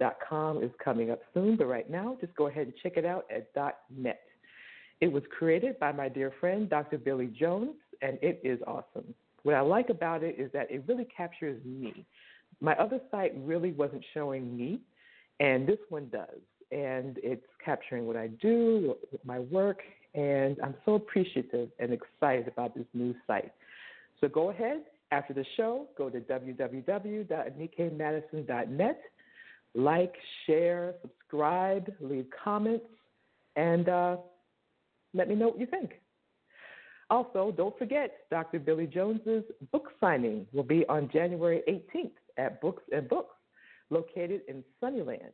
www.anikamadison.net.com 0.00 0.62
is 0.62 0.70
coming 0.82 1.10
up 1.10 1.20
soon, 1.32 1.56
but 1.56 1.66
right 1.66 1.90
now, 1.90 2.16
just 2.20 2.34
go 2.34 2.46
ahead 2.46 2.66
and 2.66 2.74
check 2.82 2.96
it 2.96 3.04
out 3.04 3.26
at 3.34 3.52
dot 3.54 3.78
.net. 3.96 4.20
It 5.00 5.12
was 5.12 5.22
created 5.36 5.78
by 5.78 5.92
my 5.92 6.08
dear 6.08 6.32
friend, 6.40 6.68
Dr. 6.68 6.98
Billy 6.98 7.26
Jones, 7.26 7.74
and 8.02 8.18
it 8.22 8.40
is 8.44 8.60
awesome. 8.66 9.14
What 9.42 9.54
I 9.54 9.60
like 9.60 9.90
about 9.90 10.22
it 10.22 10.36
is 10.38 10.50
that 10.52 10.70
it 10.70 10.84
really 10.88 11.06
captures 11.16 11.60
me. 11.64 12.06
My 12.60 12.74
other 12.76 13.00
site 13.10 13.34
really 13.38 13.72
wasn't 13.72 14.04
showing 14.14 14.56
me, 14.56 14.80
and 15.40 15.66
this 15.66 15.78
one 15.88 16.08
does. 16.10 16.38
And 16.70 17.18
it's 17.22 17.44
capturing 17.62 18.06
what 18.06 18.16
I 18.16 18.28
do, 18.28 18.96
my 19.24 19.40
work, 19.40 19.82
and 20.14 20.56
I'm 20.62 20.74
so 20.84 20.94
appreciative 20.94 21.68
and 21.78 21.92
excited 21.92 22.48
about 22.48 22.74
this 22.74 22.86
new 22.94 23.14
site. 23.26 23.52
So 24.20 24.28
go 24.28 24.50
ahead, 24.50 24.84
after 25.10 25.34
the 25.34 25.44
show, 25.56 25.88
go 25.98 26.08
to 26.08 26.20
www.anikamadison.net, 26.20 29.02
like, 29.74 30.14
share, 30.46 30.94
subscribe, 31.02 31.92
leave 32.00 32.26
comments, 32.42 32.86
and 33.56 33.88
uh, 33.88 34.16
let 35.12 35.28
me 35.28 35.34
know 35.34 35.48
what 35.48 35.58
you 35.58 35.66
think. 35.66 35.94
Also, 37.10 37.52
don't 37.56 37.76
forget 37.78 38.20
Dr. 38.30 38.58
Billy 38.58 38.86
Jones's 38.86 39.44
book 39.72 39.88
signing 40.00 40.46
will 40.52 40.62
be 40.62 40.86
on 40.88 41.10
January 41.12 41.62
18th 41.68 42.12
at 42.38 42.60
Books 42.60 42.82
and 42.92 43.08
Books, 43.08 43.34
located 43.90 44.42
in 44.48 44.64
Suniland. 44.82 45.32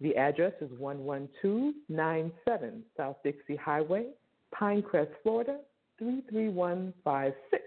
The 0.00 0.16
address 0.16 0.52
is 0.60 0.70
11297 0.78 2.82
South 2.96 3.16
Dixie 3.22 3.56
Highway, 3.56 4.06
Pinecrest, 4.54 5.10
Florida 5.22 5.58
33156. 5.98 7.62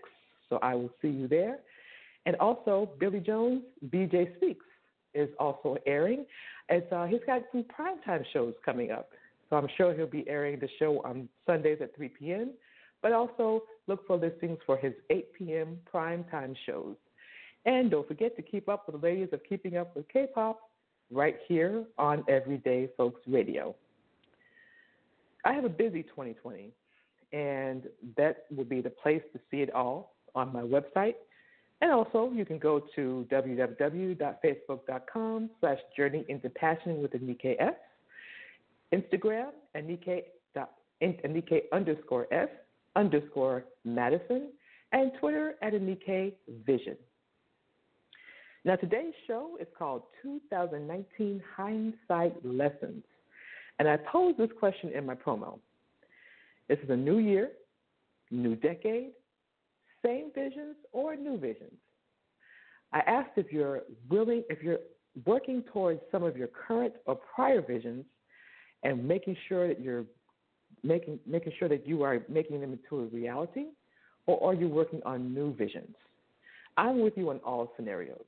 So 0.50 0.58
I 0.62 0.76
will 0.76 0.92
see 1.02 1.10
you 1.10 1.28
there. 1.28 1.60
And 2.26 2.38
also, 2.38 2.90
Billy 3.00 3.20
Jones, 3.20 3.64
BJ 3.90 4.36
Speaks, 4.38 4.66
is 5.14 5.30
also 5.40 5.78
airing. 5.86 6.26
Uh, 6.70 7.06
he's 7.06 7.20
got 7.26 7.42
some 7.52 7.64
primetime 7.64 8.24
shows 8.32 8.54
coming 8.66 8.92
up. 8.92 9.10
So 9.50 9.58
I'm 9.58 9.68
sure 9.78 9.94
he'll 9.94 10.08
be 10.08 10.28
airing 10.28 10.60
the 10.60 10.70
show 10.80 11.02
on 11.06 11.30
Sundays 11.46 11.80
at 11.82 11.96
3 11.96 12.10
p.m. 12.10 12.52
But 13.02 13.12
also 13.12 13.64
look 13.88 14.08
for 14.08 14.18
listings 14.18 14.58
for 14.66 14.78
his 14.78 14.94
8 15.10 15.34
p.m. 15.34 15.78
primetime 15.94 16.56
shows. 16.66 16.96
And 17.66 17.92
don't 17.92 18.08
forget 18.08 18.36
to 18.36 18.42
keep 18.42 18.68
up 18.68 18.88
with 18.88 19.00
the 19.00 19.06
ladies 19.06 19.30
of 19.32 19.42
Keeping 19.48 19.78
Up 19.78 19.96
with 19.96 20.08
K 20.10 20.28
pop 20.34 20.70
right 21.12 21.38
here 21.48 21.86
on 21.98 22.24
Everyday 22.28 22.90
Folks 22.98 23.22
Radio. 23.28 23.76
I 25.46 25.54
have 25.54 25.66
a 25.66 25.70
busy 25.70 26.04
2020, 26.04 26.72
and 27.32 27.84
that 28.18 28.46
will 28.56 28.64
be 28.64 28.82
the 28.82 28.90
place 28.90 29.22
to 29.34 29.40
see 29.52 29.58
it 29.58 29.74
all 29.74 30.16
on 30.36 30.52
my 30.52 30.62
website. 30.62 31.16
And 31.84 31.92
also, 31.92 32.32
you 32.34 32.46
can 32.46 32.58
go 32.60 32.82
to 32.96 33.28
www.facebook.com 33.30 35.50
slash 35.60 35.80
journey 35.98 36.24
into 36.30 36.50
passion 36.50 37.02
with 37.02 37.12
Anika 37.12 37.56
S, 37.60 37.74
Instagram, 38.94 39.50
Anika, 39.76 40.22
Anika 41.04 41.60
underscore 41.74 42.34
S 42.34 42.48
underscore 42.96 43.66
Madison, 43.84 44.54
and 44.94 45.12
Twitter 45.20 45.56
at 45.62 45.74
Anika 45.74 46.32
Vision. 46.66 46.96
Now, 48.64 48.78
today's 48.78 49.14
show 49.28 49.58
is 49.60 49.68
called 49.78 50.04
2019 50.22 51.44
Hindsight 51.54 52.46
Lessons. 52.46 53.04
And 53.80 53.90
I 53.90 53.98
posed 54.10 54.38
this 54.38 54.52
question 54.58 54.92
in 54.96 55.06
my 55.06 55.16
promo. 55.16 55.60
This 56.70 56.80
is 56.82 56.90
a 56.90 56.96
new 56.96 57.18
year, 57.18 57.52
new 58.32 58.56
decade, 58.56 59.12
same 60.06 60.32
visions 60.34 60.76
or 60.92 61.16
new 61.16 61.38
visions. 61.38 61.74
I 62.92 63.00
asked 63.00 63.32
if 63.38 63.52
you're 63.52 63.82
willing, 64.10 64.44
if 64.50 64.62
you're 64.62 64.80
working 65.26 65.64
towards 65.72 66.02
some 66.12 66.24
of 66.24 66.38
your 66.38 66.48
current 66.48 66.94
or 67.06 67.16
prior 67.16 67.62
visions 67.62 68.06
and 68.84 69.08
making 69.08 69.36
sure 69.48 69.68
that 69.68 69.82
you're 69.82 70.06
making, 70.84 71.20
making 71.26 71.54
sure 71.58 71.70
that 71.70 71.88
you 71.88 72.04
are 72.04 72.20
making 72.30 72.62
them 72.62 72.74
into 72.74 73.04
a 73.04 73.06
reality, 73.06 73.66
or 74.26 74.52
are 74.52 74.54
you 74.54 74.68
working 74.68 75.02
on 75.06 75.34
new 75.34 75.54
visions? 75.56 75.96
I'm 76.78 77.02
with 77.02 77.18
you 77.18 77.30
on 77.30 77.40
all 77.40 77.72
scenarios. 77.76 78.24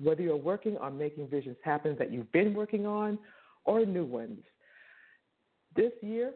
Whether 0.00 0.22
you're 0.22 0.36
working 0.36 0.76
on 0.78 0.96
making 0.96 1.28
visions 1.28 1.56
happen 1.64 1.96
that 1.98 2.12
you've 2.12 2.30
been 2.32 2.54
working 2.54 2.86
on 2.86 3.18
or 3.64 3.84
new 3.84 4.04
ones. 4.04 4.38
This 5.76 5.92
year, 6.00 6.32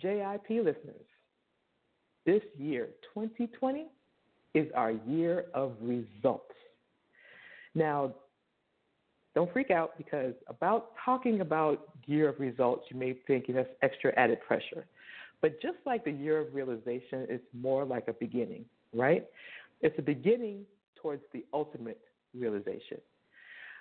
JIP 0.00 0.48
listeners, 0.48 1.06
this 2.24 2.42
year, 2.58 2.88
2020, 3.14 3.86
is 4.56 4.66
our 4.74 4.92
year 5.06 5.44
of 5.52 5.72
results. 5.82 6.54
Now, 7.74 8.14
don't 9.34 9.52
freak 9.52 9.70
out 9.70 9.98
because 9.98 10.32
about 10.48 10.92
talking 11.04 11.42
about 11.42 11.90
year 12.06 12.30
of 12.30 12.40
results, 12.40 12.86
you 12.90 12.98
may 12.98 13.18
think 13.26 13.44
that's 13.48 13.68
extra 13.82 14.14
added 14.18 14.38
pressure. 14.40 14.86
But 15.42 15.60
just 15.60 15.76
like 15.84 16.06
the 16.06 16.10
year 16.10 16.38
of 16.40 16.54
realization, 16.54 17.26
it's 17.28 17.44
more 17.52 17.84
like 17.84 18.08
a 18.08 18.14
beginning, 18.14 18.64
right? 18.94 19.26
It's 19.82 19.96
a 19.98 20.02
beginning 20.02 20.64
towards 21.02 21.22
the 21.34 21.44
ultimate 21.52 22.00
realization. 22.34 22.96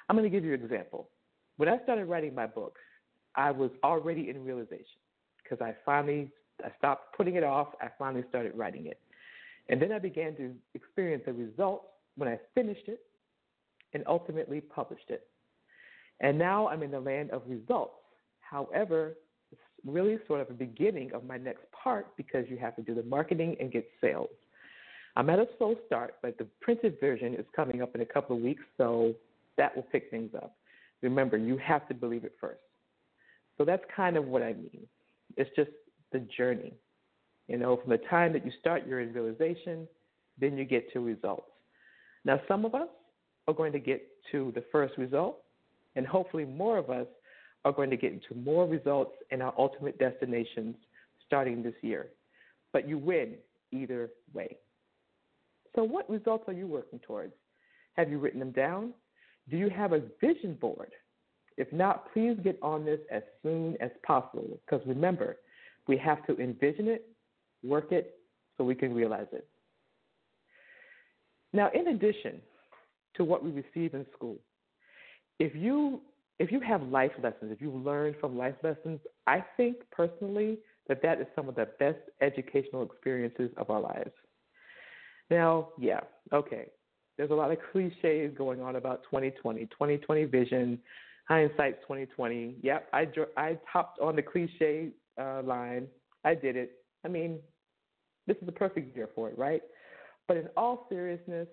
I'm 0.10 0.18
going 0.18 0.30
to 0.30 0.36
give 0.36 0.44
you 0.44 0.54
an 0.54 0.62
example. 0.62 1.08
When 1.56 1.70
I 1.70 1.82
started 1.84 2.06
writing 2.06 2.36
my 2.36 2.48
book, 2.48 2.76
I 3.36 3.50
was 3.50 3.72
already 3.82 4.30
in 4.30 4.44
realization 4.44 5.00
because 5.42 5.62
I 5.62 5.74
finally 5.86 6.30
I 6.64 6.70
stopped 6.78 7.16
putting 7.16 7.36
it 7.36 7.44
off. 7.44 7.70
I 7.82 7.88
finally 7.98 8.26
started 8.28 8.52
writing 8.56 8.88
it. 8.88 9.00
And 9.70 9.82
then 9.82 9.92
I 9.92 10.00
began 10.00 10.36
to 10.36 10.54
experience 10.74 11.24
the 11.26 11.34
results 11.34 11.86
when 12.16 12.30
I 12.30 12.40
finished 12.54 12.88
it 12.88 13.02
and 13.94 14.04
ultimately 14.08 14.62
published 14.62 15.10
it. 15.10 15.28
And 16.20 16.38
now 16.38 16.68
I'm 16.68 16.84
in 16.84 16.92
the 16.92 17.00
land 17.00 17.32
of 17.32 17.42
results. 17.48 17.96
However, 18.40 19.16
it's 19.52 19.62
really 19.86 20.18
sort 20.28 20.42
of 20.42 20.50
a 20.50 20.54
beginning 20.54 21.12
of 21.14 21.26
my 21.26 21.38
next 21.38 21.64
part 21.72 22.16
because 22.16 22.46
you 22.48 22.58
have 22.58 22.76
to 22.76 22.82
do 22.82 22.94
the 22.94 23.04
marketing 23.04 23.56
and 23.60 23.72
get 23.72 23.88
sales. 24.00 24.30
I'm 25.16 25.30
at 25.30 25.40
a 25.40 25.48
slow 25.58 25.76
start, 25.86 26.16
but 26.22 26.38
the 26.38 26.46
printed 26.62 27.00
version 27.00 27.34
is 27.34 27.46
coming 27.56 27.82
up 27.82 27.96
in 27.96 28.02
a 28.02 28.06
couple 28.06 28.36
of 28.36 28.42
weeks, 28.42 28.64
so 28.78 29.14
that 29.58 29.76
will 29.76 29.84
pick 29.84 30.10
things 30.12 30.32
up. 30.36 30.56
Remember, 31.02 31.38
you 31.38 31.58
have 31.58 31.88
to 31.88 31.94
believe 31.94 32.24
it 32.24 32.34
first. 32.40 32.60
So 33.58 33.64
that's 33.64 33.84
kind 33.96 34.18
of 34.18 34.26
what 34.26 34.42
I 34.42 34.54
mean. 34.54 34.86
It's 35.38 35.50
just 35.56 35.72
the 36.12 36.20
journey. 36.20 36.74
You 37.48 37.58
know, 37.58 37.78
from 37.78 37.92
the 37.92 38.00
time 38.10 38.34
that 38.34 38.46
you 38.46 38.52
start 38.60 38.88
your 38.88 39.06
realization, 39.06 39.88
then 40.40 40.58
you 40.58 40.66
get 40.66 40.92
to 40.94 41.00
results. 41.00 41.50
Now, 42.24 42.42
some 42.48 42.66
of 42.66 42.74
us 42.74 42.88
are 43.48 43.54
going 43.54 43.72
to 43.74 43.80
get 43.80 44.02
to 44.32 44.52
the 44.56 44.64
first 44.72 44.98
result, 44.98 45.38
and 45.96 46.06
hopefully, 46.08 46.46
more 46.46 46.78
of 46.78 46.90
us 46.90 47.08
are 47.64 47.72
going 47.72 47.90
to 47.90 47.98
get 47.98 48.14
into 48.14 48.36
more 48.36 48.68
results 48.68 49.14
in 49.32 49.42
our 49.42 49.54
ultimate 49.58 49.98
destinations 50.00 50.76
starting 51.26 51.64
this 51.64 51.76
year. 51.82 52.08
But 52.74 52.88
you 52.88 52.98
win 52.98 53.36
either 53.72 54.10
way. 54.34 54.58
So, 55.76 55.84
what 55.84 56.10
results 56.10 56.46
are 56.48 56.54
you 56.54 56.68
working 56.68 57.00
towards? 57.00 57.34
Have 57.94 58.10
you 58.10 58.18
written 58.18 58.40
them 58.40 58.52
down? 58.52 58.94
Do 59.50 59.58
you 59.58 59.70
have 59.70 59.94
a 59.94 60.02
vision 60.20 60.56
board? 60.56 60.92
If 61.58 61.72
not, 61.72 62.12
please 62.12 62.38
get 62.44 62.58
on 62.62 62.84
this 62.84 63.00
as 63.12 63.24
soon 63.42 63.78
as 63.80 63.92
possible 64.06 64.60
because 64.66 64.86
remember, 64.86 65.38
we 65.88 65.98
have 65.98 66.26
to 66.26 66.38
envision 66.38 66.88
it, 66.88 67.08
work 67.66 67.92
it, 67.92 68.16
so 68.58 68.64
we 68.64 68.76
can 68.76 68.94
realize 68.94 69.28
it. 69.32 69.48
Now, 71.54 71.70
in 71.74 71.88
addition 71.88 72.42
to 73.16 73.24
what 73.24 73.44
we 73.44 73.52
receive 73.52 73.94
in 73.94 74.06
school, 74.16 74.38
if 75.40 75.56
you 75.56 76.02
if 76.38 76.52
you 76.52 76.60
have 76.60 76.82
life 76.84 77.12
lessons, 77.24 77.52
if 77.52 77.62
you 77.62 77.72
learn 77.72 78.14
from 78.20 78.38
life 78.38 78.56
lessons, 78.62 79.00
I 79.26 79.44
think 79.56 79.78
personally 79.92 80.58
that 80.90 81.02
that 81.02 81.22
is 81.22 81.28
some 81.34 81.48
of 81.48 81.56
the 81.56 81.70
best 81.80 82.00
educational 82.22 82.84
experiences 82.84 83.52
of 83.58 83.70
our 83.70 83.80
lives. 83.80 84.12
Now, 85.30 85.70
yeah, 85.80 86.02
okay. 86.34 86.68
There's 87.18 87.32
a 87.32 87.34
lot 87.34 87.52
of 87.52 87.58
cliches 87.72 88.38
going 88.38 88.62
on 88.62 88.76
about 88.76 89.04
2020, 89.04 89.66
2020 89.68 90.26
vision, 90.26 90.80
hindsight 91.28 91.82
2020. 91.82 92.56
Yep, 92.62 92.90
I 92.92 93.08
I 93.38 93.58
hopped 93.72 94.00
on 94.00 94.16
the 94.16 94.22
cliche 94.22 94.90
uh, 95.20 95.42
line. 95.44 95.88
I 96.26 96.36
did 96.36 96.58
it. 96.58 96.72
I 97.06 97.08
mean, 97.08 97.40
this 98.28 98.38
is 98.38 98.46
the 98.46 98.52
perfect 98.52 98.96
year 98.96 99.10
for 99.14 99.30
it, 99.30 99.38
right? 99.38 99.62
But 100.28 100.38
in 100.38 100.48
all 100.58 100.88
seriousness, 100.90 101.48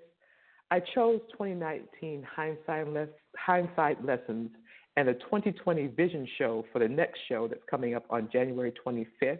I 0.70 0.80
chose 0.80 1.20
2019 1.32 2.26
hindsight, 2.34 2.88
les- 2.88 3.08
hindsight 3.36 4.04
lessons 4.04 4.50
and 4.96 5.08
a 5.08 5.14
2020 5.14 5.88
vision 5.88 6.26
show 6.38 6.64
for 6.72 6.78
the 6.78 6.88
next 6.88 7.18
show 7.28 7.48
that's 7.48 7.62
coming 7.70 7.94
up 7.94 8.04
on 8.10 8.28
January 8.32 8.72
25th 8.84 9.38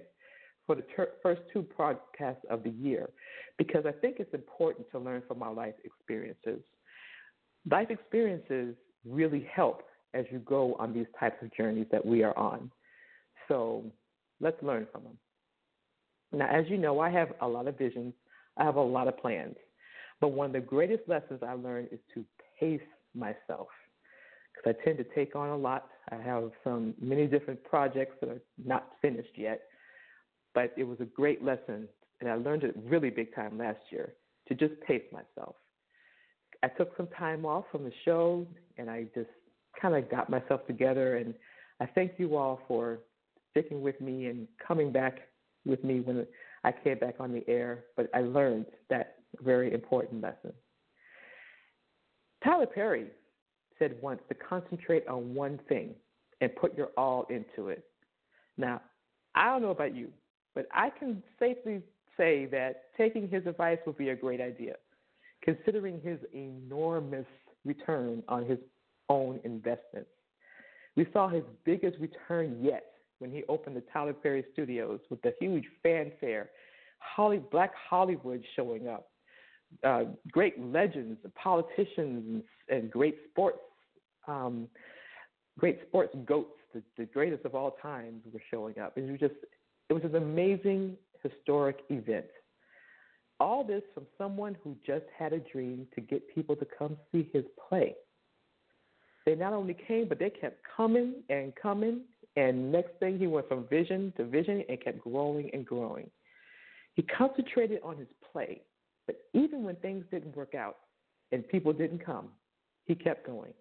for 0.67 0.77
the 0.77 0.85
ter- 0.95 1.13
first 1.23 1.43
two 1.53 1.67
podcasts 1.79 2.45
of 2.51 2.63
the 2.63 2.71
year 2.71 3.09
because 3.59 3.85
I 3.87 3.93
think 3.93 4.17
it's 4.19 4.33
important 4.35 4.91
to 4.93 4.99
learn 4.99 5.23
from 5.27 5.43
our 5.43 5.53
life 5.53 5.75
experiences. 5.85 6.63
Life 7.71 7.91
experiences 7.91 8.75
really 9.05 9.47
help 9.53 9.83
as 10.15 10.25
you 10.31 10.39
go 10.41 10.75
on 10.75 10.93
these 10.93 11.07
types 11.19 11.37
of 11.43 11.53
journeys 11.55 11.87
that 11.91 12.05
we 12.05 12.23
are 12.23 12.37
on. 12.37 12.71
So 13.49 13.85
let's 14.41 14.63
learn 14.63 14.87
from 14.93 15.05
them. 15.05 15.19
Now, 16.33 16.49
as 16.49 16.65
you 16.69 16.79
know, 16.79 17.01
I 17.01 17.11
have 17.11 17.33
a 17.41 17.49
lot 17.49 17.69
of 17.69 17.77
visions, 17.77 18.15
I 18.57 18.65
have 18.65 18.77
a 18.77 18.83
lot 18.83 19.09
of 19.09 19.19
plans. 19.19 19.57
But 20.21 20.29
one 20.29 20.47
of 20.47 20.53
the 20.53 20.61
greatest 20.61 21.09
lessons 21.09 21.41
I 21.47 21.55
learned 21.55 21.89
is 21.91 21.99
to 22.15 22.25
pace 22.59 22.81
myself 23.15 23.69
because 24.55 24.77
I 24.79 24.85
tend 24.85 24.99
to 24.99 25.05
take 25.15 25.35
on 25.35 25.51
a 25.51 25.57
lot. 25.57 25.89
I 26.11 26.17
have 26.17 26.51
some 26.63 26.95
many 27.01 27.27
different 27.27 27.63
projects 27.65 28.17
that 28.21 28.31
are 28.31 28.43
not 28.65 28.91
finished 29.01 29.37
yet, 29.37 29.63
but 30.55 30.73
it 30.77 30.85
was 30.85 31.01
a 31.01 31.05
great 31.05 31.45
lesson, 31.45 31.89
and 32.21 32.31
I 32.31 32.35
learned 32.35 32.65
it 32.65 32.75
really 32.85 33.11
big 33.11 33.35
time 33.35 33.59
last 33.59 33.81
year 33.91 34.15
to 34.49 34.55
just 34.55 34.81
pace 34.83 35.03
myself. 35.13 35.57
I 36.63 36.69
took 36.69 36.97
some 36.97 37.09
time 37.19 37.45
off 37.45 37.65
from 37.73 37.85
the 37.85 37.93
show, 38.05 38.47
and 38.79 38.89
I 38.89 39.07
just 39.15 39.31
kind 39.81 39.97
of 39.97 40.09
got 40.11 40.31
myself 40.31 40.67
together. 40.67 41.17
And 41.17 41.35
I 41.81 41.87
thank 41.87 42.13
you 42.19 42.37
all 42.37 42.61
for 42.69 43.01
sticking 43.51 43.83
with 43.83 44.01
me 44.01 44.27
and 44.27 44.47
coming 44.67 44.93
back 44.93 45.19
with 45.65 45.83
me 45.85 46.01
when 46.01 46.27
I 46.65 46.73
came 46.73 46.99
back 46.99 47.17
on 47.21 47.33
the 47.33 47.45
air. 47.49 47.85
But 47.97 48.11
I 48.15 48.21
learned 48.21 48.67
that 48.91 49.17
very 49.41 49.73
important 49.73 50.23
lesson. 50.23 50.53
Tyler 52.45 52.67
Perry 52.67 53.07
said 53.79 53.97
once 54.01 54.21
to 54.29 54.35
concentrate 54.35 55.07
on 55.09 55.35
one 55.35 55.59
thing 55.69 55.95
and 56.41 56.55
put 56.57 56.77
your 56.77 56.91
all 56.97 57.27
into 57.31 57.69
it. 57.69 57.85
Now, 58.57 58.81
I 59.35 59.47
don't 59.47 59.63
know 59.63 59.71
about 59.71 59.95
you, 59.95 60.09
but 60.55 60.67
I 60.73 60.91
can 60.91 61.23
safely 61.39 61.83
say 62.17 62.47
that 62.47 62.85
taking 62.97 63.29
his 63.29 63.47
advice 63.47 63.79
would 63.87 63.97
be 63.97 64.11
a 64.11 64.17
great 64.17 64.41
idea, 64.41 64.75
considering 65.43 66.01
his 66.01 66.19
enormous 66.35 67.27
return 67.65 68.23
on 68.29 68.45
his 68.45 68.59
own 69.09 69.41
investments. 69.45 70.11
We 70.97 71.07
saw 71.13 71.29
his 71.29 71.45
biggest 71.65 71.97
return 71.99 72.59
yet 72.63 72.92
when 73.23 73.31
he 73.31 73.45
opened 73.49 73.77
the 73.77 73.85
Tyler 73.93 74.13
Perry 74.13 74.45
Studios 74.53 74.99
with 75.09 75.23
the 75.23 75.33
huge 75.41 75.65
fanfare, 75.81 76.51
Holly, 76.99 77.41
Black 77.53 77.71
Hollywood 77.89 78.43
showing 78.57 78.89
up, 78.89 79.09
uh, 79.85 80.03
great 80.31 80.61
legends, 80.61 81.19
and 81.23 81.33
politicians, 81.37 82.43
and 82.69 82.91
great 82.91 83.17
sports, 83.31 83.61
um, 84.27 84.67
great 85.57 85.79
sports 85.87 86.13
goats, 86.27 86.59
the, 86.75 86.83
the 86.99 87.05
greatest 87.05 87.45
of 87.45 87.55
all 87.55 87.77
times, 87.81 88.23
were 88.33 88.43
showing 88.51 88.79
up. 88.81 88.93
It 88.97 89.09
was 89.09 89.21
just, 89.21 89.35
it 89.89 89.93
was 89.93 90.03
an 90.03 90.17
amazing 90.17 90.97
historic 91.23 91.79
event. 91.91 92.27
All 93.39 93.63
this 93.63 93.83
from 93.95 94.07
someone 94.19 94.57
who 94.65 94.77
just 94.85 95.05
had 95.17 95.33
a 95.33 95.39
dream 95.39 95.87
to 95.95 96.01
get 96.01 96.23
people 96.35 96.57
to 96.57 96.67
come 96.77 96.97
see 97.13 97.31
his 97.33 97.45
play. 97.69 97.95
They 99.25 99.37
not 99.37 99.53
only 99.53 99.77
came, 99.87 100.09
but 100.09 100.19
they 100.19 100.31
kept 100.31 100.59
coming 100.77 101.23
and 101.31 101.53
coming. 101.55 102.01
And 102.37 102.73
next 102.73 102.93
thing, 102.99 103.19
he 103.19 103.27
went 103.27 103.49
from 103.49 103.67
vision 103.69 104.13
to 104.17 104.25
vision 104.25 104.65
and 104.69 104.83
kept 104.83 105.01
growing 105.01 105.51
and 105.53 105.67
growing. 105.67 106.11
He 106.95 107.03
concentrated 107.03 107.81
on 107.83 107.97
his 107.97 108.09
play, 108.33 108.63
but 109.07 109.17
even 109.35 109.63
when 109.65 109.77
things 109.77 110.05
didn't 110.11 110.37
work 110.37 110.55
out 110.55 110.77
and 111.31 111.47
people 111.49 111.73
didn't 111.73 112.05
come, 112.05 112.29
he 112.85 112.95
kept 112.95 113.27
going. 113.27 113.53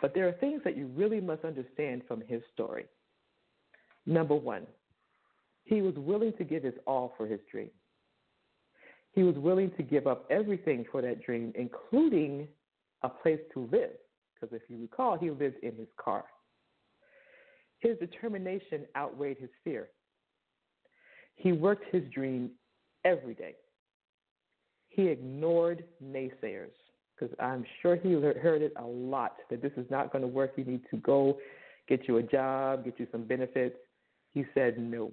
But 0.00 0.14
there 0.14 0.28
are 0.28 0.32
things 0.32 0.62
that 0.64 0.76
you 0.76 0.86
really 0.88 1.20
must 1.20 1.44
understand 1.44 2.02
from 2.08 2.22
his 2.26 2.42
story. 2.52 2.86
Number 4.04 4.34
one, 4.34 4.66
he 5.64 5.80
was 5.80 5.94
willing 5.96 6.32
to 6.38 6.44
give 6.44 6.64
his 6.64 6.74
all 6.86 7.14
for 7.16 7.26
his 7.26 7.40
dream. 7.50 7.70
He 9.12 9.22
was 9.22 9.36
willing 9.36 9.70
to 9.76 9.82
give 9.82 10.06
up 10.06 10.26
everything 10.30 10.84
for 10.90 11.02
that 11.02 11.22
dream, 11.22 11.52
including 11.54 12.48
a 13.02 13.08
place 13.08 13.40
to 13.54 13.68
live, 13.70 13.90
because 14.34 14.54
if 14.54 14.62
you 14.68 14.80
recall, 14.80 15.18
he 15.18 15.30
lived 15.30 15.56
in 15.62 15.76
his 15.76 15.88
car. 16.02 16.24
His 17.82 17.98
determination 17.98 18.86
outweighed 18.96 19.38
his 19.38 19.50
fear. 19.64 19.88
He 21.34 21.50
worked 21.50 21.84
his 21.92 22.04
dream 22.14 22.52
every 23.04 23.34
day. 23.34 23.56
He 24.88 25.08
ignored 25.08 25.82
naysayers 26.02 26.70
because 27.18 27.34
I'm 27.40 27.64
sure 27.80 27.96
he 27.96 28.12
heard 28.12 28.62
it 28.62 28.72
a 28.76 28.84
lot 28.84 29.36
that 29.50 29.60
this 29.60 29.72
is 29.76 29.90
not 29.90 30.12
going 30.12 30.22
to 30.22 30.28
work. 30.28 30.52
You 30.56 30.64
need 30.64 30.82
to 30.92 30.96
go 30.98 31.38
get 31.88 32.06
you 32.06 32.18
a 32.18 32.22
job, 32.22 32.84
get 32.84 33.00
you 33.00 33.08
some 33.10 33.24
benefits. 33.24 33.76
He 34.32 34.44
said 34.54 34.78
no. 34.78 35.10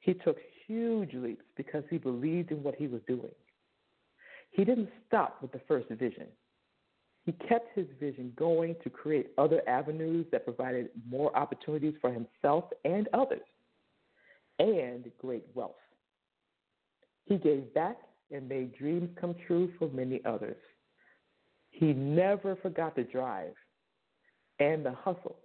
He 0.00 0.14
took 0.14 0.38
huge 0.66 1.14
leaps 1.14 1.44
because 1.56 1.84
he 1.90 1.98
believed 1.98 2.50
in 2.50 2.62
what 2.64 2.74
he 2.74 2.88
was 2.88 3.00
doing. 3.06 3.30
He 4.50 4.64
didn't 4.64 4.90
stop 5.06 5.40
with 5.42 5.52
the 5.52 5.60
first 5.68 5.88
vision. 5.90 6.26
He 7.24 7.32
kept 7.32 7.74
his 7.74 7.86
vision 7.98 8.32
going 8.36 8.76
to 8.84 8.90
create 8.90 9.30
other 9.38 9.62
avenues 9.66 10.26
that 10.30 10.44
provided 10.44 10.90
more 11.08 11.34
opportunities 11.36 11.94
for 12.00 12.12
himself 12.12 12.64
and 12.84 13.08
others, 13.14 13.40
and 14.58 15.10
great 15.18 15.44
wealth. 15.54 15.72
He 17.24 17.38
gave 17.38 17.72
back 17.72 17.96
and 18.30 18.48
made 18.48 18.76
dreams 18.76 19.08
come 19.18 19.34
true 19.46 19.72
for 19.78 19.88
many 19.88 20.20
others. 20.26 20.56
He 21.70 21.92
never 21.92 22.56
forgot 22.56 22.94
the 22.94 23.04
drive 23.04 23.54
and 24.60 24.84
the 24.84 24.92
hustle. 24.92 25.36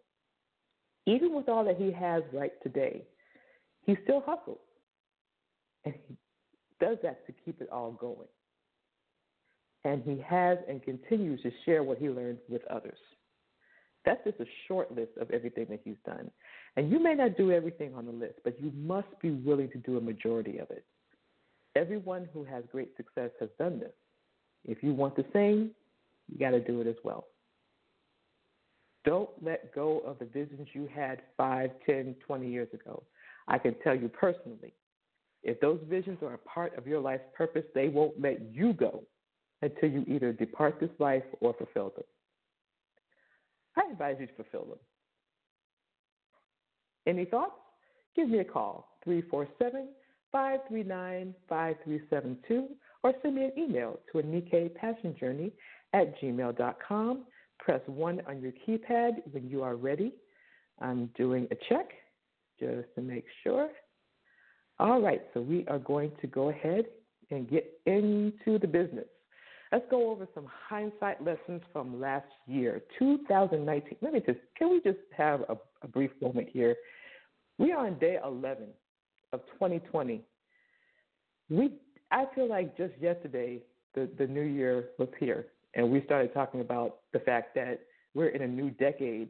Even 1.06 1.34
with 1.34 1.50
all 1.50 1.64
that 1.64 1.78
he 1.78 1.92
has 1.92 2.24
right 2.34 2.52
today, 2.62 3.04
he 3.86 3.98
still 4.04 4.22
hustles. 4.26 4.60
And 5.86 5.94
he 6.08 6.18
does 6.80 6.98
that 7.04 7.26
to 7.26 7.34
keep 7.46 7.62
it 7.62 7.70
all 7.72 7.92
going. 7.94 8.28
And 9.86 10.04
he 10.04 10.22
has 10.28 10.58
and 10.68 10.84
continues 10.84 11.42
to 11.44 11.52
share 11.66 11.84
what 11.84 11.98
he 11.98 12.10
learned 12.10 12.40
with 12.50 12.66
others. 12.68 12.98
That's 14.06 14.24
just 14.24 14.40
a 14.40 14.46
short 14.68 14.94
list 14.96 15.12
of 15.20 15.30
everything 15.32 15.68
that 15.70 15.82
he's 15.84 15.96
done. 16.06 16.30
And 16.76 16.92
you 16.92 17.02
may 17.02 17.16
not 17.16 17.38
do 17.38 17.52
everything 17.52 17.94
on 17.96 18.06
the 18.06 18.12
list, 18.12 18.36
but 18.44 18.62
you 18.62 18.72
must 18.76 19.08
be 19.22 19.32
willing 19.32 19.70
to 19.72 19.78
do 19.80 19.98
a 19.98 20.02
majority 20.02 20.58
of 20.58 20.70
it. 20.72 20.86
Everyone 21.76 22.28
who 22.34 22.44
has 22.44 22.64
great 22.72 22.96
success 22.98 23.32
has 23.40 23.50
done 23.58 23.80
this. 23.80 23.94
If 24.66 24.84
you 24.84 24.94
want 24.94 25.16
the 25.16 25.26
same, 25.34 25.72
you 26.28 26.38
got 26.38 26.52
to 26.52 26.60
do 26.60 26.82
it 26.82 26.88
as 26.88 26.96
well. 27.04 27.28
Don't 29.06 29.30
let 29.42 29.74
go 29.74 30.00
of 30.00 30.20
the 30.20 30.26
visions 30.26 30.68
you 30.74 30.90
had 30.94 31.22
5, 31.38 31.70
10, 31.86 32.16
20 32.26 32.50
years 32.50 32.68
ago. 32.74 33.04
I 33.48 33.58
can 33.58 33.76
tell 33.84 33.96
you 33.96 34.10
personally, 34.10 34.74
If 35.44 35.60
those 35.62 35.80
visions 35.90 36.20
are 36.22 36.34
a 36.34 36.40
part 36.40 36.78
of 36.78 36.86
your 36.86 37.00
life's 37.00 37.24
purpose, 37.36 37.64
they 37.74 37.88
won't 37.88 38.20
let 38.20 38.54
you 38.54 38.74
go 38.74 39.04
until 39.62 39.90
you 39.90 40.06
either 40.08 40.32
depart 40.32 40.80
this 40.80 40.90
life 41.00 41.24
or 41.42 41.54
fulfill 41.54 41.94
them. 41.96 42.06
I 43.78 43.92
advise 43.92 44.18
you 44.20 44.28
to 44.28 44.34
fulfill 44.34 44.66
them. 44.66 44.80
Any 47.08 47.26
thoughts? 47.26 47.54
Give 48.16 48.30
me 48.30 48.40
a 48.40 48.44
call, 48.44 48.98
347 49.04 49.90
539 50.32 51.34
5372, 51.48 52.68
or 53.04 53.14
send 53.22 53.36
me 53.36 53.46
an 53.46 53.52
email 53.58 54.00
to 54.12 54.20
Anika 54.20 54.74
Passion 54.76 55.16
Journey 55.20 55.52
at 55.94 56.20
gmail.com. 56.22 57.26
Press 57.60 57.82
1 57.88 58.22
on 58.28 58.42
your 58.42 58.52
keypad 58.52 59.22
when 59.32 59.50
you 59.50 59.64
are 59.64 59.76
ready. 59.76 60.14
I'm 60.82 61.10
doing 61.18 61.48
a 61.52 61.56
check 61.68 61.90
just 62.60 62.88
to 62.96 63.02
make 63.02 63.26
sure. 63.44 63.70
All 64.80 65.02
right, 65.02 65.22
so 65.34 65.42
we 65.42 65.66
are 65.68 65.80
going 65.80 66.12
to 66.22 66.28
go 66.28 66.50
ahead 66.50 66.86
and 67.32 67.50
get 67.50 67.80
into 67.86 68.60
the 68.60 68.68
business. 68.68 69.08
Let's 69.72 69.86
go 69.92 70.10
over 70.10 70.28
some 70.34 70.48
hindsight 70.68 71.24
lessons 71.24 71.62
from 71.72 72.02
last 72.02 72.26
year, 72.48 72.82
2019. 72.98 73.98
Let 74.02 74.14
me 74.14 74.22
just, 74.26 74.40
can 74.58 74.72
we 74.72 74.82
just 74.82 74.98
have 75.16 75.42
a, 75.42 75.58
a 75.84 75.88
brief 75.88 76.10
moment 76.22 76.50
here? 76.52 76.76
We 77.60 77.72
are 77.72 77.86
on 77.86 78.00
day 78.00 78.18
11 78.24 78.68
of 79.32 79.42
2020. 79.54 80.24
We, 81.50 81.74
I 82.12 82.26
feel 82.34 82.50
like 82.50 82.76
just 82.78 82.94
yesterday 83.00 83.60
the, 83.94 84.10
the 84.18 84.26
new 84.26 84.42
year 84.42 84.86
was 84.98 85.10
here, 85.20 85.48
and 85.76 85.92
we 85.92 86.02
started 86.06 86.34
talking 86.34 86.62
about 86.62 86.98
the 87.14 87.20
fact 87.20 87.54
that 87.56 87.82
we're 88.16 88.30
in 88.30 88.42
a 88.42 88.48
new 88.48 88.72
decade 88.72 89.30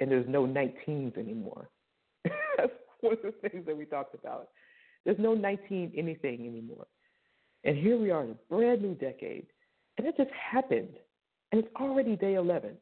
and 0.00 0.10
there's 0.10 0.28
no 0.28 0.46
19s 0.46 1.16
anymore. 1.18 1.68
That's 2.56 2.72
one 3.00 3.14
of 3.14 3.18
the 3.22 3.48
things 3.48 3.66
that 3.66 3.76
we 3.76 3.84
talked 3.84 4.14
about. 4.14 4.48
There's 5.04 5.18
no 5.18 5.34
19 5.34 5.92
anything 5.96 6.46
anymore. 6.46 6.86
And 7.64 7.76
here 7.76 7.98
we 7.98 8.10
are 8.10 8.24
in 8.24 8.30
a 8.30 8.54
brand 8.54 8.82
new 8.82 8.94
decade. 8.94 9.46
And 9.98 10.06
it 10.06 10.16
just 10.16 10.30
happened. 10.30 10.96
And 11.52 11.62
it's 11.62 11.74
already 11.76 12.16
day 12.16 12.34
11. 12.34 12.76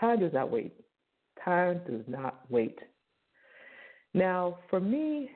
Time 0.00 0.20
does 0.20 0.32
not 0.32 0.50
wait. 0.50 0.72
Time 1.44 1.80
does 1.86 2.04
not 2.06 2.40
wait. 2.48 2.78
Now, 4.14 4.58
for 4.70 4.80
me, 4.80 5.30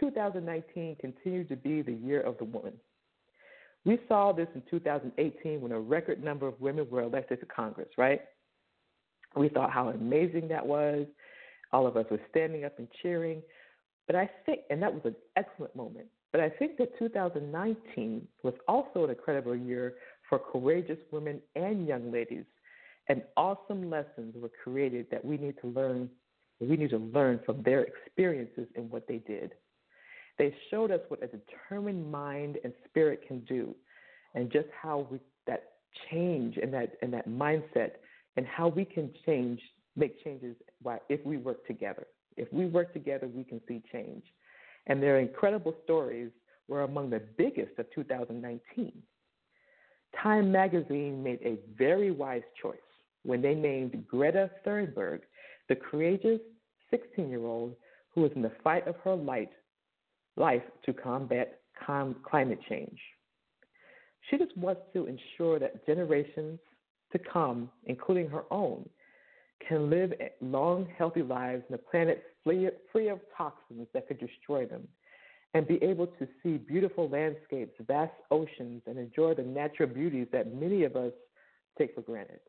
2019 0.00 0.96
continued 1.00 1.48
to 1.48 1.56
be 1.56 1.82
the 1.82 1.92
year 1.92 2.20
of 2.20 2.38
the 2.38 2.44
woman. 2.44 2.72
We 3.84 4.00
saw 4.08 4.32
this 4.32 4.48
in 4.54 4.62
2018 4.68 5.60
when 5.60 5.72
a 5.72 5.78
record 5.78 6.22
number 6.22 6.48
of 6.48 6.60
women 6.60 6.88
were 6.90 7.02
elected 7.02 7.40
to 7.40 7.46
Congress, 7.46 7.88
right? 7.96 8.20
We 9.36 9.48
thought 9.48 9.70
how 9.70 9.90
amazing 9.90 10.48
that 10.48 10.66
was. 10.66 11.06
All 11.72 11.86
of 11.86 11.96
us 11.96 12.06
were 12.10 12.20
standing 12.30 12.64
up 12.64 12.78
and 12.78 12.88
cheering. 13.02 13.42
But 14.06 14.16
I 14.16 14.28
think, 14.44 14.62
and 14.70 14.82
that 14.82 14.92
was 14.92 15.02
an 15.04 15.14
excellent 15.36 15.76
moment. 15.76 16.06
But 16.36 16.44
I 16.44 16.50
think 16.50 16.76
that 16.76 16.98
2019 16.98 18.28
was 18.42 18.52
also 18.68 19.04
an 19.04 19.08
incredible 19.08 19.56
year 19.56 19.94
for 20.28 20.38
courageous 20.38 20.98
women 21.10 21.40
and 21.54 21.88
young 21.88 22.12
ladies. 22.12 22.44
And 23.08 23.22
awesome 23.38 23.88
lessons 23.88 24.34
were 24.36 24.50
created 24.62 25.06
that 25.10 25.24
we 25.24 25.38
need 25.38 25.54
to 25.62 25.68
learn. 25.68 26.10
We 26.60 26.76
need 26.76 26.90
to 26.90 26.98
learn 26.98 27.40
from 27.46 27.62
their 27.62 27.84
experiences 27.84 28.66
and 28.76 28.90
what 28.90 29.08
they 29.08 29.16
did. 29.16 29.52
They 30.36 30.54
showed 30.70 30.90
us 30.90 31.00
what 31.08 31.22
a 31.22 31.28
determined 31.28 32.12
mind 32.12 32.58
and 32.64 32.74
spirit 32.86 33.22
can 33.26 33.40
do, 33.46 33.74
and 34.34 34.52
just 34.52 34.68
how 34.78 35.08
we, 35.10 35.18
that 35.46 35.70
change 36.10 36.58
and 36.62 36.70
that 36.74 36.98
and 37.00 37.14
that 37.14 37.26
mindset, 37.26 37.92
and 38.36 38.44
how 38.46 38.68
we 38.68 38.84
can 38.84 39.10
change, 39.24 39.58
make 39.96 40.22
changes 40.22 40.54
if 41.08 41.24
we 41.24 41.38
work 41.38 41.66
together. 41.66 42.06
If 42.36 42.52
we 42.52 42.66
work 42.66 42.92
together, 42.92 43.26
we 43.26 43.42
can 43.42 43.62
see 43.66 43.82
change 43.90 44.22
and 44.86 45.02
their 45.02 45.18
incredible 45.18 45.74
stories 45.84 46.30
were 46.68 46.82
among 46.82 47.10
the 47.10 47.22
biggest 47.36 47.78
of 47.78 47.86
2019. 47.94 48.92
Time 50.22 50.50
magazine 50.50 51.22
made 51.22 51.40
a 51.42 51.58
very 51.76 52.10
wise 52.10 52.42
choice 52.60 52.76
when 53.24 53.42
they 53.42 53.54
named 53.54 54.06
Greta 54.08 54.50
Thunberg 54.64 55.20
the 55.68 55.76
courageous 55.76 56.40
16 56.90 57.28
year 57.28 57.44
old 57.44 57.74
who 58.14 58.24
is 58.24 58.32
in 58.34 58.42
the 58.42 58.52
fight 58.64 58.86
of 58.88 58.96
her 59.04 59.14
life, 59.14 59.48
life 60.36 60.62
to 60.84 60.92
combat 60.92 61.60
com- 61.84 62.16
climate 62.28 62.60
change. 62.68 62.98
She 64.30 64.38
just 64.38 64.56
wants 64.56 64.80
to 64.94 65.06
ensure 65.06 65.58
that 65.58 65.86
generations 65.86 66.58
to 67.12 67.18
come, 67.18 67.70
including 67.84 68.28
her 68.28 68.44
own, 68.50 68.88
can 69.66 69.90
live 69.90 70.12
long, 70.40 70.86
healthy 70.96 71.22
lives 71.22 71.64
on 71.68 71.74
a 71.74 71.78
planet 71.78 72.24
free, 72.44 72.68
free 72.92 73.08
of 73.08 73.20
toxins 73.36 73.86
that 73.94 74.06
could 74.06 74.18
destroy 74.18 74.66
them, 74.66 74.86
and 75.54 75.66
be 75.66 75.82
able 75.82 76.06
to 76.06 76.28
see 76.42 76.56
beautiful 76.56 77.08
landscapes, 77.08 77.74
vast 77.86 78.12
oceans, 78.30 78.82
and 78.86 78.98
enjoy 78.98 79.34
the 79.34 79.42
natural 79.42 79.88
beauties 79.88 80.26
that 80.32 80.54
many 80.54 80.84
of 80.84 80.96
us 80.96 81.12
take 81.78 81.94
for 81.94 82.02
granted. 82.02 82.40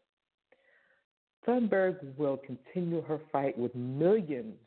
Thunberg 1.48 2.18
will 2.18 2.38
continue 2.38 3.02
her 3.04 3.22
fight 3.32 3.58
with 3.58 3.74
millions, 3.74 4.58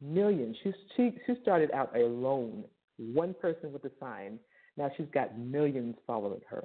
millions. 0.00 0.56
She's, 0.62 0.74
she, 0.96 1.12
she 1.26 1.34
started 1.42 1.70
out 1.72 1.94
alone, 1.96 2.64
one 2.96 3.34
person 3.34 3.72
with 3.72 3.84
a 3.84 3.90
sign. 3.98 4.38
Now 4.76 4.90
she's 4.96 5.08
got 5.12 5.36
millions 5.36 5.96
following 6.06 6.40
her. 6.48 6.64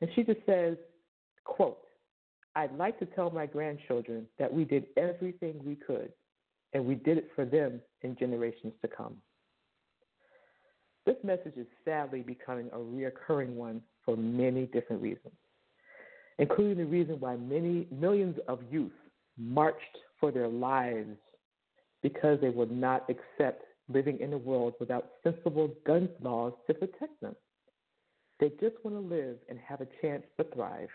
And 0.00 0.10
she 0.14 0.22
just 0.22 0.40
says, 0.46 0.76
quote, 1.44 1.78
I'd 2.56 2.74
like 2.78 2.98
to 3.00 3.06
tell 3.06 3.30
my 3.30 3.44
grandchildren 3.44 4.26
that 4.38 4.52
we 4.52 4.64
did 4.64 4.86
everything 4.96 5.60
we 5.62 5.76
could, 5.76 6.10
and 6.72 6.86
we 6.86 6.94
did 6.94 7.18
it 7.18 7.28
for 7.36 7.44
them 7.44 7.82
in 8.00 8.16
generations 8.16 8.72
to 8.80 8.88
come. 8.88 9.16
This 11.04 11.16
message 11.22 11.52
is 11.58 11.66
sadly 11.84 12.22
becoming 12.22 12.70
a 12.72 12.78
reoccurring 12.78 13.50
one 13.50 13.82
for 14.06 14.16
many 14.16 14.64
different 14.66 15.02
reasons, 15.02 15.34
including 16.38 16.78
the 16.78 16.86
reason 16.86 17.20
why 17.20 17.36
many 17.36 17.86
millions 17.92 18.38
of 18.48 18.60
youth 18.70 18.90
marched 19.36 19.98
for 20.18 20.32
their 20.32 20.48
lives 20.48 21.18
because 22.02 22.40
they 22.40 22.48
would 22.48 22.72
not 22.72 23.04
accept 23.10 23.64
living 23.88 24.18
in 24.18 24.32
a 24.32 24.38
world 24.38 24.72
without 24.80 25.10
sensible 25.22 25.74
gun 25.86 26.08
laws 26.22 26.54
to 26.66 26.72
protect 26.72 27.20
them. 27.20 27.36
They 28.40 28.48
just 28.60 28.76
want 28.82 28.96
to 28.96 29.14
live 29.14 29.36
and 29.50 29.58
have 29.58 29.82
a 29.82 29.88
chance 30.00 30.24
to 30.38 30.44
thrive 30.54 30.88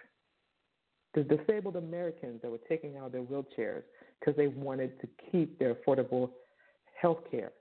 the 1.14 1.24
disabled 1.24 1.76
Americans 1.76 2.42
that 2.42 2.50
were 2.50 2.60
taking 2.70 2.98
out 2.98 3.12
their 3.12 3.22
wheelchairs 3.22 3.84
because 4.20 4.36
they 4.38 4.48
wanted 4.48 5.00
to 5.02 5.08
keep 5.32 5.60
their 5.60 5.76
affordable 5.76 6.30
health 7.00 7.20
care. 7.30 7.52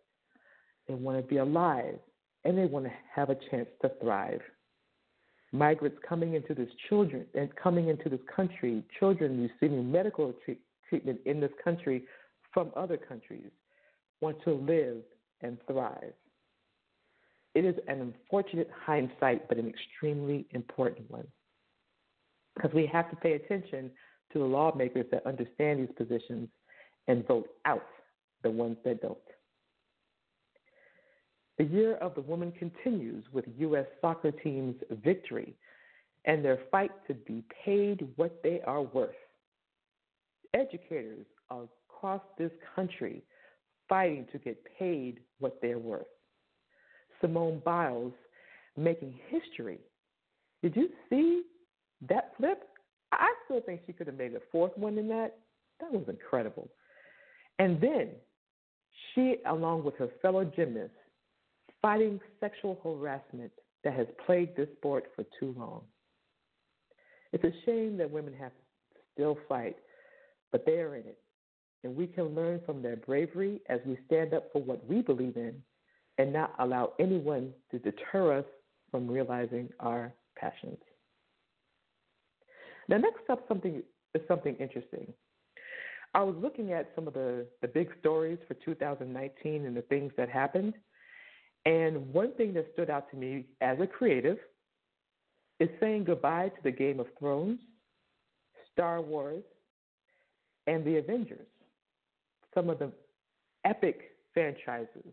They 0.87 0.95
want 0.95 1.19
to 1.19 1.27
be 1.27 1.39
alive 1.39 1.99
and 2.45 2.57
they 2.57 2.67
want 2.67 2.87
to 2.87 2.93
have 3.15 3.31
a 3.31 3.37
chance 3.51 3.69
to 3.83 3.91
thrive. 4.01 4.41
Migrants 5.53 5.99
coming 6.09 6.35
into 6.35 6.55
this 6.55 6.69
children 6.89 7.27
and 7.35 7.55
coming 7.57 7.89
into 7.89 8.09
this 8.09 8.21
country, 8.35 8.85
children 8.99 9.51
receiving 9.61 9.91
medical 9.91 10.33
treat, 10.45 10.61
treatment 10.89 11.19
in 11.27 11.41
this 11.41 11.51
country 11.63 12.05
from 12.55 12.71
other 12.77 12.97
countries, 12.97 13.51
want 14.21 14.37
to 14.45 14.53
live 14.53 14.99
and 15.43 15.59
thrive. 15.67 16.13
It 17.55 17.65
is 17.65 17.75
an 17.89 18.01
unfortunate 18.01 18.71
hindsight, 18.87 19.49
but 19.49 19.59
an 19.59 19.69
extremely 19.69 20.47
important 20.53 21.11
one 21.11 21.27
because 22.55 22.73
we 22.75 22.87
have 22.87 23.11
to 23.11 23.17
pay 23.17 23.33
attention 23.35 23.91
to 24.33 24.39
the 24.39 24.45
lawmakers 24.45 25.07
that 25.11 25.27
understand 25.27 25.81
these 25.81 25.95
positions 25.97 26.49
and 27.09 27.27
vote 27.27 27.49
out 27.65 27.87
the 28.43 28.51
ones 28.51 28.77
that 28.85 29.03
don't. 29.03 29.19
The 31.59 31.65
year 31.65 31.97
of 31.97 32.15
the 32.15 32.23
woman 32.23 32.53
continues 32.53 33.25
with 33.33 33.45
U.S. 33.59 33.87
soccer 34.01 34.31
team's 34.31 34.77
victory 35.05 35.55
and 36.25 36.45
their 36.45 36.59
fight 36.71 36.91
to 37.07 37.15
be 37.15 37.45
paid 37.65 38.09
what 38.17 38.41
they 38.43 38.61
are 38.67 38.83
worth. 38.83 39.11
Educators 40.55 41.27
across 41.51 42.23
this 42.39 42.51
country 42.75 43.23
fighting 43.89 44.27
to 44.33 44.39
get 44.39 44.57
paid 44.79 45.21
what 45.39 45.59
they're 45.61 45.79
worth. 45.79 46.07
Simone 47.21 47.61
Biles 47.65 48.13
making 48.77 49.15
history. 49.29 49.81
Did 50.63 50.77
you 50.77 50.89
see 51.11 51.43
that 52.09 52.33
flip, 52.37 52.63
I 53.13 53.33
still 53.45 53.61
think 53.61 53.83
she 53.87 53.93
could 53.93 54.07
have 54.07 54.17
made 54.17 54.35
a 54.35 54.41
fourth 54.53 54.77
one 54.77 54.99
in 54.99 55.09
that. 55.09 55.39
That 55.81 55.93
was 55.93 56.05
incredible. 56.09 56.69
And 57.59 57.81
then 57.81 58.11
she, 59.15 59.37
along 59.47 59.85
with 59.85 59.97
her 59.97 60.09
fellow 60.23 60.45
gymnasts, 60.45 60.97
fighting 61.83 62.21
sexual 62.39 62.79
harassment 62.83 63.53
that 63.85 63.95
has 63.95 64.07
plagued 64.27 64.57
this 64.57 64.69
sport 64.79 65.07
for 65.17 65.25
too 65.39 65.55
long. 65.59 65.83
It's 67.33 67.45
a 67.45 67.53
shame 67.65 67.97
that 67.99 68.11
women 68.11 68.35
have 68.35 68.51
to 68.51 69.01
still 69.15 69.39
fight, 69.49 69.77
but 70.53 70.67
they 70.67 70.79
are 70.81 70.97
in 70.97 71.07
it. 71.07 71.19
And 71.83 71.97
we 71.97 72.07
can 72.07 72.35
learn 72.35 72.61
from 72.67 72.83
their 72.83 72.97
bravery 72.97 73.61
as 73.69 73.81
we 73.87 73.99
stand 74.07 74.35
up 74.35 74.51
for 74.53 74.63
what 74.63 74.87
we 74.87 75.01
believe 75.01 75.37
in 75.37 75.55
and 76.19 76.33
not 76.33 76.55
allow 76.59 76.93
anyone 76.99 77.53
to 77.71 77.79
deter 77.79 78.39
us 78.39 78.45
from 78.91 79.09
realizing 79.09 79.71
our 79.81 80.13
passions. 80.37 80.77
Now, 82.91 82.97
next 82.99 83.31
up, 83.31 83.45
something 83.47 83.83
is 84.15 84.23
something 84.27 84.57
interesting. 84.57 85.13
I 86.13 86.23
was 86.25 86.35
looking 86.43 86.73
at 86.73 86.91
some 86.97 87.07
of 87.07 87.15
the, 87.15 87.47
the 87.63 87.69
big 87.69 87.89
stories 88.01 88.39
for 88.49 88.55
2019 88.55 89.65
and 89.65 89.77
the 89.77 89.83
things 89.83 90.13
that 90.17 90.29
happened. 90.29 90.75
And 91.65 92.13
one 92.13 92.35
thing 92.35 92.53
that 92.55 92.67
stood 92.73 92.91
out 92.91 93.09
to 93.13 93.17
me 93.17 93.47
as 93.61 93.79
a 93.81 93.87
creative 93.87 94.39
is 95.61 95.69
saying 95.79 96.05
goodbye 96.05 96.49
to 96.49 96.63
the 96.65 96.73
Game 96.73 96.99
of 96.99 97.07
Thrones, 97.17 97.61
Star 98.73 99.01
Wars, 99.01 99.45
and 100.67 100.85
the 100.85 100.97
Avengers. 100.97 101.47
Some 102.55 102.71
of 102.71 102.81
the 102.81 102.91
epic 103.65 104.17
franchises. 104.35 105.13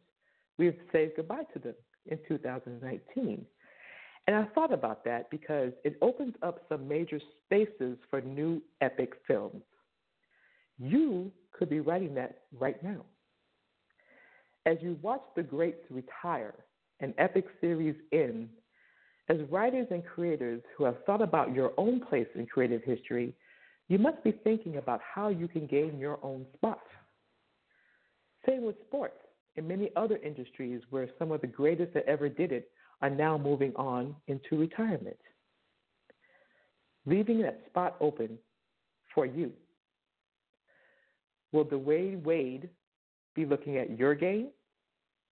We've 0.58 0.80
said 0.92 1.12
goodbye 1.16 1.44
to 1.54 1.60
them 1.60 1.76
in 2.08 2.18
2019. 2.28 3.46
And 4.28 4.36
I 4.36 4.44
thought 4.54 4.74
about 4.74 5.06
that 5.06 5.30
because 5.32 5.72
it 5.86 5.98
opens 6.02 6.36
up 6.44 6.60
some 6.68 6.88
major 6.88 7.20
spaces 7.46 7.98
for 8.10 8.20
new 8.22 8.62
epic 8.82 9.14
films. 9.26 9.64
You 10.78 11.32
could 11.54 11.70
be 11.70 11.80
writing 11.80 12.14
that 12.16 12.40
right 12.60 12.82
now. 12.84 13.06
As 14.66 14.78
you 14.82 15.00
watch 15.02 15.24
the 15.36 15.44
greats 15.44 15.80
retire 15.90 16.54
and 17.00 17.14
epic 17.18 17.46
series 17.62 17.96
end, 18.12 18.50
as 19.30 19.38
writers 19.50 19.88
and 19.92 20.06
creators 20.06 20.62
who 20.78 20.84
have 20.84 21.04
thought 21.06 21.22
about 21.22 21.54
your 21.54 21.72
own 21.78 22.02
place 22.02 22.28
in 22.36 22.46
creative 22.46 22.84
history, 22.84 23.34
you 23.88 23.98
must 23.98 24.22
be 24.24 24.34
thinking 24.44 24.78
about 24.78 25.00
how 25.02 25.30
you 25.30 25.48
can 25.48 25.68
gain 25.68 25.98
your 25.98 26.20
own 26.22 26.46
spot. 26.54 26.82
Same 28.46 28.64
with 28.64 28.76
sports 28.88 29.18
and 29.56 29.68
many 29.68 29.90
other 29.96 30.18
industries 30.18 30.82
where 30.90 31.10
some 31.18 31.32
of 31.32 31.42
the 31.42 31.48
greatest 31.48 31.94
that 31.94 32.06
ever 32.06 32.28
did 32.30 32.52
it 32.52 32.70
are 33.02 33.10
now 33.10 33.38
moving 33.38 33.74
on 33.76 34.16
into 34.28 34.58
retirement. 34.58 35.18
Leaving 37.06 37.42
that 37.42 37.62
spot 37.70 37.96
open 38.02 38.38
for 39.14 39.26
you. 39.26 39.52
Will 41.52 41.64
the 41.64 41.78
Wade 41.78 42.26
Wade 42.26 42.70
be 43.36 43.46
looking 43.46 43.78
at 43.78 43.98
your 43.98 44.16
game? 44.16 44.50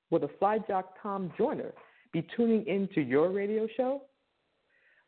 Will 0.09 0.19
the 0.19 0.29
fly 0.39 0.59
jock 0.67 0.93
Tom 1.01 1.33
Joyner 1.37 1.73
be 2.13 2.25
tuning 2.35 2.65
into 2.67 3.01
your 3.01 3.29
radio 3.29 3.67
show? 3.75 4.03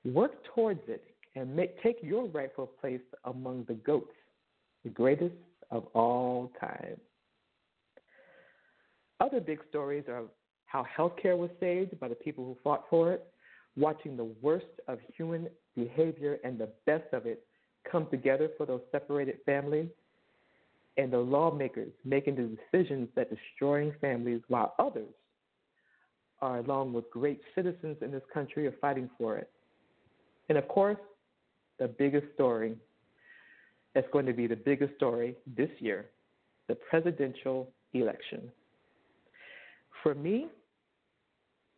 Work 0.03 0.43
towards 0.53 0.81
it 0.87 1.03
and 1.35 1.55
make, 1.55 1.81
take 1.81 1.97
your 2.01 2.27
rightful 2.27 2.67
place 2.81 3.01
among 3.25 3.65
the 3.67 3.75
GOATs, 3.75 4.11
the 4.83 4.89
greatest 4.89 5.35
of 5.71 5.85
all 5.93 6.51
time. 6.59 6.97
Other 9.19 9.39
big 9.39 9.59
stories 9.69 10.03
are 10.07 10.23
how 10.67 10.85
healthcare 10.95 11.37
was 11.37 11.49
saved 11.59 11.99
by 11.99 12.07
the 12.07 12.15
people 12.15 12.45
who 12.45 12.55
fought 12.63 12.85
for 12.89 13.11
it, 13.13 13.25
watching 13.75 14.15
the 14.15 14.29
worst 14.41 14.65
of 14.87 14.99
human 15.15 15.47
behavior 15.75 16.37
and 16.43 16.59
the 16.59 16.69
best 16.85 17.11
of 17.13 17.25
it 17.25 17.43
come 17.89 18.07
together 18.11 18.49
for 18.57 18.65
those 18.65 18.81
separated 18.91 19.37
families, 19.45 19.87
and 20.97 21.11
the 21.11 21.17
lawmakers 21.17 21.91
making 22.03 22.35
the 22.35 22.57
decisions 22.71 23.07
that 23.15 23.29
destroying 23.29 23.93
families 24.01 24.41
while 24.47 24.73
others 24.77 25.13
are, 26.41 26.57
along 26.59 26.91
with 26.93 27.09
great 27.11 27.39
citizens 27.55 27.97
in 28.01 28.11
this 28.11 28.23
country, 28.33 28.67
are 28.67 28.75
fighting 28.81 29.09
for 29.17 29.37
it. 29.37 29.49
And 30.49 30.57
of 30.57 30.67
course, 30.67 30.97
the 31.79 31.87
biggest 31.87 32.25
story 32.33 32.75
that's 33.93 34.07
going 34.11 34.25
to 34.25 34.33
be 34.33 34.47
the 34.47 34.55
biggest 34.55 34.95
story 34.95 35.35
this 35.55 35.69
year 35.79 36.07
the 36.67 36.75
presidential 36.75 37.69
election. 37.93 38.51
For 40.03 40.13
me, 40.13 40.47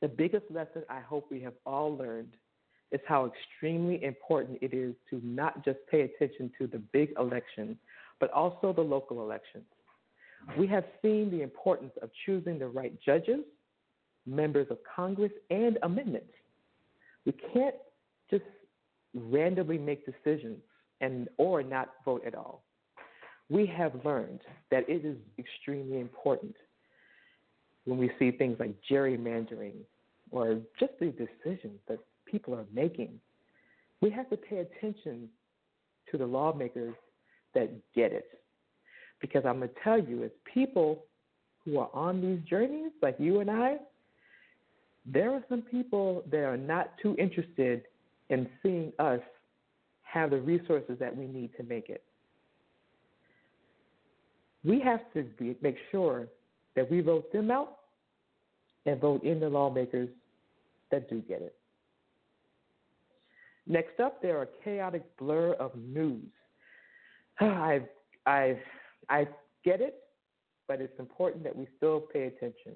the 0.02 0.08
biggest 0.08 0.46
lesson 0.50 0.84
I 0.90 1.00
hope 1.02 1.28
we 1.30 1.42
have 1.42 1.54
all 1.66 1.96
learned 1.96 2.34
is 2.92 3.02
how 3.08 3.26
extremely 3.32 4.04
important 4.04 4.58
it 4.62 4.74
is 4.74 4.96
to 5.10 5.22
not 5.24 5.64
just 5.64 5.80
pay 5.92 6.02
attention 6.02 6.52
to 6.58 6.68
the 6.68 6.80
big 6.92 7.14
elections, 7.20 7.78
but 8.20 8.32
also 8.32 8.74
the 8.74 8.82
local 8.82 9.22
elections. 9.22 9.66
We 10.58 10.68
have 10.68 10.86
seen 11.02 11.30
the 11.30 11.42
importance 11.42 11.92
of 12.02 12.10
choosing 12.26 12.58
the 12.58 12.68
right 12.68 12.94
judges, 13.06 13.42
members 14.26 14.68
of 14.72 14.78
Congress, 14.96 15.32
and 15.50 15.78
amendments. 15.84 16.34
We 17.26 17.34
can't 17.54 17.76
just 18.32 18.44
randomly 19.14 19.78
make 19.78 20.06
decisions 20.06 20.60
and 21.02 21.28
or 21.38 21.62
not 21.62 21.90
vote 22.06 22.24
at 22.26 22.36
all. 22.36 22.64
We 23.50 23.66
have 23.66 23.94
learned 24.06 24.42
that 24.72 24.88
it 24.88 25.06
is 25.06 25.18
extremely 25.38 26.00
important 26.00 26.56
when 27.90 27.98
we 27.98 28.12
see 28.20 28.30
things 28.32 28.58
like 28.60 28.76
gerrymandering 28.90 29.74
or 30.32 30.60
just 30.80 30.94
the 31.00 31.08
decisions 31.08 31.80
that 31.88 31.98
people 32.26 32.54
are 32.54 32.66
making. 32.72 33.20
We 34.02 34.12
have 34.12 34.30
to 34.30 34.38
pay 34.38 34.60
attention 34.60 35.28
to 36.12 36.18
the 36.18 36.26
lawmakers 36.26 36.94
that 37.56 37.72
get 37.96 38.14
it. 38.14 38.28
Because 39.20 39.44
I'm 39.46 39.58
going 39.58 39.70
to 39.70 39.76
tell 39.84 40.00
you, 40.00 40.24
as 40.24 40.30
people 40.54 41.04
who 41.66 41.80
are 41.80 41.90
on 41.94 42.22
these 42.22 42.40
journeys, 42.48 42.92
like 43.02 43.16
you 43.18 43.40
and 43.40 43.50
I, 43.50 43.78
there 45.06 45.32
are 45.34 45.44
some 45.50 45.64
people 45.64 46.24
that 46.32 46.44
are 46.44 46.58
not 46.58 46.92
too 47.02 47.16
interested 47.18 47.84
in 48.30 48.48
seeing 48.62 48.94
us 49.00 49.20
have 50.04 50.30
the 50.30 50.40
resources 50.40 50.98
that 51.00 51.16
we 51.16 51.26
need 51.26 51.50
to 51.58 51.64
make 51.64 51.90
it. 51.90 52.04
We 54.64 54.80
have 54.82 55.02
to 55.16 55.24
be, 55.24 55.56
make 55.62 55.78
sure 55.92 56.28
that 56.76 56.90
we 56.90 57.02
vote 57.02 57.32
them 57.34 57.50
out 57.50 57.79
and 58.86 59.00
vote 59.00 59.24
in 59.24 59.40
the 59.40 59.50
lawmakers 59.50 60.10
that 60.92 61.10
do 61.10 61.22
get 61.22 61.42
it. 61.42 61.56
Next 63.68 64.00
up, 64.00 64.22
there 64.22 64.38
are 64.38 64.48
chaotic 64.64 65.04
blur 65.18 65.54
of 65.54 65.72
news. 65.76 66.26
I, 67.40 67.82
I, 68.26 68.58
I 69.10 69.28
get 69.64 69.82
it, 69.82 69.96
but 70.68 70.82
it's 70.82 71.00
important 71.00 71.44
that 71.44 71.56
we 71.56 71.68
still 71.78 72.00
pay 72.00 72.24
attention 72.24 72.74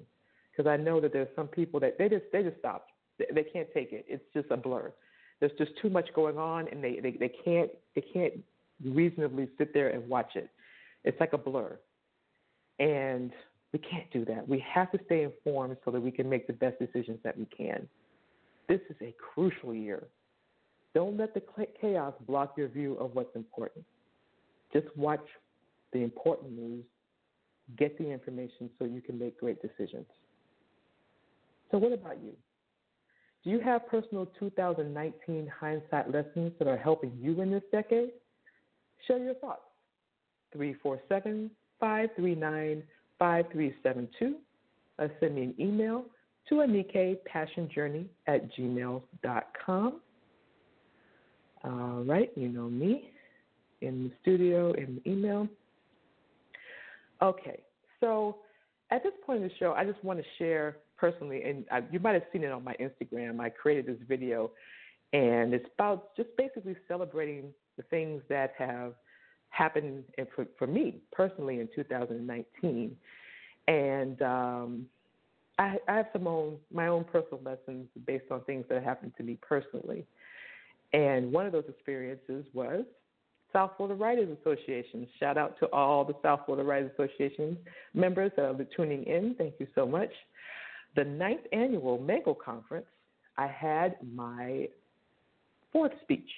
because 0.50 0.68
I 0.68 0.76
know 0.76 1.00
that 1.00 1.12
there's 1.12 1.28
some 1.34 1.48
people 1.48 1.80
that 1.80 1.98
they 1.98 2.08
just 2.08 2.24
they 2.32 2.42
just 2.42 2.58
stop. 2.58 2.86
They, 3.18 3.26
they 3.34 3.42
can't 3.42 3.68
take 3.74 3.92
it. 3.92 4.04
It's 4.08 4.24
just 4.32 4.50
a 4.50 4.56
blur. 4.56 4.92
There's 5.40 5.52
just 5.58 5.72
too 5.82 5.90
much 5.90 6.08
going 6.14 6.38
on, 6.38 6.68
and 6.68 6.82
they, 6.82 7.00
they 7.00 7.12
they 7.12 7.32
can't 7.44 7.70
they 7.94 8.00
can't 8.00 8.34
reasonably 8.84 9.48
sit 9.58 9.74
there 9.74 9.88
and 9.88 10.08
watch 10.08 10.36
it. 10.36 10.48
It's 11.04 11.18
like 11.20 11.32
a 11.32 11.38
blur, 11.38 11.78
and 12.78 13.32
we 13.74 13.80
can't 13.80 14.08
do 14.12 14.24
that. 14.26 14.48
We 14.48 14.64
have 14.72 14.92
to 14.92 15.00
stay 15.04 15.24
informed 15.24 15.78
so 15.84 15.90
that 15.90 16.00
we 16.00 16.12
can 16.12 16.30
make 16.30 16.46
the 16.46 16.52
best 16.52 16.78
decisions 16.78 17.18
that 17.24 17.36
we 17.36 17.44
can. 17.46 17.88
This 18.68 18.80
is 18.88 18.94
a 19.02 19.12
crucial 19.18 19.74
year. 19.74 20.04
Don't 20.94 21.16
let 21.16 21.34
the 21.34 21.42
chaos 21.80 22.14
block 22.24 22.54
your 22.56 22.68
view 22.68 22.94
of 22.94 23.16
what's 23.16 23.34
important. 23.34 23.84
Just 24.72 24.86
watch 24.96 25.26
the 25.92 25.98
important 26.04 26.52
news, 26.52 26.84
get 27.76 27.98
the 27.98 28.08
information 28.08 28.70
so 28.78 28.84
you 28.84 29.02
can 29.02 29.18
make 29.18 29.40
great 29.40 29.60
decisions. 29.60 30.06
So, 31.72 31.78
what 31.78 31.92
about 31.92 32.18
you? 32.22 32.32
Do 33.42 33.50
you 33.50 33.58
have 33.58 33.88
personal 33.88 34.26
2019 34.38 35.50
hindsight 35.60 36.14
lessons 36.14 36.52
that 36.60 36.68
are 36.68 36.76
helping 36.76 37.10
you 37.20 37.40
in 37.40 37.50
this 37.50 37.64
decade? 37.72 38.10
Share 39.08 39.18
your 39.18 39.34
thoughts. 39.34 39.62
347 40.52 41.50
539 41.80 42.84
5372. 43.18 44.36
Uh, 44.98 45.08
send 45.20 45.34
me 45.34 45.42
an 45.42 45.54
email 45.58 46.04
to 46.48 46.56
Anika 46.56 47.16
Passion 47.24 47.68
Journey 47.74 48.06
at 48.26 48.52
gmail.com. 48.54 50.00
All 51.64 52.04
right, 52.04 52.30
you 52.36 52.48
know 52.48 52.68
me 52.68 53.10
in 53.80 54.04
the 54.04 54.12
studio, 54.22 54.72
in 54.72 55.00
the 55.04 55.10
email. 55.10 55.48
Okay, 57.22 57.60
so 58.00 58.36
at 58.90 59.02
this 59.02 59.12
point 59.24 59.42
in 59.42 59.48
the 59.48 59.54
show, 59.58 59.72
I 59.72 59.84
just 59.84 60.02
want 60.04 60.18
to 60.18 60.24
share 60.38 60.76
personally, 60.96 61.42
and 61.44 61.64
I, 61.70 61.82
you 61.90 61.98
might 62.00 62.14
have 62.14 62.24
seen 62.32 62.44
it 62.44 62.52
on 62.52 62.62
my 62.62 62.74
Instagram. 62.74 63.40
I 63.40 63.48
created 63.48 63.86
this 63.86 63.96
video, 64.06 64.50
and 65.12 65.54
it's 65.54 65.66
about 65.74 66.14
just 66.16 66.28
basically 66.36 66.76
celebrating 66.86 67.46
the 67.76 67.82
things 67.84 68.22
that 68.28 68.52
have 68.58 68.94
happened 69.54 70.04
for, 70.34 70.46
for 70.58 70.66
me 70.66 70.96
personally 71.12 71.60
in 71.60 71.68
2019. 71.74 72.96
And 73.68 74.22
um, 74.22 74.86
I, 75.58 75.76
I 75.88 75.96
have 75.96 76.06
some 76.12 76.26
own 76.26 76.56
my 76.72 76.88
own 76.88 77.04
personal 77.04 77.40
lessons 77.44 77.86
based 78.06 78.30
on 78.30 78.42
things 78.42 78.64
that 78.68 78.82
happened 78.82 79.12
to 79.16 79.22
me 79.22 79.38
personally. 79.40 80.04
And 80.92 81.32
one 81.32 81.46
of 81.46 81.52
those 81.52 81.64
experiences 81.68 82.44
was 82.52 82.84
South 83.52 83.72
Florida 83.76 83.94
Writers 83.94 84.36
Association. 84.40 85.06
Shout 85.18 85.38
out 85.38 85.58
to 85.60 85.66
all 85.66 86.04
the 86.04 86.14
South 86.22 86.40
Florida 86.46 86.66
Writers 86.66 86.90
Association 86.98 87.56
members 87.94 88.32
that 88.36 88.44
are 88.44 88.66
tuning 88.76 89.04
in. 89.04 89.34
Thank 89.38 89.54
you 89.58 89.66
so 89.74 89.86
much. 89.86 90.10
The 90.96 91.04
ninth 91.04 91.42
annual 91.52 91.98
Mango 91.98 92.34
Conference, 92.34 92.86
I 93.36 93.46
had 93.46 93.96
my 94.14 94.68
fourth 95.72 95.92
speech 96.02 96.28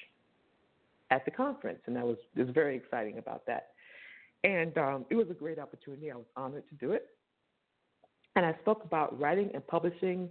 at 1.11 1.25
the 1.25 1.31
conference, 1.31 1.81
and 1.87 1.97
I 1.99 2.05
was, 2.05 2.17
was 2.37 2.49
very 2.51 2.77
exciting 2.77 3.19
about 3.19 3.47
that. 3.47 3.69
And 4.45 4.77
um, 4.79 5.07
it 5.11 5.15
was 5.15 5.27
a 5.31 5.35
great 5.35 5.59
opportunity. 5.59 6.11
I 6.11 6.17
was 6.17 6.27
honored 6.37 6.69
to 6.69 6.75
do 6.77 6.93
it 6.93 7.07
and 8.37 8.45
I 8.45 8.55
spoke 8.61 8.85
about 8.85 9.19
writing 9.19 9.51
and 9.55 9.67
publishing. 9.67 10.29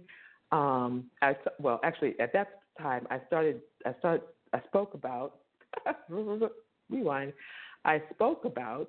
Um, 0.52 1.10
I, 1.20 1.36
well, 1.58 1.80
actually, 1.82 2.18
at 2.20 2.32
that 2.32 2.60
time, 2.80 3.06
I 3.10 3.20
started. 3.26 3.60
I 3.84 3.94
started. 3.98 4.22
I 4.54 4.60
spoke 4.68 4.94
about. 4.94 5.40
rewind. 6.88 7.32
I 7.84 8.00
spoke 8.14 8.44
about 8.44 8.88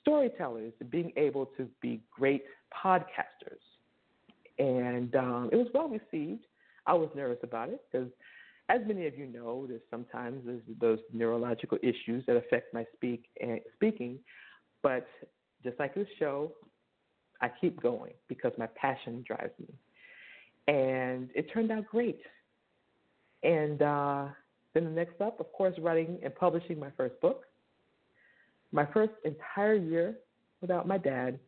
storytellers 0.00 0.72
being 0.88 1.12
able 1.16 1.46
to 1.56 1.68
be 1.82 2.00
great 2.16 2.44
podcasters. 2.72 3.60
And 4.58 5.14
um, 5.16 5.50
it 5.52 5.56
was 5.56 5.66
well 5.74 5.88
received. 5.88 6.46
I 6.86 6.94
was 6.94 7.10
nervous 7.14 7.38
about 7.42 7.68
it 7.68 7.82
because, 7.90 8.08
as 8.68 8.80
many 8.86 9.06
of 9.06 9.16
you 9.16 9.26
know, 9.26 9.66
there's 9.68 9.82
sometimes 9.90 10.42
there's 10.44 10.62
those 10.80 10.98
neurological 11.12 11.78
issues 11.82 12.24
that 12.26 12.36
affect 12.36 12.74
my 12.74 12.84
speak 12.94 13.24
and 13.40 13.60
speaking. 13.74 14.18
But 14.82 15.06
just 15.62 15.78
like 15.78 15.94
this 15.94 16.08
show, 16.18 16.52
I 17.40 17.50
keep 17.60 17.80
going 17.80 18.12
because 18.28 18.52
my 18.58 18.66
passion 18.74 19.24
drives 19.26 19.52
me. 19.58 19.74
And 20.72 21.30
it 21.34 21.46
turned 21.52 21.70
out 21.70 21.86
great. 21.86 22.20
And 23.42 23.82
uh, 23.82 24.26
then 24.74 24.84
the 24.84 24.90
next 24.90 25.20
up, 25.20 25.38
of 25.38 25.52
course, 25.52 25.74
writing 25.78 26.18
and 26.22 26.34
publishing 26.34 26.78
my 26.78 26.90
first 26.96 27.20
book. 27.20 27.44
My 28.72 28.86
first 28.86 29.12
entire 29.24 29.74
year 29.74 30.16
without 30.60 30.88
my 30.88 30.98
dad, 30.98 31.38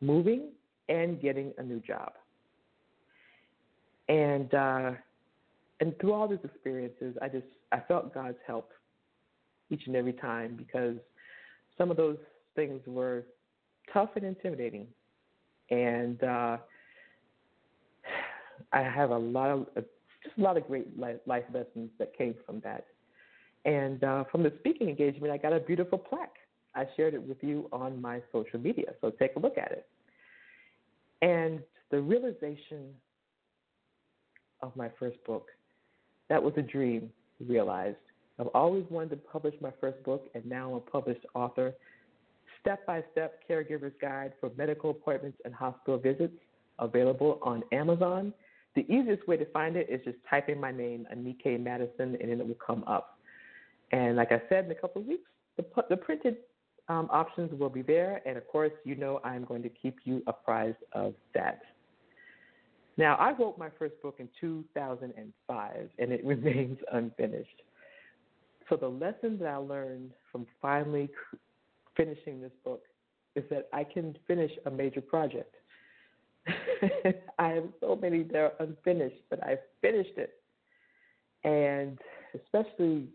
moving 0.00 0.48
and 0.88 1.20
getting 1.20 1.52
a 1.58 1.62
new 1.62 1.80
job. 1.80 2.12
And 4.08 4.54
uh, 4.54 4.90
and 5.80 5.98
through 6.00 6.12
all 6.12 6.28
these 6.28 6.38
experiences, 6.44 7.16
I 7.20 7.28
just 7.28 7.46
I 7.72 7.80
felt 7.80 8.14
God's 8.14 8.38
help 8.46 8.70
each 9.70 9.82
and 9.86 9.96
every 9.96 10.12
time 10.12 10.56
because 10.56 10.96
some 11.76 11.90
of 11.90 11.96
those 11.96 12.18
things 12.54 12.80
were 12.86 13.24
tough 13.92 14.10
and 14.16 14.24
intimidating, 14.24 14.86
and 15.70 16.22
uh, 16.22 16.56
I 18.72 18.80
have 18.80 19.10
a 19.10 19.18
lot 19.18 19.50
of 19.50 19.66
just 20.26 20.38
a 20.38 20.40
lot 20.40 20.56
of 20.56 20.66
great 20.66 20.98
life, 20.98 21.16
life 21.26 21.44
lessons 21.52 21.90
that 21.98 22.16
came 22.16 22.34
from 22.44 22.60
that. 22.60 22.86
And 23.64 24.02
uh, 24.04 24.24
from 24.30 24.42
the 24.42 24.52
speaking 24.60 24.88
engagement, 24.88 25.32
I 25.32 25.38
got 25.38 25.52
a 25.52 25.60
beautiful 25.60 25.98
plaque. 25.98 26.36
I 26.74 26.86
shared 26.96 27.14
it 27.14 27.22
with 27.22 27.38
you 27.42 27.68
on 27.72 28.00
my 28.00 28.20
social 28.32 28.60
media, 28.60 28.92
so 29.00 29.10
take 29.10 29.34
a 29.36 29.38
look 29.38 29.56
at 29.56 29.72
it. 29.72 29.86
And 31.22 31.60
the 31.90 32.00
realization 32.00 32.90
of 34.62 34.76
my 34.76 34.90
first 34.98 35.22
book, 35.24 35.48
that 36.28 36.42
was 36.42 36.52
a 36.56 36.62
dream 36.62 37.10
realized. 37.46 37.96
I've 38.38 38.48
always 38.48 38.84
wanted 38.90 39.10
to 39.10 39.16
publish 39.16 39.54
my 39.60 39.70
first 39.80 40.02
book, 40.04 40.28
and 40.34 40.44
now 40.46 40.70
I'm 40.70 40.76
a 40.76 40.80
published 40.80 41.24
author. 41.34 41.74
Step 42.60 42.84
by 42.86 43.02
step 43.12 43.40
caregiver's 43.48 43.92
guide 44.00 44.32
for 44.40 44.50
medical 44.56 44.90
appointments 44.90 45.38
and 45.44 45.54
hospital 45.54 45.98
visits, 45.98 46.34
available 46.78 47.38
on 47.42 47.62
Amazon. 47.72 48.34
The 48.74 48.82
easiest 48.92 49.26
way 49.26 49.36
to 49.38 49.46
find 49.46 49.76
it 49.76 49.88
is 49.88 50.00
just 50.04 50.18
type 50.28 50.48
in 50.48 50.60
my 50.60 50.70
name, 50.70 51.06
Anika 51.14 51.58
Madison, 51.58 52.16
and 52.20 52.30
then 52.30 52.40
it 52.40 52.46
will 52.46 52.54
come 52.54 52.84
up. 52.86 53.18
And 53.92 54.16
like 54.16 54.32
I 54.32 54.42
said, 54.48 54.66
in 54.66 54.70
a 54.70 54.74
couple 54.74 55.00
of 55.00 55.08
weeks, 55.08 55.30
the, 55.56 55.64
the 55.88 55.96
printed 55.96 56.36
um, 56.88 57.08
options 57.10 57.58
will 57.58 57.70
be 57.70 57.82
there. 57.82 58.20
And 58.26 58.36
of 58.36 58.46
course, 58.48 58.72
you 58.84 58.96
know 58.96 59.20
I'm 59.24 59.44
going 59.44 59.62
to 59.62 59.68
keep 59.68 59.98
you 60.04 60.22
apprised 60.26 60.76
of 60.92 61.14
that. 61.34 61.60
Now, 62.96 63.16
I 63.16 63.32
wrote 63.32 63.58
my 63.58 63.68
first 63.78 64.00
book 64.02 64.16
in 64.18 64.28
2005, 64.40 65.88
and 65.98 66.12
it 66.12 66.24
remains 66.24 66.78
unfinished. 66.92 67.62
So 68.68 68.76
the 68.76 68.88
lesson 68.88 69.38
that 69.38 69.48
I 69.48 69.56
learned 69.56 70.12
from 70.32 70.46
finally 70.60 71.08
finishing 71.96 72.40
this 72.40 72.52
book 72.64 72.82
is 73.34 73.44
that 73.50 73.68
I 73.72 73.84
can 73.84 74.16
finish 74.26 74.50
a 74.66 74.70
major 74.70 75.00
project. 75.00 75.54
I 77.38 77.48
have 77.48 77.68
so 77.80 77.96
many 77.96 78.22
that 78.24 78.36
are 78.36 78.52
unfinished, 78.60 79.22
but 79.30 79.42
I 79.44 79.56
finished 79.80 80.16
it. 80.16 80.34
And 81.44 81.98
especially 82.34 83.08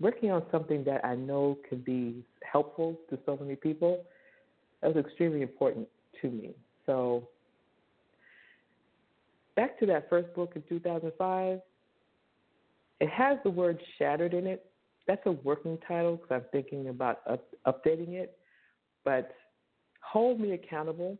working 0.00 0.30
on 0.30 0.42
something 0.50 0.82
that 0.84 1.04
I 1.04 1.14
know 1.14 1.58
can 1.68 1.78
be 1.80 2.24
helpful 2.42 2.98
to 3.10 3.18
so 3.26 3.36
many 3.40 3.54
people, 3.54 4.04
that 4.80 4.94
was 4.94 5.04
extremely 5.04 5.42
important 5.42 5.88
to 6.20 6.30
me. 6.30 6.50
So 6.86 7.28
back 9.56 9.78
to 9.80 9.86
that 9.86 10.08
first 10.08 10.32
book 10.34 10.52
in 10.56 10.62
2005, 10.68 11.60
it 13.00 13.10
has 13.10 13.38
the 13.44 13.50
word 13.50 13.80
shattered 13.98 14.34
in 14.34 14.46
it. 14.46 14.66
That's 15.06 15.24
a 15.26 15.32
working 15.32 15.78
title 15.86 16.16
because 16.16 16.42
I'm 16.42 16.44
thinking 16.52 16.88
about 16.88 17.20
up, 17.28 17.44
updating 17.66 18.12
it. 18.12 18.38
But 19.04 19.34
hold 20.00 20.40
me 20.40 20.52
accountable. 20.52 21.18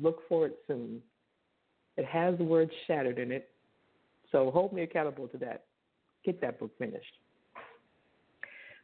Look 0.00 0.20
for 0.28 0.46
it 0.46 0.58
soon. 0.66 1.00
It 1.96 2.04
has 2.04 2.36
the 2.36 2.44
word 2.44 2.70
shattered 2.86 3.18
in 3.18 3.32
it. 3.32 3.48
So 4.32 4.50
hold 4.50 4.72
me 4.72 4.82
accountable 4.82 5.28
to 5.28 5.38
that. 5.38 5.64
Get 6.24 6.40
that 6.42 6.58
book 6.60 6.72
finished. 6.78 7.04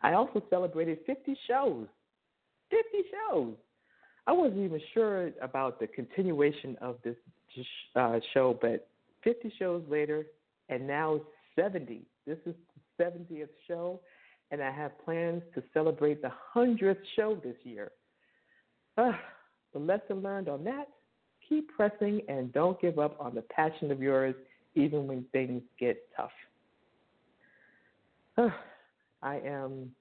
I 0.03 0.15
also 0.15 0.43
celebrated 0.49 0.99
50 1.07 1.37
shows. 1.47 1.87
50 2.71 3.09
shows. 3.11 3.55
I 4.27 4.33
wasn't 4.33 4.65
even 4.65 4.81
sure 4.95 5.31
about 5.43 5.81
the 5.81 5.87
continuation 5.89 6.77
of 6.81 6.97
this 7.03 7.17
uh, 7.97 8.21
show, 8.33 8.57
but 8.61 8.89
50 9.25 9.53
shows 9.59 9.83
later, 9.89 10.27
and 10.69 10.87
now 10.87 11.21
70. 11.57 12.03
This 12.27 12.39
is 12.47 12.55
the 12.99 13.05
70th 13.05 13.49
show, 13.67 14.01
and 14.51 14.63
I 14.63 14.71
have 14.71 14.93
plans 15.05 15.43
to 15.55 15.63
celebrate 15.75 16.23
the 16.23 16.33
100th 16.55 16.97
show 17.17 17.37
this 17.43 17.57
year. 17.65 17.91
Uh, 18.97 19.13
the 19.73 19.79
lesson 19.79 20.23
learned 20.23 20.49
on 20.49 20.65
that 20.65 20.89
keep 21.53 21.69
pressing 21.75 22.23
and 22.29 22.53
don't 22.53 22.81
give 22.81 22.99
up 22.99 23.17
on 23.21 23.35
the 23.35 23.43
passion 23.43 23.91
of 23.91 24.01
yours, 24.01 24.35
even 24.75 25.07
when 25.07 25.25
things 25.33 25.63
get 25.79 25.99
tough. 26.17 26.31
Uh, 28.37 28.49
I 29.23 29.37
am 29.37 29.93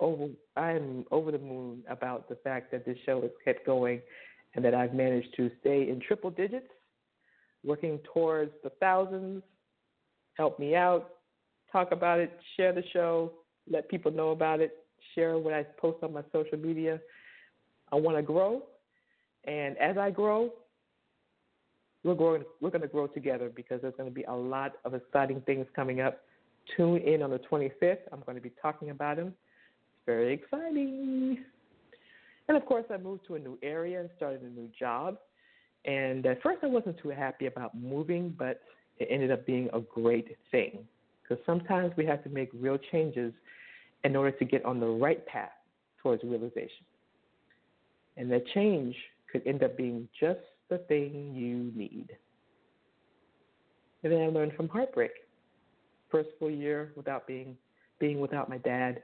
over 0.00 0.28
I'm 0.56 1.04
over 1.10 1.32
the 1.32 1.38
moon 1.38 1.82
about 1.88 2.28
the 2.28 2.36
fact 2.36 2.70
that 2.72 2.84
this 2.84 2.98
show 3.06 3.20
has 3.22 3.30
kept 3.44 3.64
going 3.66 4.00
and 4.54 4.64
that 4.64 4.74
I've 4.74 4.94
managed 4.94 5.34
to 5.36 5.50
stay 5.60 5.88
in 5.88 6.00
triple 6.00 6.30
digits, 6.30 6.68
working 7.64 7.98
towards 8.12 8.52
the 8.62 8.70
thousands. 8.80 9.42
Help 10.34 10.58
me 10.58 10.74
out, 10.74 11.10
talk 11.72 11.92
about 11.92 12.20
it, 12.20 12.38
share 12.56 12.72
the 12.72 12.82
show, 12.92 13.32
let 13.70 13.88
people 13.88 14.10
know 14.10 14.30
about 14.30 14.60
it, 14.60 14.84
share 15.14 15.38
what 15.38 15.54
I 15.54 15.62
post 15.62 16.02
on 16.02 16.12
my 16.12 16.22
social 16.32 16.58
media. 16.58 17.00
I 17.92 17.96
want 17.96 18.16
to 18.16 18.22
grow, 18.22 18.62
and 19.44 19.78
as 19.78 19.96
I 19.96 20.10
grow, 20.10 20.52
we're 22.02 22.14
growing. 22.14 22.44
We're 22.60 22.70
going 22.70 22.82
to 22.82 22.88
grow 22.88 23.06
together 23.06 23.50
because 23.54 23.80
there's 23.82 23.94
going 23.96 24.08
to 24.08 24.14
be 24.14 24.24
a 24.24 24.34
lot 24.34 24.72
of 24.84 24.94
exciting 24.94 25.40
things 25.42 25.66
coming 25.74 26.00
up. 26.00 26.20
Tune 26.76 27.00
in 27.00 27.22
on 27.22 27.30
the 27.30 27.40
25th. 27.50 27.98
I'm 28.12 28.20
going 28.26 28.36
to 28.36 28.42
be 28.42 28.52
talking 28.60 28.90
about 28.90 29.16
them 29.16 29.34
very 30.06 30.32
exciting. 30.32 31.44
And 32.48 32.56
of 32.56 32.64
course, 32.64 32.84
I 32.92 32.96
moved 32.96 33.26
to 33.26 33.34
a 33.34 33.38
new 33.38 33.58
area 33.62 34.00
and 34.00 34.08
started 34.16 34.42
a 34.42 34.48
new 34.48 34.68
job. 34.78 35.18
And 35.84 36.24
at 36.26 36.42
first, 36.42 36.60
I 36.62 36.66
wasn't 36.66 36.98
too 36.98 37.10
happy 37.10 37.46
about 37.46 37.76
moving, 37.76 38.34
but 38.38 38.62
it 38.98 39.08
ended 39.10 39.30
up 39.30 39.44
being 39.46 39.68
a 39.72 39.80
great 39.80 40.36
thing 40.50 40.84
because 41.22 41.42
sometimes 41.44 41.92
we 41.96 42.06
have 42.06 42.22
to 42.24 42.30
make 42.30 42.50
real 42.54 42.78
changes 42.92 43.32
in 44.04 44.14
order 44.14 44.30
to 44.30 44.44
get 44.44 44.64
on 44.64 44.78
the 44.80 44.86
right 44.86 45.24
path 45.26 45.50
towards 46.02 46.22
realization. 46.22 46.84
And 48.16 48.30
that 48.30 48.46
change 48.54 48.94
could 49.30 49.46
end 49.46 49.62
up 49.62 49.76
being 49.76 50.08
just 50.18 50.40
the 50.70 50.78
thing 50.78 51.34
you 51.34 51.72
need. 51.78 52.16
And 54.02 54.12
then 54.12 54.22
I 54.22 54.26
learned 54.28 54.52
from 54.54 54.68
heartbreak. 54.68 55.10
First 56.10 56.28
full 56.38 56.50
year 56.50 56.92
without 56.96 57.26
being 57.26 57.56
being 57.98 58.20
without 58.20 58.48
my 58.48 58.58
dad, 58.58 59.02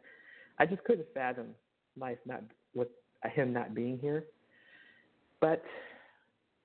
I 0.59 0.67
just 0.67 0.85
couldn't 0.85 1.07
fathom 1.15 1.49
life 1.99 2.19
not 2.27 2.43
with 2.75 2.89
him 3.33 3.53
not 3.53 3.75
being 3.75 3.99
here. 3.99 4.25
But 5.41 5.63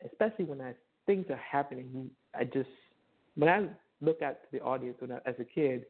especially 0.06 0.46
when 0.46 0.62
I 0.62 0.74
things 1.06 1.26
are 1.30 1.42
happening, 1.52 2.10
I 2.36 2.44
just 2.44 2.70
when 3.36 3.50
I 3.50 3.68
look 4.02 4.22
at 4.22 4.42
the 4.52 4.60
audience 4.62 4.98
when 5.00 5.12
I, 5.12 5.20
as 5.26 5.36
a 5.40 5.44
kid, 5.44 5.86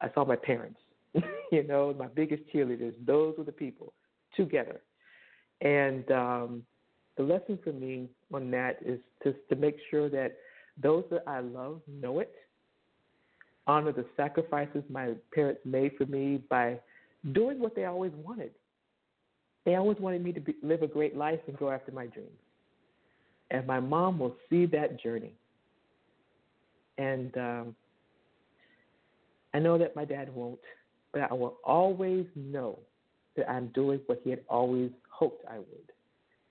I 0.00 0.10
saw 0.14 0.24
my 0.24 0.36
parents. 0.36 0.80
you 1.52 1.64
know, 1.64 1.94
my 1.98 2.06
biggest 2.06 2.42
cheerleaders. 2.54 2.94
Those 3.04 3.34
were 3.36 3.44
the 3.44 3.52
people 3.52 3.92
together. 4.36 4.80
And 5.60 6.10
um, 6.10 6.62
the 7.16 7.24
lesson 7.24 7.58
for 7.62 7.72
me 7.72 8.08
on 8.32 8.50
that 8.52 8.78
is 8.84 9.00
just 9.22 9.38
to 9.50 9.56
make 9.56 9.76
sure 9.90 10.08
that 10.08 10.36
those 10.80 11.04
that 11.10 11.24
I 11.26 11.40
love 11.40 11.80
know 11.86 12.20
it. 12.20 12.32
Honor 13.66 13.92
the 13.92 14.06
sacrifices 14.16 14.82
my 14.88 15.12
parents 15.34 15.60
made 15.64 15.92
for 15.98 16.06
me 16.06 16.40
by 16.48 16.78
doing 17.32 17.58
what 17.60 17.74
they 17.74 17.84
always 17.84 18.12
wanted. 18.24 18.50
They 19.64 19.74
always 19.74 19.98
wanted 19.98 20.24
me 20.24 20.32
to 20.32 20.40
be, 20.40 20.54
live 20.62 20.82
a 20.82 20.86
great 20.86 21.16
life 21.16 21.40
and 21.46 21.56
go 21.58 21.70
after 21.70 21.92
my 21.92 22.06
dreams. 22.06 22.30
And 23.50 23.66
my 23.66 23.80
mom 23.80 24.18
will 24.18 24.36
see 24.48 24.66
that 24.66 25.00
journey. 25.02 25.32
And 26.98 27.36
um, 27.36 27.74
I 29.54 29.58
know 29.58 29.76
that 29.78 29.96
my 29.96 30.04
dad 30.04 30.34
won't, 30.34 30.60
but 31.12 31.30
I 31.30 31.34
will 31.34 31.58
always 31.64 32.26
know 32.36 32.78
that 33.36 33.50
I'm 33.50 33.68
doing 33.68 34.00
what 34.06 34.20
he 34.22 34.30
had 34.30 34.40
always 34.48 34.90
hoped 35.10 35.44
I 35.48 35.58
would. 35.58 35.92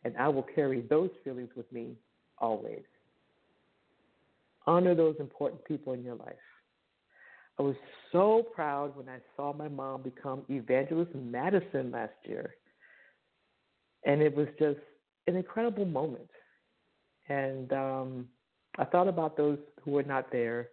And 0.03 0.15
I 0.17 0.27
will 0.27 0.45
carry 0.55 0.81
those 0.81 1.09
feelings 1.23 1.49
with 1.55 1.71
me 1.71 1.95
always. 2.37 2.83
Honor 4.65 4.95
those 4.95 5.15
important 5.19 5.63
people 5.65 5.93
in 5.93 6.03
your 6.03 6.15
life. 6.15 6.35
I 7.59 7.61
was 7.61 7.75
so 8.13 8.43
proud 8.55 8.95
when 8.95 9.09
I 9.09 9.17
saw 9.35 9.53
my 9.53 9.67
mom 9.67 10.01
become 10.01 10.43
Evangelist 10.49 11.11
Madison 11.13 11.91
last 11.91 12.13
year. 12.23 12.55
And 14.05 14.21
it 14.21 14.33
was 14.33 14.47
just 14.57 14.79
an 15.27 15.35
incredible 15.35 15.85
moment. 15.85 16.29
And 17.27 17.71
um, 17.73 18.27
I 18.77 18.85
thought 18.85 19.09
about 19.09 19.35
those 19.35 19.57
who 19.83 19.91
were 19.91 20.03
not 20.03 20.31
there, 20.31 20.69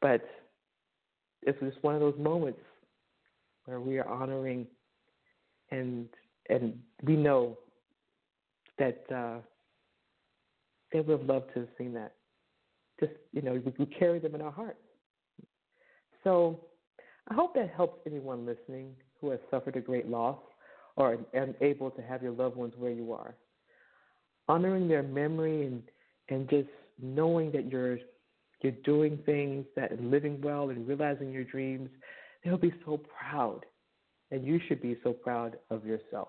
but 0.00 0.24
it 1.42 1.60
was 1.60 1.72
one 1.82 1.94
of 1.94 2.00
those 2.00 2.18
moments 2.18 2.60
where 3.64 3.80
we 3.80 3.98
are 3.98 4.08
honoring 4.08 4.66
and 5.70 6.08
and 6.48 6.78
we 7.02 7.14
know 7.14 7.58
that 8.78 9.04
uh, 9.14 9.38
they 10.92 11.00
would 11.00 11.18
have 11.20 11.28
loved 11.28 11.52
to 11.52 11.60
have 11.60 11.68
seen 11.76 11.92
that. 11.92 12.14
Just 13.00 13.12
you 13.32 13.42
know, 13.42 13.52
we, 13.52 13.72
we 13.78 13.86
carry 13.86 14.18
them 14.18 14.34
in 14.34 14.40
our 14.40 14.50
hearts. 14.50 14.78
So 16.24 16.60
I 17.28 17.34
hope 17.34 17.54
that 17.54 17.70
helps 17.76 18.00
anyone 18.06 18.46
listening 18.46 18.94
who 19.20 19.30
has 19.30 19.40
suffered 19.50 19.76
a 19.76 19.80
great 19.80 20.08
loss 20.08 20.38
or 20.96 21.18
unable 21.32 21.90
to 21.92 22.02
have 22.02 22.22
your 22.22 22.32
loved 22.32 22.56
ones 22.56 22.74
where 22.76 22.90
you 22.90 23.12
are. 23.12 23.34
Honoring 24.48 24.88
their 24.88 25.02
memory 25.02 25.66
and 25.66 25.82
and 26.30 26.48
just 26.48 26.68
knowing 27.00 27.50
that 27.52 27.70
you're 27.70 27.98
you're 28.60 28.72
doing 28.84 29.18
things 29.24 29.64
that 29.76 29.92
and 29.92 30.10
living 30.10 30.40
well 30.40 30.70
and 30.70 30.86
realizing 30.88 31.30
your 31.30 31.44
dreams, 31.44 31.88
they'll 32.44 32.58
be 32.58 32.74
so 32.84 33.00
proud. 33.18 33.64
And 34.30 34.44
you 34.44 34.60
should 34.66 34.82
be 34.82 34.98
so 35.02 35.12
proud 35.12 35.58
of 35.70 35.86
yourself. 35.86 36.28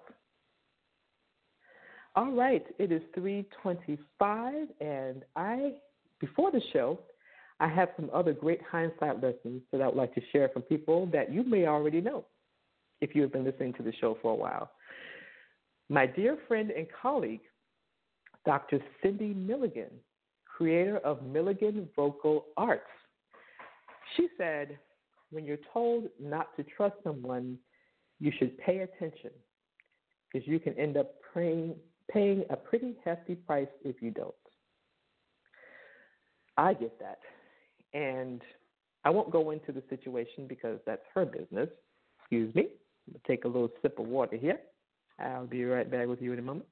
All 2.15 2.31
right, 2.31 2.65
it 2.77 2.91
is 2.91 3.01
325 3.15 4.67
and 4.79 5.23
I 5.35 5.73
before 6.19 6.51
the 6.51 6.61
show, 6.73 6.99
I 7.59 7.67
have 7.67 7.89
some 7.95 8.09
other 8.13 8.33
great 8.33 8.61
hindsight 8.61 9.21
lessons 9.21 9.61
that 9.71 9.81
I 9.81 9.87
would 9.87 9.95
like 9.95 10.15
to 10.15 10.21
share 10.31 10.49
from 10.49 10.61
people 10.63 11.07
that 11.07 11.31
you 11.31 11.43
may 11.43 11.67
already 11.67 11.99
know 11.99 12.25
if 13.01 13.15
you 13.15 13.21
have 13.21 13.33
been 13.33 13.43
listening 13.43 13.73
to 13.73 13.83
the 13.83 13.93
show 13.99 14.17
for 14.21 14.31
a 14.31 14.35
while. 14.35 14.71
My 15.89 16.05
dear 16.05 16.37
friend 16.47 16.71
and 16.71 16.87
colleague, 17.01 17.41
Dr. 18.45 18.79
Cindy 19.01 19.33
Milligan, 19.33 19.89
creator 20.45 20.99
of 20.99 21.23
Milligan 21.23 21.89
Vocal 21.95 22.45
Arts, 22.55 22.83
she 24.15 24.27
said, 24.37 24.77
when 25.31 25.45
you're 25.45 25.57
told 25.73 26.05
not 26.19 26.55
to 26.55 26.63
trust 26.63 26.95
someone, 27.03 27.57
you 28.19 28.31
should 28.37 28.57
pay 28.59 28.79
attention 28.79 29.31
because 30.31 30.47
you 30.47 30.59
can 30.59 30.73
end 30.77 30.97
up 30.97 31.15
paying, 31.33 31.75
paying 32.11 32.43
a 32.49 32.55
pretty 32.55 32.95
hefty 33.03 33.35
price 33.35 33.67
if 33.83 34.01
you 34.01 34.11
don't. 34.11 34.33
I 36.57 36.73
get 36.73 36.99
that. 36.99 37.19
And 37.93 38.41
I 39.03 39.09
won't 39.09 39.31
go 39.31 39.51
into 39.51 39.71
the 39.71 39.83
situation 39.89 40.47
because 40.47 40.79
that's 40.85 41.01
her 41.13 41.25
business. 41.25 41.69
Excuse 42.19 42.53
me. 42.53 42.67
take 43.27 43.45
a 43.45 43.47
little 43.47 43.71
sip 43.81 43.97
of 43.99 44.07
water 44.07 44.37
here. 44.37 44.59
I'll 45.19 45.47
be 45.47 45.65
right 45.65 45.89
back 45.89 46.07
with 46.07 46.21
you 46.21 46.33
in 46.33 46.39
a 46.39 46.43
moment. 46.43 46.67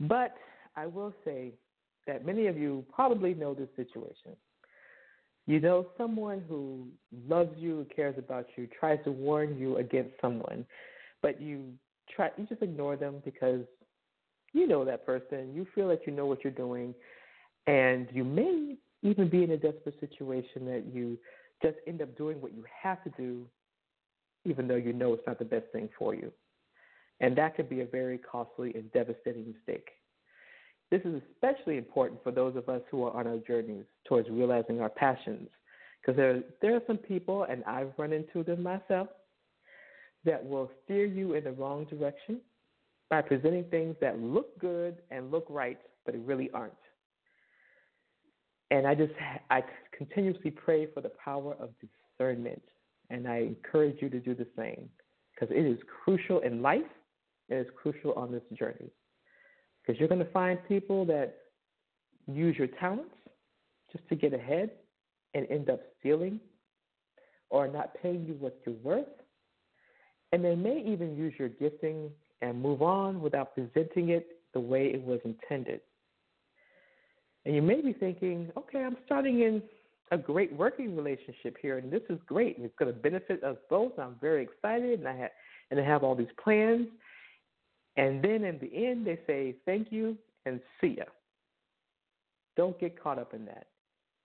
But 0.00 0.34
I 0.76 0.86
will 0.86 1.14
say 1.24 1.52
that 2.06 2.26
many 2.26 2.46
of 2.46 2.58
you 2.58 2.84
probably 2.92 3.34
know 3.34 3.54
this 3.54 3.68
situation. 3.76 4.36
You 5.46 5.60
know 5.60 5.86
someone 5.98 6.42
who 6.48 6.88
loves 7.28 7.56
you 7.58 7.86
cares 7.94 8.16
about 8.18 8.46
you, 8.56 8.66
tries 8.78 8.98
to 9.04 9.12
warn 9.12 9.58
you 9.58 9.76
against 9.76 10.12
someone, 10.20 10.64
but 11.22 11.40
you 11.40 11.72
try 12.14 12.30
you 12.36 12.46
just 12.46 12.62
ignore 12.62 12.96
them 12.96 13.22
because 13.24 13.60
you 14.54 14.66
know 14.66 14.84
that 14.84 15.04
person, 15.04 15.52
you 15.52 15.66
feel 15.74 15.88
that 15.88 16.06
you 16.06 16.12
know 16.12 16.26
what 16.26 16.42
you're 16.42 16.52
doing, 16.52 16.94
and 17.66 18.08
you 18.12 18.24
may 18.24 18.76
even 19.02 19.28
be 19.28 19.42
in 19.42 19.50
a 19.50 19.56
desperate 19.56 19.98
situation 20.00 20.64
that 20.64 20.84
you 20.90 21.18
just 21.62 21.76
end 21.86 22.00
up 22.00 22.16
doing 22.16 22.40
what 22.40 22.54
you 22.54 22.64
have 22.82 23.02
to 23.04 23.10
do, 23.10 23.44
even 24.44 24.66
though 24.66 24.76
you 24.76 24.92
know 24.92 25.12
it's 25.12 25.26
not 25.26 25.38
the 25.38 25.44
best 25.44 25.66
thing 25.72 25.88
for 25.98 26.14
you. 26.14 26.32
And 27.20 27.36
that 27.36 27.56
could 27.56 27.68
be 27.68 27.80
a 27.80 27.86
very 27.86 28.18
costly 28.18 28.72
and 28.74 28.90
devastating 28.92 29.52
mistake. 29.52 29.88
This 30.90 31.02
is 31.04 31.20
especially 31.32 31.76
important 31.76 32.22
for 32.22 32.30
those 32.30 32.56
of 32.56 32.68
us 32.68 32.82
who 32.90 33.04
are 33.04 33.16
on 33.16 33.26
our 33.26 33.38
journeys 33.38 33.84
towards 34.06 34.28
realizing 34.30 34.80
our 34.80 34.88
passions, 34.88 35.48
because 36.00 36.16
there, 36.16 36.42
there 36.62 36.76
are 36.76 36.82
some 36.86 36.98
people, 36.98 37.44
and 37.44 37.64
I've 37.64 37.92
run 37.98 38.12
into 38.12 38.44
them 38.44 38.62
myself, 38.62 39.08
that 40.24 40.44
will 40.44 40.70
steer 40.84 41.04
you 41.04 41.34
in 41.34 41.44
the 41.44 41.52
wrong 41.52 41.84
direction 41.86 42.40
by 43.10 43.22
presenting 43.22 43.64
things 43.64 43.96
that 44.00 44.20
look 44.20 44.58
good 44.58 44.96
and 45.10 45.30
look 45.30 45.46
right, 45.48 45.78
but 46.04 46.14
really 46.24 46.50
aren't. 46.52 46.72
And 48.70 48.86
I 48.86 48.94
just, 48.94 49.12
I 49.50 49.62
continuously 49.96 50.50
pray 50.50 50.86
for 50.86 51.00
the 51.00 51.12
power 51.22 51.54
of 51.60 51.70
discernment, 51.80 52.62
and 53.10 53.28
I 53.28 53.38
encourage 53.38 54.00
you 54.00 54.08
to 54.08 54.20
do 54.20 54.34
the 54.34 54.46
same 54.56 54.88
because 55.34 55.54
it 55.54 55.64
is 55.66 55.78
crucial 56.04 56.40
in 56.40 56.62
life. 56.62 56.82
And 57.50 57.58
It 57.58 57.66
is 57.66 57.72
crucial 57.80 58.14
on 58.14 58.32
this 58.32 58.42
journey 58.58 58.90
because 59.80 59.98
you're 59.98 60.08
going 60.08 60.24
to 60.24 60.32
find 60.32 60.58
people 60.66 61.04
that 61.06 61.36
use 62.26 62.56
your 62.56 62.68
talents 62.68 63.14
just 63.92 64.08
to 64.08 64.16
get 64.16 64.32
ahead 64.32 64.70
and 65.34 65.46
end 65.50 65.68
up 65.68 65.80
stealing 65.98 66.40
or 67.50 67.68
not 67.68 67.94
paying 68.00 68.24
you 68.26 68.34
what 68.34 68.58
you're 68.64 68.74
worth. 68.76 69.04
And 70.32 70.44
they 70.44 70.54
may 70.54 70.82
even 70.86 71.14
use 71.16 71.34
your 71.38 71.48
gifting 71.48 72.10
and 72.44 72.60
move 72.60 72.82
on 72.82 73.20
without 73.20 73.54
presenting 73.54 74.10
it 74.10 74.26
the 74.52 74.60
way 74.60 74.86
it 74.86 75.02
was 75.02 75.20
intended. 75.24 75.80
And 77.44 77.54
you 77.54 77.62
may 77.62 77.80
be 77.80 77.92
thinking, 77.92 78.50
okay, 78.56 78.84
I'm 78.84 78.96
starting 79.06 79.40
in 79.40 79.62
a 80.10 80.18
great 80.18 80.52
working 80.54 80.94
relationship 80.94 81.56
here, 81.60 81.78
and 81.78 81.90
this 81.90 82.02
is 82.10 82.18
great, 82.26 82.56
and 82.56 82.66
it's 82.66 82.74
going 82.78 82.92
to 82.92 82.98
benefit 82.98 83.42
us 83.42 83.56
both. 83.70 83.92
I'm 83.98 84.16
very 84.20 84.42
excited, 84.42 85.00
and 85.00 85.08
I 85.08 85.16
have 85.16 85.30
and 85.70 85.80
I 85.80 85.84
have 85.84 86.04
all 86.04 86.14
these 86.14 86.26
plans. 86.42 86.88
And 87.96 88.22
then 88.22 88.44
in 88.44 88.58
the 88.60 88.86
end, 88.86 89.06
they 89.06 89.18
say 89.26 89.54
thank 89.64 89.90
you 89.90 90.16
and 90.44 90.60
see 90.80 90.96
ya. 90.98 91.04
Don't 92.56 92.78
get 92.78 93.02
caught 93.02 93.18
up 93.18 93.32
in 93.32 93.46
that. 93.46 93.68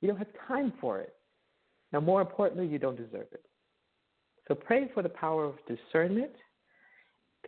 You 0.01 0.09
don't 0.09 0.17
have 0.17 0.27
time 0.47 0.73
for 0.81 0.99
it. 0.99 1.13
Now, 1.93 2.01
more 2.01 2.21
importantly, 2.21 2.67
you 2.67 2.77
don't 2.77 2.97
deserve 2.97 3.27
it. 3.31 3.45
So 4.47 4.55
pray 4.55 4.89
for 4.93 5.01
the 5.01 5.09
power 5.09 5.45
of 5.45 5.55
discernment 5.65 6.33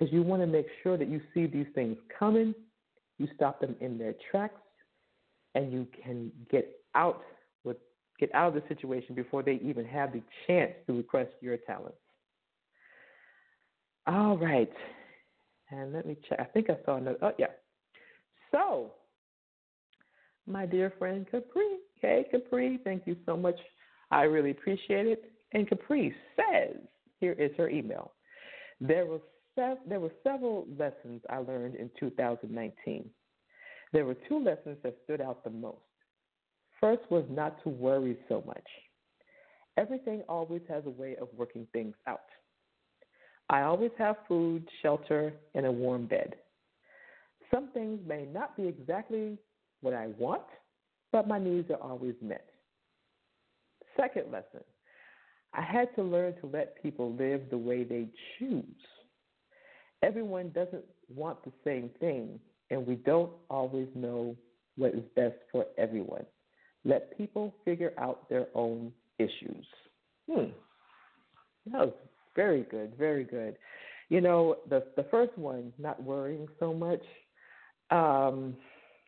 because 0.01 0.11
you 0.11 0.23
want 0.23 0.41
to 0.41 0.47
make 0.47 0.65
sure 0.81 0.97
that 0.97 1.07
you 1.07 1.21
see 1.31 1.45
these 1.45 1.67
things 1.75 1.95
coming, 2.17 2.55
you 3.19 3.27
stop 3.35 3.61
them 3.61 3.75
in 3.81 3.99
their 3.99 4.15
tracks, 4.31 4.59
and 5.53 5.71
you 5.71 5.85
can 6.03 6.31
get 6.49 6.71
out 6.95 7.21
with 7.63 7.77
get 8.19 8.33
out 8.33 8.55
of 8.55 8.63
the 8.63 8.67
situation 8.67 9.13
before 9.13 9.43
they 9.43 9.59
even 9.63 9.85
have 9.85 10.11
the 10.11 10.23
chance 10.47 10.71
to 10.87 10.93
request 10.93 11.29
your 11.39 11.55
talents. 11.55 11.99
All 14.07 14.39
right. 14.39 14.71
And 15.69 15.93
let 15.93 16.07
me 16.07 16.17
check. 16.27 16.39
I 16.39 16.45
think 16.45 16.71
I 16.71 16.77
saw 16.83 16.95
another. 16.95 17.19
Oh, 17.21 17.33
yeah. 17.37 17.45
So, 18.49 18.93
my 20.47 20.65
dear 20.65 20.93
friend 20.97 21.27
Capri. 21.29 21.77
Hey, 22.01 22.25
Capri, 22.31 22.79
thank 22.83 23.03
you 23.05 23.15
so 23.27 23.37
much. 23.37 23.55
I 24.09 24.23
really 24.23 24.49
appreciate 24.49 25.05
it. 25.05 25.31
And 25.53 25.69
Capri 25.69 26.11
says, 26.35 26.75
here 27.19 27.33
is 27.33 27.51
her 27.57 27.69
email. 27.69 28.13
There 28.79 29.05
was 29.05 29.21
sev- 29.55 29.77
there 29.87 29.99
were 29.99 30.11
several 30.23 30.67
lessons 30.77 31.21
I 31.29 31.37
learned 31.37 31.75
in 31.75 31.89
2019. 31.99 33.09
There 33.93 34.05
were 34.05 34.15
two 34.27 34.43
lessons 34.43 34.77
that 34.83 34.95
stood 35.03 35.21
out 35.21 35.43
the 35.43 35.49
most. 35.49 35.77
First 36.79 37.01
was 37.09 37.25
not 37.29 37.61
to 37.63 37.69
worry 37.69 38.17
so 38.27 38.43
much. 38.45 38.67
Everything 39.77 40.23
always 40.27 40.61
has 40.67 40.83
a 40.85 40.89
way 40.89 41.15
of 41.21 41.27
working 41.35 41.67
things 41.73 41.95
out. 42.07 42.21
I 43.49 43.61
always 43.63 43.91
have 43.97 44.15
food, 44.27 44.67
shelter, 44.81 45.33
and 45.55 45.65
a 45.65 45.71
warm 45.71 46.07
bed. 46.07 46.35
Some 47.53 47.69
things 47.73 47.99
may 48.07 48.25
not 48.25 48.55
be 48.55 48.67
exactly 48.67 49.37
what 49.81 49.93
I 49.93 50.07
want, 50.17 50.43
but 51.11 51.27
my 51.27 51.37
needs 51.37 51.69
are 51.69 51.81
always 51.81 52.15
met. 52.21 52.49
Second 53.97 54.31
lesson 54.31 54.61
I 55.53 55.61
had 55.61 55.93
to 55.95 56.01
learn 56.01 56.33
to 56.39 56.47
let 56.47 56.81
people 56.81 57.13
live 57.13 57.41
the 57.49 57.57
way 57.57 57.83
they 57.83 58.07
choose 58.39 58.63
everyone 60.01 60.49
doesn't 60.49 60.83
want 61.13 61.43
the 61.43 61.51
same 61.63 61.89
thing, 61.99 62.39
and 62.69 62.85
we 62.85 62.95
don't 62.95 63.31
always 63.49 63.87
know 63.95 64.35
what 64.77 64.93
is 64.93 65.03
best 65.15 65.35
for 65.51 65.65
everyone. 65.77 66.25
Let 66.83 67.15
people 67.17 67.53
figure 67.63 67.93
out 67.97 68.27
their 68.29 68.47
own 68.55 68.91
issues. 69.19 69.65
Hmm. 70.29 70.45
That 71.71 71.85
was 71.85 71.93
very 72.35 72.63
good, 72.63 72.93
very 72.97 73.23
good. 73.23 73.57
You 74.09 74.21
know, 74.21 74.57
the 74.69 74.83
the 74.95 75.05
first 75.11 75.37
one, 75.37 75.71
not 75.77 76.01
worrying 76.01 76.47
so 76.59 76.73
much. 76.73 77.01
Um, 77.91 78.55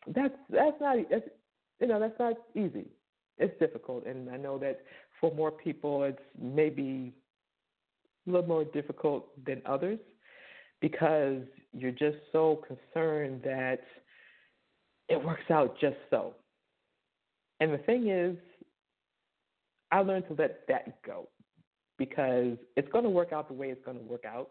that's 0.08 0.34
that's 0.50 0.80
not 0.80 0.98
that's, 1.10 1.28
you 1.80 1.88
know 1.88 2.00
that's 2.00 2.20
not 2.20 2.36
easy. 2.56 2.86
It's 3.38 3.58
difficult, 3.60 4.06
and 4.06 4.30
I 4.30 4.38
know 4.38 4.60
that 4.60 4.82
for 5.20 5.34
more 5.34 5.52
people, 5.52 6.04
it's 6.04 6.20
maybe 6.40 7.14
a 8.28 8.32
little 8.32 8.48
more 8.48 8.64
difficult 8.66 9.28
than 9.46 9.62
others 9.66 10.00
because 10.84 11.42
you're 11.72 11.92
just 11.92 12.18
so 12.34 12.62
concerned 12.68 13.42
that 13.46 13.80
it 15.08 15.24
works 15.24 15.50
out 15.50 15.80
just 15.80 15.96
so. 16.10 16.36
And 17.62 17.74
the 17.74 17.78
thing 17.80 18.10
is, 18.10 18.36
I 19.94 20.00
learned 20.02 20.28
to 20.28 20.36
let 20.38 20.68
that 20.68 21.02
go. 21.04 21.30
because 21.98 22.58
it's 22.76 22.92
going 22.92 23.04
to 23.04 23.10
work 23.10 23.32
out 23.32 23.48
the 23.48 23.54
way 23.54 23.70
it's 23.70 23.84
going 23.86 23.98
to 23.98 24.04
work 24.04 24.26
out. 24.26 24.50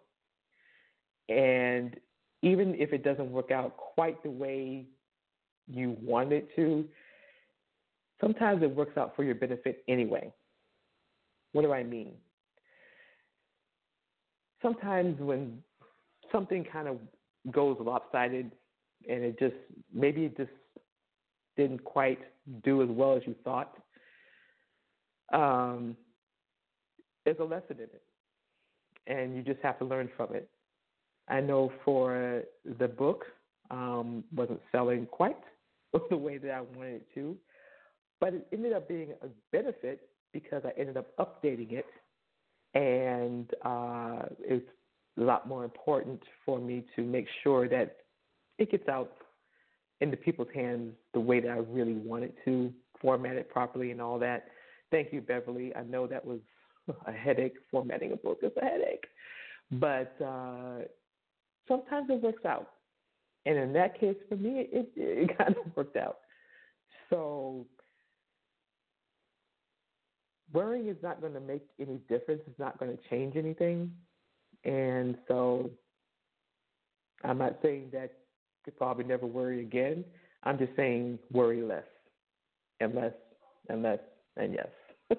And 1.29 1.97
even 2.43 2.75
if 2.77 2.93
it 2.93 3.05
doesn't 3.05 3.31
work 3.31 3.51
out 3.51 3.77
quite 3.77 4.23
the 4.23 4.31
way 4.31 4.87
you 5.69 5.97
want 6.03 6.33
it 6.33 6.49
to, 6.57 6.85
sometimes 8.21 8.63
it 8.63 8.75
works 8.75 8.97
out 8.97 9.15
for 9.17 9.25
your 9.25 9.35
benefit 9.35 9.85
anyway. 9.89 10.33
What 11.53 11.63
do 11.63 11.73
I 11.73 11.83
mean? 11.83 12.13
Sometimes 14.63 15.21
when 15.21 15.59
something 16.33 16.65
kind 16.65 16.89
of 16.89 16.97
goes 17.53 17.77
lopsided 17.81 18.51
and 19.09 19.23
it 19.23 19.39
just 19.39 19.55
maybe 19.93 20.25
it 20.25 20.37
just 20.37 20.51
didn't 21.57 21.85
quite 21.85 22.21
do 22.65 22.83
as 22.83 22.89
well 22.91 23.17
as 23.17 23.23
you 23.27 23.35
thought, 23.45 23.77
um, 25.33 25.97
there's 27.25 27.39
a 27.41 27.45
lesson 27.45 27.77
in 27.77 27.85
it. 27.85 28.03
And 29.07 29.37
you 29.37 29.43
just 29.43 29.61
have 29.63 29.79
to 29.81 29.85
learn 29.85 30.09
from 30.17 30.35
it. 30.35 30.49
I 31.29 31.41
know 31.41 31.73
for 31.85 32.43
the 32.79 32.89
book, 32.89 33.25
um, 33.71 34.25
wasn't 34.35 34.61
selling 34.71 35.07
quite 35.07 35.37
the 36.11 36.17
way 36.17 36.39
that 36.39 36.51
I 36.51 36.61
wanted 36.61 36.97
it 36.97 37.07
to, 37.15 37.37
but 38.21 38.35
it 38.35 38.47
ended 38.53 38.73
up 38.73 38.89
being 38.89 39.13
a 39.23 39.27
benefit 39.51 40.09
because 40.33 40.63
I 40.65 40.79
ended 40.79 40.97
up 40.97 41.17
updating 41.19 41.73
it, 41.73 41.87
and 42.75 43.51
uh, 43.65 44.27
it's 44.41 44.69
a 45.19 45.23
lot 45.23 45.47
more 45.47 45.65
important 45.65 46.23
for 46.45 46.59
me 46.59 46.85
to 46.97 47.03
make 47.03 47.27
sure 47.43 47.69
that 47.69 47.97
it 48.59 48.71
gets 48.71 48.89
out 48.89 49.13
into 50.01 50.17
people's 50.17 50.49
hands 50.55 50.93
the 51.15 51.21
way 51.21 51.41
that 51.41 51.51
I 51.51 51.59
really 51.59 51.95
want 51.95 52.25
it 52.25 52.35
to, 52.45 52.73
format 53.01 53.37
it 53.37 53.49
properly, 53.51 53.91
and 53.91 54.01
all 54.01 54.19
that. 54.19 54.47
Thank 54.91 55.13
you, 55.13 55.21
Beverly. 55.21 55.75
I 55.77 55.83
know 55.83 56.07
that 56.07 56.25
was 56.25 56.41
a 57.07 57.13
headache. 57.13 57.55
Formatting 57.71 58.13
a 58.13 58.17
book 58.17 58.39
is 58.43 58.53
a 58.61 58.65
headache, 58.65 59.05
but 59.73 60.15
uh, 60.25 60.85
sometimes 61.69 62.09
it 62.11 62.23
works 62.23 62.45
out. 62.45 62.71
And 63.45 63.59
in 63.59 63.73
that 63.73 63.99
case, 63.99 64.17
for 64.29 64.37
me, 64.37 64.69
it, 64.73 64.93
it 64.97 65.39
kind 65.39 65.57
of 65.57 65.77
worked 65.77 65.97
out. 65.97 66.19
So 67.11 67.67
worrying 70.53 70.89
is 70.89 70.97
not 71.03 71.21
going 71.21 71.35
to 71.35 71.41
make 71.41 71.63
any 71.81 71.99
difference. 72.09 72.43
It's 72.47 72.59
not 72.59 72.79
going 72.79 72.97
to 72.97 73.03
change 73.09 73.37
anything. 73.37 73.93
And 74.65 75.17
so 75.29 75.71
I'm 77.25 77.39
not 77.39 77.59
saying 77.63 77.89
that 77.93 78.13
you 78.13 78.65
could 78.65 78.77
probably 78.77 79.05
never 79.05 79.27
worry 79.27 79.61
again. 79.61 80.05
I'm 80.45 80.59
just 80.59 80.75
saying 80.77 81.19
worry 81.31 81.63
less 81.63 81.85
and 82.81 82.95
less 82.95 83.13
and 83.69 83.83
less 83.83 84.01
and 84.37 84.55
yes. 84.55 85.19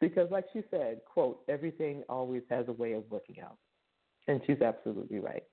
because 0.00 0.30
like 0.30 0.46
she 0.52 0.62
said, 0.70 1.00
quote, 1.12 1.40
everything 1.48 2.02
always 2.08 2.42
has 2.50 2.66
a 2.68 2.72
way 2.72 2.92
of 2.92 3.04
working 3.10 3.40
out. 3.42 3.56
And 4.26 4.40
she's 4.46 4.60
absolutely 4.60 5.20
right. 5.20 5.44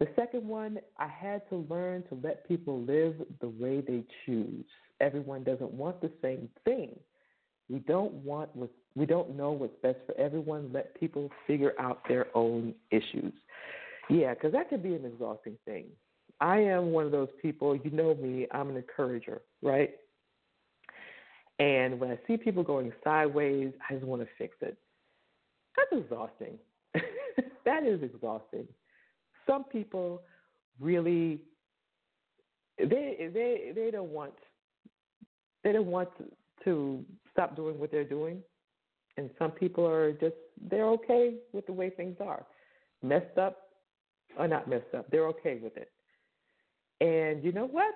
The 0.00 0.08
second 0.16 0.46
one, 0.46 0.78
I 0.98 1.08
had 1.08 1.46
to 1.50 1.66
learn 1.68 2.04
to 2.08 2.18
let 2.22 2.48
people 2.48 2.80
live 2.82 3.16
the 3.40 3.48
way 3.48 3.82
they 3.82 4.02
choose. 4.24 4.64
Everyone 5.00 5.44
doesn't 5.44 5.72
want 5.72 6.00
the 6.00 6.10
same 6.22 6.48
thing. 6.64 6.98
We 7.68 7.80
don't 7.80 8.12
want 8.14 8.54
what 8.56 8.70
we 8.96 9.06
don't 9.06 9.36
know 9.36 9.52
what's 9.52 9.74
best 9.82 9.98
for 10.06 10.18
everyone. 10.18 10.70
Let 10.72 10.98
people 10.98 11.30
figure 11.46 11.72
out 11.78 12.00
their 12.08 12.26
own 12.34 12.74
issues. 12.90 13.32
Yeah, 14.08 14.34
because 14.34 14.52
that 14.52 14.68
can 14.68 14.82
be 14.82 14.94
an 14.94 15.04
exhausting 15.04 15.56
thing. 15.64 15.86
I 16.40 16.58
am 16.58 16.90
one 16.90 17.04
of 17.04 17.12
those 17.12 17.28
people. 17.40 17.76
You 17.76 17.90
know 17.90 18.14
me. 18.14 18.46
I'm 18.50 18.70
an 18.70 18.76
encourager, 18.76 19.42
right? 19.62 19.90
And 21.58 22.00
when 22.00 22.10
I 22.10 22.18
see 22.26 22.36
people 22.36 22.62
going 22.62 22.92
sideways, 23.04 23.72
I 23.88 23.94
just 23.94 24.06
want 24.06 24.22
to 24.22 24.28
fix 24.38 24.56
it. 24.62 24.76
That's 25.76 26.02
exhausting. 26.02 26.58
that 27.64 27.84
is 27.84 28.02
exhausting. 28.02 28.66
Some 29.46 29.64
people 29.64 30.22
really 30.80 31.40
they 32.78 33.30
they 33.32 33.72
they 33.74 33.90
don't 33.90 34.10
want 34.10 34.32
they 35.62 35.72
don't 35.72 35.86
want 35.86 36.08
to, 36.18 36.24
to 36.64 37.04
stop 37.30 37.54
doing 37.54 37.78
what 37.78 37.90
they're 37.90 38.04
doing, 38.04 38.42
and 39.20 39.30
some 39.38 39.50
people 39.50 39.86
are 39.86 40.12
just 40.12 40.34
they're 40.70 40.88
okay 40.88 41.34
with 41.52 41.66
the 41.66 41.72
way 41.72 41.90
things 41.90 42.16
are, 42.20 42.44
messed 43.02 43.36
up 43.38 43.68
or 44.38 44.48
not 44.48 44.68
messed 44.68 44.94
up. 44.96 45.10
They're 45.10 45.26
okay 45.28 45.60
with 45.62 45.76
it. 45.76 45.90
And 47.00 47.44
you 47.44 47.52
know 47.52 47.66
what? 47.66 47.94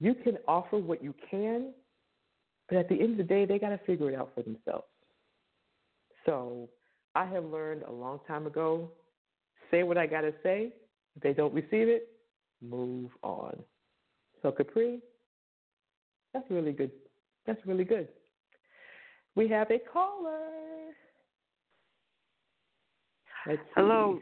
You 0.00 0.14
can 0.14 0.38
offer 0.46 0.78
what 0.78 1.02
you 1.02 1.14
can, 1.30 1.72
but 2.68 2.78
at 2.78 2.88
the 2.88 3.00
end 3.00 3.12
of 3.12 3.16
the 3.18 3.22
day, 3.24 3.44
they 3.46 3.58
got 3.58 3.70
to 3.70 3.78
figure 3.78 4.10
it 4.10 4.18
out 4.18 4.32
for 4.34 4.42
themselves. 4.42 4.86
So 6.26 6.68
I 7.14 7.24
have 7.26 7.44
learned 7.44 7.82
a 7.82 7.92
long 7.92 8.20
time 8.26 8.46
ago 8.46 8.90
say 9.70 9.82
what 9.82 9.98
I 9.98 10.06
got 10.06 10.22
to 10.22 10.32
say. 10.42 10.72
If 11.16 11.22
they 11.22 11.32
don't 11.32 11.54
receive 11.54 11.88
it, 11.88 12.08
move 12.62 13.10
on. 13.22 13.58
So, 14.42 14.52
Capri, 14.52 15.00
that's 16.32 16.48
really 16.50 16.72
good. 16.72 16.90
That's 17.46 17.60
really 17.66 17.84
good. 17.84 18.08
We 19.38 19.46
have 19.50 19.70
a 19.70 19.78
caller. 19.78 20.40
Hello. 23.76 24.18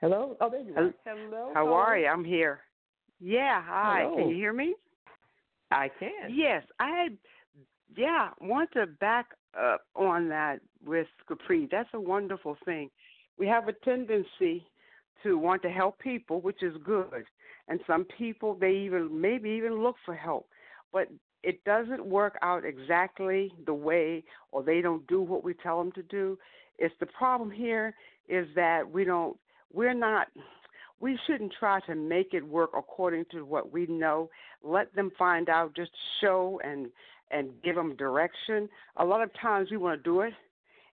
Hello. 0.00 0.36
Oh, 0.40 0.50
there 0.50 0.62
you 0.62 0.74
are. 0.74 0.92
Hello. 1.06 1.52
How 1.54 1.64
caller. 1.64 1.80
are 1.80 1.98
you? 1.98 2.08
I'm 2.08 2.24
here. 2.24 2.62
Yeah. 3.20 3.62
Hi. 3.64 4.00
Hello. 4.02 4.16
Can 4.16 4.30
you 4.30 4.34
hear 4.34 4.52
me? 4.52 4.74
I 5.70 5.88
can. 6.00 6.34
Yes. 6.34 6.64
I. 6.80 7.10
Yeah. 7.96 8.30
Want 8.40 8.72
to 8.72 8.86
back 8.98 9.26
up 9.56 9.82
on 9.94 10.28
that 10.28 10.58
with 10.84 11.06
Capri. 11.28 11.68
That's 11.70 11.88
a 11.94 12.00
wonderful 12.00 12.56
thing. 12.64 12.90
We 13.38 13.46
have 13.46 13.68
a 13.68 13.72
tendency 13.84 14.66
to 15.22 15.38
want 15.38 15.62
to 15.62 15.70
help 15.70 16.00
people, 16.00 16.40
which 16.40 16.64
is 16.64 16.74
good. 16.84 17.26
And 17.68 17.78
some 17.86 18.06
people 18.18 18.56
they 18.60 18.72
even 18.72 19.20
maybe 19.20 19.50
even 19.50 19.84
look 19.84 19.94
for 20.04 20.16
help. 20.16 20.48
But 20.92 21.06
it 21.44 21.62
doesn't 21.64 22.04
work 22.04 22.36
out 22.42 22.64
exactly 22.64 23.52
the 23.66 23.74
way 23.74 24.24
or 24.50 24.62
they 24.62 24.80
don't 24.80 25.06
do 25.06 25.20
what 25.20 25.44
we 25.44 25.54
tell 25.54 25.78
them 25.78 25.92
to 25.92 26.02
do. 26.02 26.38
It's 26.78 26.94
the 27.00 27.06
problem 27.06 27.50
here 27.50 27.94
is 28.28 28.46
that 28.54 28.90
we 28.90 29.04
don't 29.04 29.36
we're 29.72 29.94
not 29.94 30.28
we 31.00 31.18
shouldn't 31.26 31.52
try 31.58 31.80
to 31.80 31.94
make 31.94 32.32
it 32.32 32.46
work 32.46 32.70
according 32.76 33.26
to 33.32 33.44
what 33.44 33.72
we 33.72 33.86
know. 33.86 34.30
Let 34.62 34.94
them 34.94 35.12
find 35.18 35.48
out, 35.48 35.76
just 35.76 35.90
show 36.20 36.60
and 36.64 36.88
and 37.30 37.50
give 37.62 37.74
them 37.74 37.96
direction. 37.96 38.68
A 38.96 39.04
lot 39.04 39.22
of 39.22 39.30
times 39.40 39.70
we 39.70 39.76
want 39.76 39.98
to 39.98 40.02
do 40.02 40.20
it, 40.20 40.32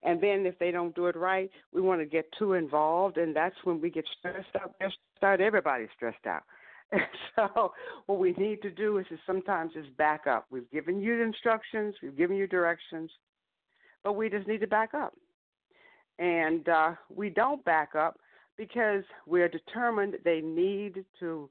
and 0.04 0.20
then 0.20 0.46
if 0.46 0.58
they 0.60 0.72
don't 0.72 0.96
do 0.96 1.06
it 1.06 1.16
right, 1.16 1.50
we 1.74 1.82
want 1.82 2.02
to 2.02 2.06
get 2.06 2.26
too 2.38 2.54
involved, 2.54 3.18
and 3.18 3.36
that's 3.36 3.56
when 3.64 3.80
we 3.80 3.90
get 3.90 4.06
stressed 4.20 4.56
out. 4.56 4.76
Start 5.18 5.40
everybody's 5.40 5.90
stressed 5.96 6.26
out. 6.26 6.44
And 6.92 7.02
so 7.36 7.74
what 8.06 8.20
we 8.20 8.34
need 8.34 8.62
to 8.62 8.72
do 8.72 8.98
is, 8.98 9.06
is 9.12 9.20
sometimes 9.26 9.74
just 9.74 9.96
back 9.98 10.28
up. 10.28 10.46
We've 10.50 10.70
given 10.72 11.02
you 11.02 11.18
the 11.18 11.24
instructions, 11.24 11.96
we've 12.02 12.18
given 12.18 12.36
you 12.36 12.48
directions, 12.48 13.10
but 14.04 14.14
we 14.14 14.30
just 14.30 14.48
need 14.48 14.62
to 14.62 14.68
back 14.68 14.94
up. 14.94 15.14
And 16.20 16.68
uh, 16.70 16.92
we 17.14 17.30
don't 17.30 17.64
back 17.66 17.96
up 17.96 18.20
because 18.58 19.04
we're 19.26 19.48
determined 19.48 20.16
they 20.24 20.42
need 20.42 21.04
to 21.20 21.50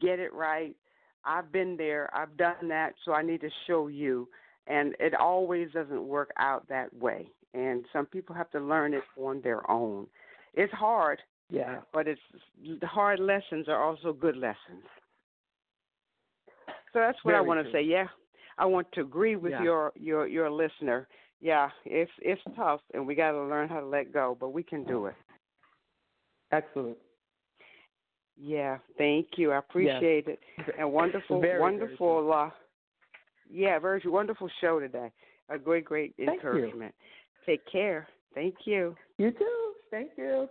get 0.00 0.18
it 0.18 0.32
right. 0.32 0.76
I've 1.24 1.52
been 1.52 1.76
there, 1.76 2.10
I've 2.14 2.36
done 2.36 2.68
that, 2.68 2.94
so 3.04 3.12
I 3.12 3.22
need 3.22 3.40
to 3.40 3.50
show 3.66 3.88
you. 3.88 4.28
And 4.66 4.94
it 5.00 5.14
always 5.14 5.72
doesn't 5.72 6.06
work 6.06 6.30
out 6.38 6.68
that 6.68 6.94
way. 6.94 7.28
And 7.54 7.84
some 7.92 8.06
people 8.06 8.34
have 8.34 8.50
to 8.52 8.60
learn 8.60 8.94
it 8.94 9.02
on 9.20 9.40
their 9.42 9.68
own. 9.70 10.06
It's 10.54 10.72
hard, 10.72 11.18
yeah. 11.52 11.80
But 11.92 12.08
it's 12.08 12.20
the 12.80 12.86
hard 12.86 13.20
lessons 13.20 13.68
are 13.68 13.82
also 13.82 14.12
good 14.12 14.36
lessons. 14.36 14.84
So 16.92 16.98
that's 17.00 17.18
what 17.22 17.32
Very 17.32 17.44
I 17.44 17.46
want 17.46 17.60
true. 17.60 17.72
to 17.72 17.78
say. 17.78 17.82
Yeah, 17.82 18.06
I 18.58 18.66
want 18.66 18.90
to 18.92 19.00
agree 19.02 19.36
with 19.36 19.52
Yeah. 19.52 19.62
your 19.62 19.92
your 19.94 20.26
your 20.26 20.50
listener. 20.50 21.08
Yeah, 21.40 21.70
it's 21.84 22.10
it's 22.20 22.42
tough, 22.56 22.80
and 22.94 23.06
we 23.06 23.14
got 23.14 23.32
to 23.32 23.42
learn 23.42 23.68
how 23.68 23.80
to 23.80 23.86
let 23.86 24.12
go, 24.12 24.36
but 24.38 24.50
we 24.50 24.62
can 24.62 24.84
do 24.84 25.06
it. 25.06 25.14
Excellent. 26.52 26.98
Yeah, 28.36 28.78
thank 28.98 29.26
you. 29.36 29.52
I 29.52 29.58
appreciate 29.58 30.26
it. 30.26 30.40
And 30.78 30.92
wonderful, 30.92 31.40
Very, 31.40 31.52
very 31.52 31.60
wonderful. 31.60 32.32
uh, 32.32 32.50
yeah, 33.50 33.78
very 33.78 34.02
wonderful 34.04 34.48
show 34.60 34.80
today. 34.80 35.10
A 35.48 35.58
great, 35.58 35.84
great 35.84 36.14
Thank 36.16 36.28
you. 36.28 36.34
encouragement. 36.34 36.94
Take 37.44 37.60
care. 37.70 38.08
Thank 38.34 38.54
you. 38.64 38.96
You 39.18 39.30
too. 39.32 39.72
Thank 39.90 40.12
you. 40.16 40.48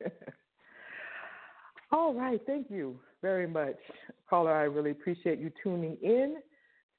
All 1.92 2.14
right. 2.14 2.40
Thank 2.46 2.70
you 2.70 2.98
very 3.22 3.46
much, 3.46 3.76
caller. 4.28 4.54
I 4.54 4.64
really 4.64 4.92
appreciate 4.92 5.38
you 5.38 5.50
tuning 5.62 5.96
in. 6.02 6.36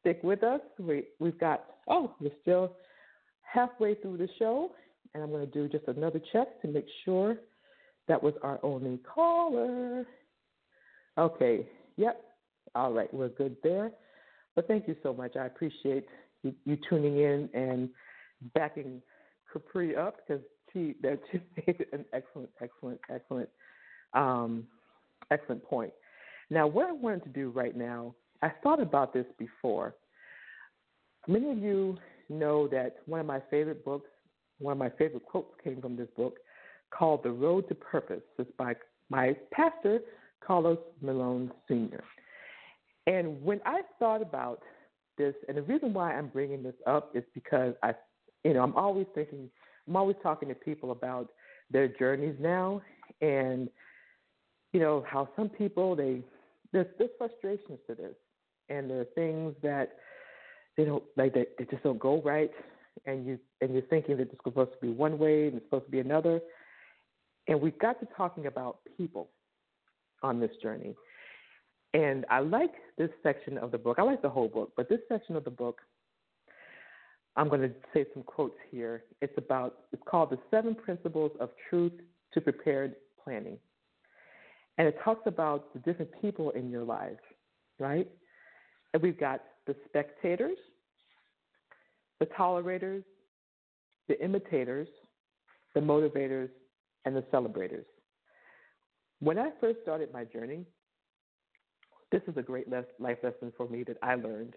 Stick 0.02 0.20
with 0.24 0.44
us. 0.44 0.62
We, 0.80 1.04
we've 1.20 1.40
got, 1.40 1.64
oh, 1.88 2.16
we're 2.20 2.32
still 2.42 2.76
halfway 3.44 3.96
through 3.96 4.18
the 4.18 4.28
show, 4.40 4.72
and 5.14 5.24
I'm 5.24 5.30
going 5.30 5.46
to 5.46 5.52
do 5.52 5.68
just 5.68 5.88
another 5.88 6.22
check 6.32 6.62
to 6.62 6.68
make 6.68 6.88
sure 7.06 7.38
that 8.08 8.22
was 8.22 8.34
our 8.42 8.60
only 8.64 9.00
caller. 9.14 10.06
Okay. 11.18 11.68
Yep. 11.98 12.24
All 12.76 12.92
right. 12.92 13.14
We're 13.14 13.30
good 13.30 13.56
there. 13.64 13.92
But 14.56 14.68
thank 14.68 14.88
you 14.88 14.96
so 15.04 15.14
much. 15.14 15.36
I 15.36 15.46
appreciate 15.46 16.06
you, 16.44 16.54
you 16.66 16.78
tuning 16.90 17.18
in 17.18 17.50
and 17.54 17.90
backing 18.54 19.02
Capri 19.52 19.96
up 19.96 20.18
because 20.28 20.44
she 20.72 20.96
that 21.02 21.20
she 21.32 21.42
made 21.58 21.86
an 21.94 22.06
excellent, 22.14 22.50
excellent, 22.62 23.00
excellent, 23.10 23.50
um, 24.14 24.66
excellent 25.32 25.64
point. 25.64 25.94
Now, 26.50 26.68
what 26.68 26.88
I 26.88 26.92
wanted 26.92 27.24
to 27.24 27.30
do 27.30 27.50
right 27.50 27.76
now, 27.76 28.14
I 28.42 28.52
thought 28.62 28.82
about 28.82 29.14
this 29.14 29.26
before. 29.38 29.96
Many 31.28 31.52
of 31.52 31.58
you 31.60 31.98
know 32.30 32.68
that 32.70 32.98
one 33.06 33.20
of 33.20 33.26
my 33.26 33.42
favorite 33.50 33.86
books, 33.86 34.10
one 34.60 34.74
of 34.74 34.78
my 34.78 34.90
favorite 34.90 35.26
quotes 35.26 35.54
came 35.64 35.82
from 35.82 35.96
this 35.96 36.10
book 36.18 36.38
called 36.92 37.24
The 37.24 37.32
Road 37.32 37.68
to 37.70 37.76
Purpose. 37.76 38.24
It's 38.38 38.50
by 38.58 38.76
my 39.10 39.36
pastor, 39.52 40.00
Carlos 40.46 40.80
Malone 41.02 41.52
Sr. 41.68 42.04
And 43.08 43.42
when 43.44 43.62
I 43.66 43.82
thought 44.00 44.22
about 44.22 44.62
this, 45.18 45.36
and 45.48 45.58
the 45.58 45.62
reason 45.64 45.94
why 45.94 46.14
I'm 46.14 46.28
bringing 46.28 46.64
this 46.64 46.76
up 46.88 47.12
is 47.16 47.24
because 47.34 47.74
I, 47.84 47.94
you 48.44 48.54
know, 48.54 48.64
I'm 48.64 48.76
always 48.76 49.08
thinking, 49.14 49.50
I'm 49.88 49.96
always 49.96 50.18
talking 50.22 50.50
to 50.50 50.56
people 50.56 50.92
about 50.92 51.30
their 51.70 51.88
journeys 51.88 52.36
now, 52.40 52.82
and 53.22 53.70
you 54.74 54.80
know 54.80 55.06
how 55.08 55.30
some 55.36 55.50
people 55.50 55.96
they 55.96 56.22
there's 56.72 56.88
there's 56.98 57.12
frustrations 57.18 57.80
to 57.88 57.96
this, 57.96 58.16
and 58.70 58.90
there 58.90 59.02
are 59.02 59.06
things 59.16 59.56
that 59.64 59.94
they 60.78 60.86
don't 60.86 61.04
like 61.18 61.34
they, 61.34 61.46
they 61.58 61.66
just 61.66 61.84
don't 61.84 62.00
go 62.00 62.22
right, 62.22 62.52
and 63.06 63.26
you 63.26 63.40
and 63.62 63.74
you're 63.74 63.84
thinking 63.84 64.18
that 64.18 64.32
it's 64.32 64.44
supposed 64.44 64.72
to 64.74 64.78
be 64.82 64.90
one 64.90 65.18
way 65.18 65.48
and 65.48 65.56
it's 65.56 65.66
supposed 65.66 65.86
to 65.86 65.92
be 65.92 66.00
another, 66.00 66.40
and 67.48 67.60
we've 67.60 67.80
got 67.80 68.00
to 68.00 68.08
talking 68.16 68.48
about 68.48 68.80
people 68.98 69.30
on 70.24 70.40
this 70.40 70.52
journey. 70.62 70.96
And 71.94 72.26
I 72.30 72.40
like 72.40 72.74
this 72.98 73.10
section 73.22 73.58
of 73.58 73.72
the 73.72 73.78
book. 73.78 73.98
I 74.00 74.04
like 74.04 74.22
the 74.22 74.30
whole 74.30 74.48
book, 74.48 74.72
but 74.78 74.88
this 74.88 75.02
section 75.10 75.36
of 75.36 75.44
the 75.44 75.50
book, 75.50 75.82
I'm 77.36 77.48
going 77.48 77.62
to 77.62 77.72
say 77.94 78.06
some 78.14 78.24
quotes 78.24 78.58
here. 78.70 79.04
It's 79.22 79.34
about, 79.38 79.76
it's 79.94 80.02
called 80.06 80.32
The 80.32 80.40
Seven 80.50 80.76
Principles 80.76 81.32
of 81.40 81.50
Truth 81.70 81.94
to 82.34 82.42
Prepared 82.42 82.96
Planning. 83.24 83.58
And 84.78 84.88
it 84.88 84.98
talks 85.04 85.22
about 85.26 85.74
the 85.74 85.80
different 85.80 86.12
people 86.22 86.50
in 86.52 86.70
your 86.70 86.84
life, 86.84 87.20
right? 87.80 88.08
And 88.94 89.02
we've 89.02 89.20
got 89.20 89.42
the 89.68 89.76
spectators, 89.88 90.58
the 92.20 92.26
tolerators, 92.38 93.04
the 94.08 94.22
imitators, 94.24 94.88
the 95.74 95.80
motivators, 95.82 96.50
and 97.06 97.16
the 97.16 97.24
celebrators. 97.32 97.86
When 99.20 99.40
I 99.40 99.52
first 99.62 99.80
started 99.84 100.12
my 100.12 100.26
journey, 100.26 100.66
this 102.12 102.22
is 102.28 102.36
a 102.36 102.42
great 102.42 102.68
life 102.70 102.86
lesson 103.24 103.54
for 103.56 103.70
me 103.70 103.84
that 103.84 103.98
I 104.02 104.16
learned. 104.16 104.56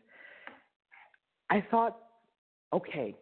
I 1.51 1.65
thought, 1.71 1.99
okay, 2.75 3.15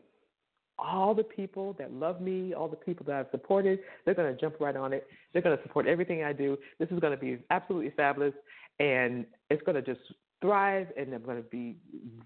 all 0.78 1.14
the 1.14 1.22
people 1.22 1.74
that 1.78 1.92
love 1.92 2.20
me, 2.20 2.54
all 2.54 2.68
the 2.68 2.76
people 2.76 3.04
that 3.06 3.16
I've 3.16 3.30
supported, 3.30 3.78
they're 4.04 4.14
going 4.14 4.34
to 4.34 4.40
jump 4.40 4.56
right 4.58 4.74
on 4.74 4.92
it. 4.92 5.06
They're 5.32 5.42
going 5.42 5.56
to 5.56 5.62
support 5.62 5.86
everything 5.86 6.24
I 6.24 6.32
do. 6.32 6.56
This 6.78 6.88
is 6.90 6.98
going 6.98 7.12
to 7.12 7.20
be 7.20 7.38
absolutely 7.50 7.92
fabulous, 7.96 8.34
and 8.80 9.26
it's 9.50 9.62
going 9.62 9.76
to 9.76 9.82
just 9.82 10.00
thrive, 10.40 10.88
and 10.96 11.12
I'm 11.12 11.22
going 11.22 11.36
to 11.36 11.48
be 11.48 11.76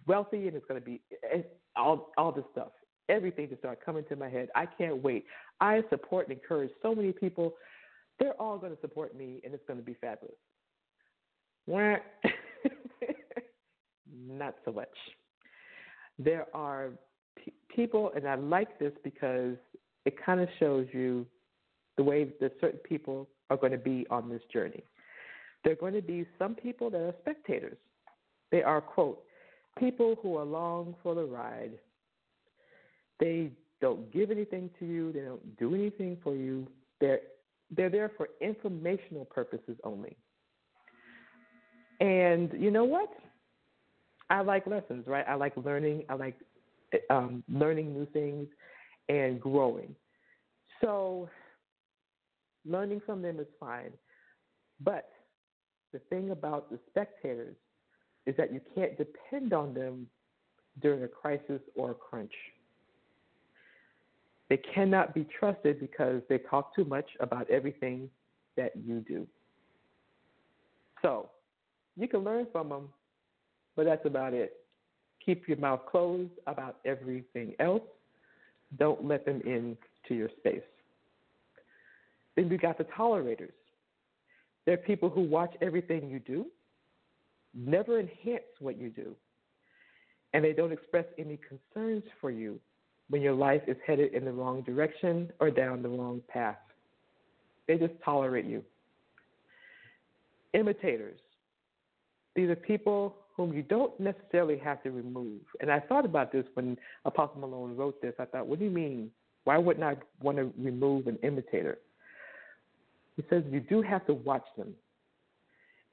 wealthy, 0.06 0.46
and 0.46 0.56
it's 0.56 0.64
going 0.66 0.80
to 0.80 0.84
be 0.84 1.02
all 1.76 2.12
all 2.16 2.32
this 2.32 2.44
stuff. 2.52 2.68
Everything 3.08 3.48
to 3.50 3.58
start 3.58 3.84
coming 3.84 4.04
to 4.08 4.16
my 4.16 4.28
head. 4.28 4.48
I 4.54 4.66
can't 4.66 5.02
wait. 5.02 5.26
I 5.60 5.82
support 5.90 6.28
and 6.28 6.38
encourage 6.38 6.70
so 6.82 6.94
many 6.94 7.12
people. 7.12 7.54
They're 8.18 8.40
all 8.40 8.58
going 8.58 8.74
to 8.74 8.80
support 8.80 9.16
me, 9.16 9.40
and 9.44 9.52
it's 9.52 9.64
going 9.66 9.78
to 9.78 9.84
be 9.84 9.94
fabulous. 10.00 10.34
Not 14.28 14.54
so 14.64 14.72
much. 14.72 14.88
There 16.18 16.46
are 16.54 16.92
people, 17.74 18.12
and 18.14 18.26
I 18.26 18.34
like 18.34 18.78
this 18.78 18.92
because 19.04 19.56
it 20.04 20.14
kind 20.24 20.40
of 20.40 20.48
shows 20.58 20.86
you 20.92 21.26
the 21.96 22.02
way 22.02 22.32
that 22.40 22.52
certain 22.60 22.80
people 22.80 23.28
are 23.50 23.56
going 23.56 23.72
to 23.72 23.78
be 23.78 24.06
on 24.10 24.28
this 24.28 24.42
journey. 24.52 24.82
There 25.64 25.72
are 25.72 25.76
going 25.76 25.94
to 25.94 26.02
be 26.02 26.26
some 26.38 26.54
people 26.54 26.90
that 26.90 27.00
are 27.00 27.14
spectators. 27.20 27.78
They 28.52 28.62
are, 28.62 28.80
quote, 28.80 29.22
people 29.78 30.16
who 30.22 30.36
are 30.36 30.42
along 30.42 30.94
for 31.02 31.14
the 31.14 31.24
ride. 31.24 31.72
They 33.18 33.50
don't 33.80 34.12
give 34.12 34.30
anything 34.30 34.70
to 34.78 34.86
you, 34.86 35.12
they 35.12 35.20
don't 35.20 35.56
do 35.58 35.74
anything 35.74 36.18
for 36.22 36.34
you. 36.34 36.66
They're, 37.00 37.20
they're 37.70 37.90
there 37.90 38.10
for 38.16 38.28
informational 38.40 39.24
purposes 39.24 39.76
only. 39.84 40.16
And 42.00 42.52
you 42.58 42.70
know 42.70 42.84
what? 42.84 43.10
I 44.28 44.40
like 44.40 44.66
lessons, 44.66 45.06
right? 45.06 45.24
I 45.28 45.34
like 45.34 45.52
learning. 45.56 46.04
I 46.08 46.14
like 46.14 46.36
um, 47.10 47.42
learning 47.48 47.92
new 47.92 48.06
things 48.06 48.48
and 49.08 49.40
growing. 49.40 49.94
So 50.80 51.28
learning 52.64 53.02
from 53.06 53.22
them 53.22 53.38
is 53.40 53.46
fine. 53.58 53.92
But 54.80 55.08
the 55.92 55.98
thing 56.10 56.30
about 56.30 56.70
the 56.70 56.78
spectators 56.90 57.56
is 58.26 58.36
that 58.36 58.52
you 58.52 58.60
can't 58.74 58.96
depend 58.98 59.52
on 59.52 59.72
them 59.72 60.06
during 60.82 61.02
a 61.04 61.08
crisis 61.08 61.60
or 61.74 61.92
a 61.92 61.94
crunch. 61.94 62.32
They 64.48 64.58
cannot 64.58 65.14
be 65.14 65.26
trusted 65.38 65.80
because 65.80 66.22
they 66.28 66.38
talk 66.38 66.74
too 66.74 66.84
much 66.84 67.08
about 67.20 67.48
everything 67.50 68.10
that 68.56 68.72
you 68.76 69.00
do. 69.00 69.26
So, 71.02 71.30
you 71.96 72.08
can 72.08 72.20
learn 72.20 72.46
from 72.52 72.68
them, 72.68 72.88
but 73.74 73.86
that's 73.86 74.04
about 74.06 74.34
it. 74.34 74.65
Keep 75.26 75.48
your 75.48 75.58
mouth 75.58 75.80
closed 75.90 76.30
about 76.46 76.78
everything 76.84 77.54
else. 77.58 77.82
Don't 78.78 79.04
let 79.04 79.26
them 79.26 79.42
into 79.44 80.14
your 80.14 80.30
space. 80.38 80.62
Then 82.36 82.48
we 82.48 82.56
got 82.56 82.78
the 82.78 82.86
tolerators. 82.96 83.52
They're 84.66 84.76
people 84.76 85.08
who 85.08 85.22
watch 85.22 85.54
everything 85.60 86.08
you 86.08 86.20
do, 86.20 86.46
never 87.54 87.98
enhance 87.98 88.44
what 88.60 88.78
you 88.78 88.90
do, 88.90 89.14
and 90.32 90.44
they 90.44 90.52
don't 90.52 90.72
express 90.72 91.06
any 91.18 91.38
concerns 91.48 92.02
for 92.20 92.30
you 92.30 92.60
when 93.08 93.22
your 93.22 93.32
life 93.32 93.62
is 93.66 93.76
headed 93.86 94.12
in 94.12 94.24
the 94.24 94.32
wrong 94.32 94.62
direction 94.62 95.32
or 95.40 95.50
down 95.50 95.82
the 95.82 95.88
wrong 95.88 96.20
path. 96.28 96.58
They 97.68 97.78
just 97.78 97.94
tolerate 98.04 98.44
you. 98.44 98.62
Imitators. 100.52 101.20
These 102.34 102.50
are 102.50 102.56
people 102.56 103.16
whom 103.36 103.52
you 103.52 103.62
don't 103.62 103.98
necessarily 104.00 104.56
have 104.56 104.82
to 104.82 104.90
remove. 104.90 105.40
And 105.60 105.70
I 105.70 105.78
thought 105.78 106.04
about 106.06 106.32
this 106.32 106.46
when 106.54 106.78
Apostle 107.04 107.40
Malone 107.40 107.76
wrote 107.76 108.00
this. 108.00 108.14
I 108.18 108.24
thought, 108.24 108.46
what 108.46 108.58
do 108.58 108.64
you 108.64 108.70
mean? 108.70 109.10
Why 109.44 109.58
wouldn't 109.58 109.84
I 109.84 109.96
want 110.22 110.38
to 110.38 110.52
remove 110.58 111.06
an 111.06 111.18
imitator? 111.22 111.78
He 113.16 113.24
says 113.28 113.44
you 113.50 113.60
do 113.60 113.82
have 113.82 114.06
to 114.06 114.14
watch 114.14 114.46
them. 114.56 114.74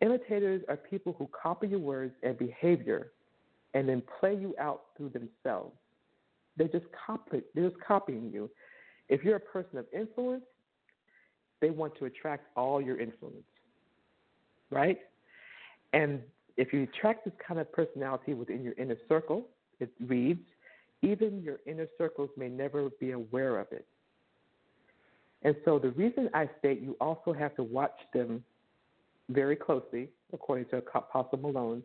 Imitators 0.02 0.62
are 0.70 0.78
people 0.78 1.16
who 1.18 1.30
copy 1.42 1.68
your 1.68 1.80
words 1.80 2.14
and 2.24 2.38
behavior 2.38 3.12
and 3.74 3.88
then 3.88 4.02
play 4.20 4.36
you 4.36 4.56
out 4.60 4.84
through 4.98 5.10
themselves. 5.10 5.76
They 6.58 6.68
just 6.68 6.86
copy 7.06 7.42
they're 7.56 7.70
just 7.70 7.82
copying 7.82 8.30
you. 8.32 8.50
If 9.10 9.24
you're 9.24 9.38
a 9.38 9.40
person 9.40 9.78
of 9.78 9.86
influence, 9.94 10.44
they 11.62 11.70
want 11.70 11.98
to 12.00 12.06
attract 12.06 12.48
all 12.56 12.82
your 12.82 13.00
influence. 13.00 13.46
Right? 14.70 15.00
And 15.94 16.22
if 16.58 16.74
you 16.74 16.84
attract 16.84 17.26
this 17.26 17.34
kind 17.46 17.60
of 17.60 17.72
personality 17.72 18.34
within 18.34 18.64
your 18.64 18.74
inner 18.74 18.98
circle, 19.10 19.48
it 19.80 19.90
reads, 20.06 20.40
even 21.02 21.42
your 21.42 21.58
inner 21.66 21.88
circles 21.98 22.30
may 22.38 22.48
never 22.48 22.90
be 23.00 23.12
aware 23.12 23.60
of 23.60 23.68
it. 23.72 23.86
And 25.42 25.56
so 25.66 25.78
the 25.78 25.90
reason 25.92 26.30
I 26.34 26.50
state 26.60 26.82
you 26.82 26.96
also 27.02 27.34
have 27.34 27.56
to 27.56 27.64
watch 27.64 27.98
them 28.14 28.44
very 29.30 29.56
closely, 29.56 30.10
according 30.32 30.66
to 30.66 30.78
Apostle 30.78 31.40
Malone, 31.40 31.84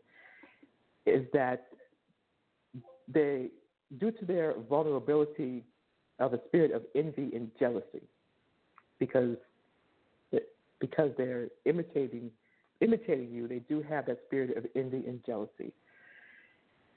is 1.07 1.25
that 1.33 1.67
they, 3.13 3.49
due 3.99 4.13
to 4.13 4.25
their 4.25 4.55
vulnerability 4.69 5.65
of 6.21 6.35
a 6.35 6.41
spirit 6.47 6.73
of 6.73 6.83
envy 6.95 7.31
and 7.35 7.51
jealousy, 7.59 8.03
because 8.99 9.37
because 10.81 11.11
they're 11.17 11.49
imitating 11.65 12.31
imitating 12.81 13.31
you, 13.31 13.49
they 13.49 13.61
do 13.61 13.83
have 13.83 14.07
that 14.07 14.19
spirit 14.27 14.57
of 14.57 14.67
envy 14.75 15.05
and 15.07 15.21
jealousy. 15.25 15.73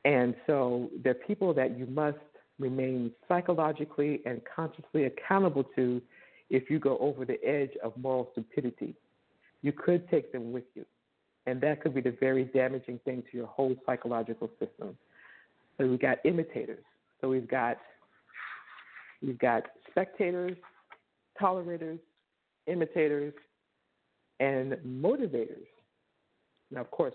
And 0.06 0.36
so 0.48 0.90
they're 1.04 1.14
people 1.14 1.54
that 1.54 1.78
you 1.78 1.86
must 1.86 2.18
remain 2.60 3.12
psychologically 3.28 4.22
and 4.26 4.42
consciously 4.56 5.06
accountable 5.06 5.64
to 5.76 6.02
if 6.50 6.70
you 6.70 6.80
go 6.80 6.98
over 7.00 7.26
the 7.26 7.44
edge 7.44 7.72
of 7.84 7.96
moral 7.98 8.30
stupidity. 8.34 8.96
You 9.62 9.72
could 9.72 10.10
take 10.10 10.32
them 10.32 10.52
with 10.52 10.64
you. 10.76 10.86
And 11.48 11.60
that 11.62 11.82
could 11.82 11.96
be 11.96 12.02
the 12.02 12.16
very 12.20 12.46
damaging 12.46 13.00
thing 13.04 13.24
to 13.32 13.38
your 13.38 13.48
whole 13.48 13.76
psychological 13.86 14.50
system. 14.60 14.98
So 15.78 15.88
we've 15.88 16.00
got 16.00 16.20
imitators. 16.26 16.84
So 17.20 17.30
we've 17.30 17.48
got 17.48 17.78
we've 19.22 19.40
got 19.40 19.64
spectators, 19.90 20.58
tolerators, 21.40 22.00
imitators, 22.68 23.34
and 24.42 24.74
motivators. 24.86 25.68
Now, 26.72 26.82
of 26.82 26.92
course, 26.92 27.14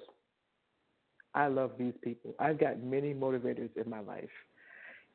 I 1.34 1.48
love 1.48 1.72
these 1.78 1.92
people. 2.02 2.34
I've 2.38 2.58
got 2.58 2.82
many 2.82 3.12
motivators 3.12 3.68
in 3.76 3.90
my 3.90 4.00
life. 4.00 4.30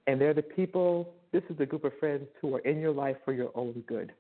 And 0.07 0.19
they're 0.19 0.33
the 0.33 0.41
people, 0.41 1.13
this 1.31 1.41
is 1.49 1.57
the 1.57 1.65
group 1.65 1.85
of 1.85 1.93
friends 1.99 2.27
who 2.41 2.53
are 2.55 2.59
in 2.59 2.79
your 2.79 2.91
life 2.91 3.15
for 3.23 3.33
your 3.33 3.51
own 3.55 3.83
good. 3.87 4.11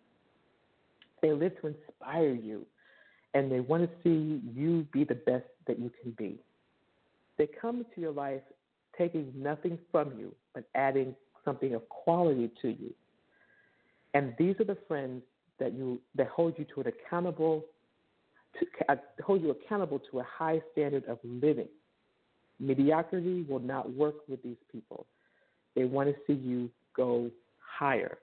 They 1.21 1.33
live 1.33 1.59
to 1.61 1.67
inspire 1.67 2.33
you, 2.33 2.65
and 3.33 3.51
they 3.51 3.59
want 3.59 3.83
to 3.83 3.89
see 4.03 4.41
you 4.55 4.87
be 4.93 5.03
the 5.03 5.15
best 5.15 5.45
that 5.67 5.77
you 5.77 5.91
can 6.01 6.11
be. 6.17 6.39
They 7.37 7.47
come 7.59 7.79
into 7.79 7.99
your 7.99 8.13
life 8.13 8.41
taking 8.97 9.31
nothing 9.35 9.77
from 9.91 10.17
you, 10.17 10.33
but 10.55 10.63
adding 10.75 11.13
something 11.43 11.75
of 11.75 11.87
quality 11.89 12.49
to 12.61 12.69
you. 12.69 12.93
And 14.13 14.33
these 14.37 14.55
are 14.59 14.65
the 14.65 14.77
friends 14.87 15.23
that 15.59 15.73
you 15.73 16.01
that 16.15 16.27
hold 16.27 16.55
you 16.57 16.65
to 16.73 16.81
an 16.81 16.87
accountable 16.87 17.65
to 18.59 18.65
uh, 18.89 18.95
hold 19.23 19.41
you 19.41 19.51
accountable 19.51 19.99
to 20.11 20.19
a 20.19 20.23
high 20.23 20.61
standard 20.71 21.05
of 21.05 21.19
living. 21.23 21.67
Mediocrity 22.59 23.45
will 23.49 23.59
not 23.59 23.91
work 23.93 24.15
with 24.27 24.41
these 24.43 24.57
people. 24.71 25.05
They 25.75 25.85
want 25.85 26.09
to 26.09 26.15
see 26.27 26.39
you 26.39 26.69
go 26.95 27.31
higher. 27.59 28.17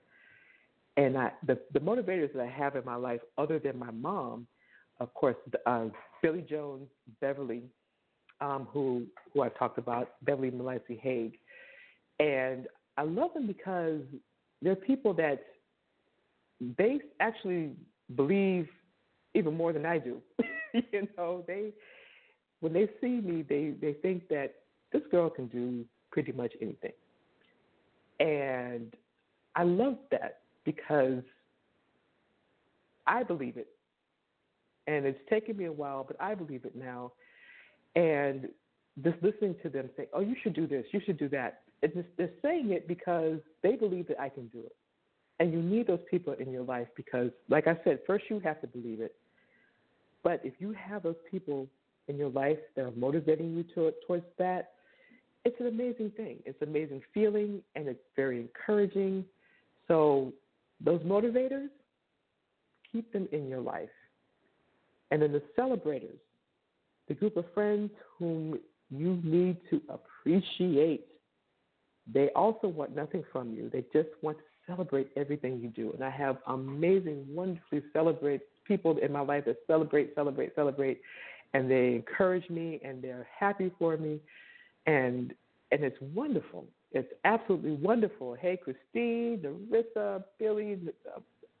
And 0.97 1.17
I, 1.17 1.31
the, 1.45 1.57
the 1.73 1.79
motivators 1.79 2.33
that 2.33 2.41
I 2.41 2.49
have 2.49 2.75
in 2.75 2.85
my 2.85 2.95
life, 2.95 3.21
other 3.37 3.59
than 3.59 3.77
my 3.77 3.91
mom, 3.91 4.47
of 4.99 5.13
course, 5.13 5.35
uh, 5.65 5.85
Billy 6.21 6.45
Jones, 6.47 6.87
Beverly, 7.21 7.63
um, 8.41 8.67
who 8.71 9.05
who 9.33 9.41
I've 9.41 9.57
talked 9.57 9.77
about, 9.77 10.13
Beverly 10.23 10.51
Melancey 10.51 10.99
Haig, 10.99 11.37
and 12.19 12.67
I 12.97 13.03
love 13.03 13.33
them 13.33 13.47
because 13.47 14.01
they're 14.61 14.75
people 14.75 15.13
that 15.15 15.41
they 16.77 16.99
actually 17.19 17.71
believe 18.15 18.67
even 19.33 19.55
more 19.55 19.73
than 19.73 19.85
I 19.85 19.97
do. 19.97 20.21
you 20.73 21.07
know, 21.17 21.43
they 21.47 21.71
when 22.61 22.73
they 22.73 22.89
see 23.01 23.21
me, 23.21 23.43
they 23.47 23.73
they 23.81 23.93
think 23.93 24.27
that 24.29 24.55
this 24.91 25.01
girl 25.11 25.29
can 25.29 25.47
do 25.47 25.85
pretty 26.11 26.31
much 26.31 26.53
anything, 26.61 26.91
and 28.19 28.93
I 29.55 29.63
love 29.63 29.97
that 30.11 30.39
because 30.65 31.23
I 33.07 33.23
believe 33.23 33.57
it, 33.57 33.69
and 34.87 35.05
it's 35.05 35.19
taken 35.29 35.57
me 35.57 35.65
a 35.65 35.71
while, 35.71 36.03
but 36.03 36.17
I 36.19 36.35
believe 36.35 36.65
it 36.65 36.75
now, 36.75 37.13
and 37.95 38.49
just 39.03 39.17
listening 39.21 39.55
to 39.63 39.69
them 39.69 39.89
say, 39.95 40.07
"Oh, 40.13 40.21
you 40.21 40.35
should 40.43 40.53
do 40.53 40.67
this, 40.67 40.85
you 40.91 40.99
should 41.05 41.17
do 41.17 41.29
that," 41.29 41.61
it's 41.81 41.95
just, 41.95 42.07
they're 42.17 42.29
saying 42.41 42.71
it 42.71 42.87
because 42.87 43.39
they 43.63 43.75
believe 43.75 44.07
that 44.07 44.19
I 44.19 44.29
can 44.29 44.47
do 44.47 44.59
it. 44.59 44.75
And 45.39 45.53
you 45.53 45.61
need 45.61 45.87
those 45.87 46.01
people 46.09 46.33
in 46.33 46.51
your 46.51 46.63
life 46.63 46.87
because, 46.95 47.31
like 47.47 47.67
I 47.67 47.77
said, 47.83 47.99
first 48.05 48.25
you 48.29 48.39
have 48.39 48.59
to 48.61 48.67
believe 48.67 48.99
it. 48.99 49.15
But 50.23 50.41
if 50.43 50.53
you 50.59 50.73
have 50.73 51.03
those 51.03 51.15
people 51.31 51.67
in 52.09 52.17
your 52.17 52.29
life 52.29 52.57
that 52.75 52.83
are 52.83 52.91
motivating 52.91 53.55
you 53.55 53.63
to, 53.75 53.93
towards 54.05 54.25
that, 54.37 54.71
it's 55.45 55.59
an 55.61 55.67
amazing 55.67 56.11
thing. 56.17 56.39
It's 56.45 56.61
an 56.61 56.67
amazing 56.67 57.01
feeling 57.13 57.61
and 57.75 57.87
it's 57.87 58.03
very 58.15 58.41
encouraging. 58.41 59.23
So, 59.87 60.33
those 60.83 61.01
motivators, 61.01 61.69
keep 62.91 63.11
them 63.13 63.27
in 63.31 63.47
your 63.47 63.61
life. 63.61 63.89
And 65.11 65.21
then 65.21 65.31
the 65.31 65.41
celebrators, 65.55 66.19
the 67.07 67.13
group 67.13 67.37
of 67.37 67.45
friends 67.53 67.91
whom 68.17 68.59
you 68.89 69.19
need 69.23 69.57
to 69.69 69.81
appreciate. 69.89 71.05
They 72.11 72.29
also 72.29 72.67
want 72.67 72.95
nothing 72.95 73.23
from 73.31 73.53
you. 73.53 73.69
They 73.71 73.83
just 73.93 74.09
want 74.21 74.37
to 74.37 74.43
celebrate 74.69 75.09
everything 75.17 75.59
you 75.59 75.69
do. 75.69 75.91
And 75.93 76.03
I 76.03 76.09
have 76.09 76.37
amazing, 76.47 77.25
wonderfully 77.27 77.81
celebrate 77.91 78.41
people 78.65 78.97
in 78.99 79.11
my 79.11 79.21
life 79.21 79.45
that 79.45 79.57
celebrate, 79.67 80.13
celebrate, 80.15 80.53
celebrate, 80.55 81.01
and 81.53 81.69
they 81.69 81.95
encourage 81.95 82.47
me 82.49 82.79
and 82.83 83.01
they're 83.01 83.27
happy 83.37 83.71
for 83.79 83.97
me, 83.97 84.19
and 84.85 85.33
and 85.71 85.83
it's 85.83 85.97
wonderful. 86.13 86.65
It's 86.91 87.11
absolutely 87.25 87.73
wonderful. 87.73 88.35
Hey, 88.35 88.57
Christine, 88.57 89.43
Narissa, 89.43 90.23
Billy, 90.39 90.79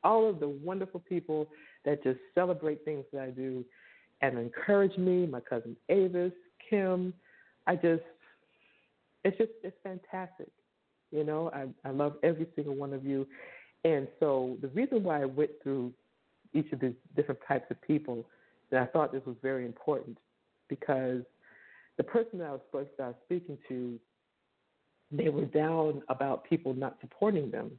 all 0.03 0.29
of 0.29 0.39
the 0.39 0.49
wonderful 0.49 0.99
people 1.01 1.47
that 1.85 2.03
just 2.03 2.19
celebrate 2.33 2.83
things 2.85 3.05
that 3.13 3.21
I 3.21 3.29
do 3.29 3.63
and 4.21 4.37
encourage 4.37 4.97
me. 4.97 5.27
My 5.27 5.39
cousin 5.39 5.75
Avis, 5.89 6.33
Kim, 6.69 7.13
I 7.67 7.75
just, 7.75 8.01
it's 9.23 9.37
just, 9.37 9.51
it's 9.63 9.77
fantastic. 9.83 10.47
You 11.11 11.23
know, 11.23 11.51
I, 11.53 11.67
I 11.87 11.91
love 11.91 12.15
every 12.23 12.47
single 12.55 12.75
one 12.75 12.93
of 12.93 13.05
you. 13.05 13.27
And 13.83 14.07
so 14.19 14.57
the 14.61 14.67
reason 14.69 15.03
why 15.03 15.21
I 15.21 15.25
went 15.25 15.51
through 15.63 15.93
each 16.53 16.71
of 16.71 16.79
these 16.79 16.93
different 17.15 17.39
types 17.47 17.65
of 17.69 17.81
people, 17.81 18.25
and 18.71 18.79
I 18.79 18.85
thought 18.85 19.11
this 19.11 19.25
was 19.25 19.35
very 19.41 19.65
important 19.65 20.17
because 20.67 21.21
the 21.97 22.03
person 22.03 22.39
that 22.39 22.47
I 22.47 22.51
was, 22.51 22.61
that 22.97 23.03
I 23.03 23.07
was 23.07 23.15
speaking 23.25 23.57
to, 23.67 23.99
they 25.11 25.29
were 25.29 25.45
down 25.45 26.01
about 26.09 26.43
people 26.43 26.73
not 26.73 26.97
supporting 27.01 27.49
them. 27.49 27.71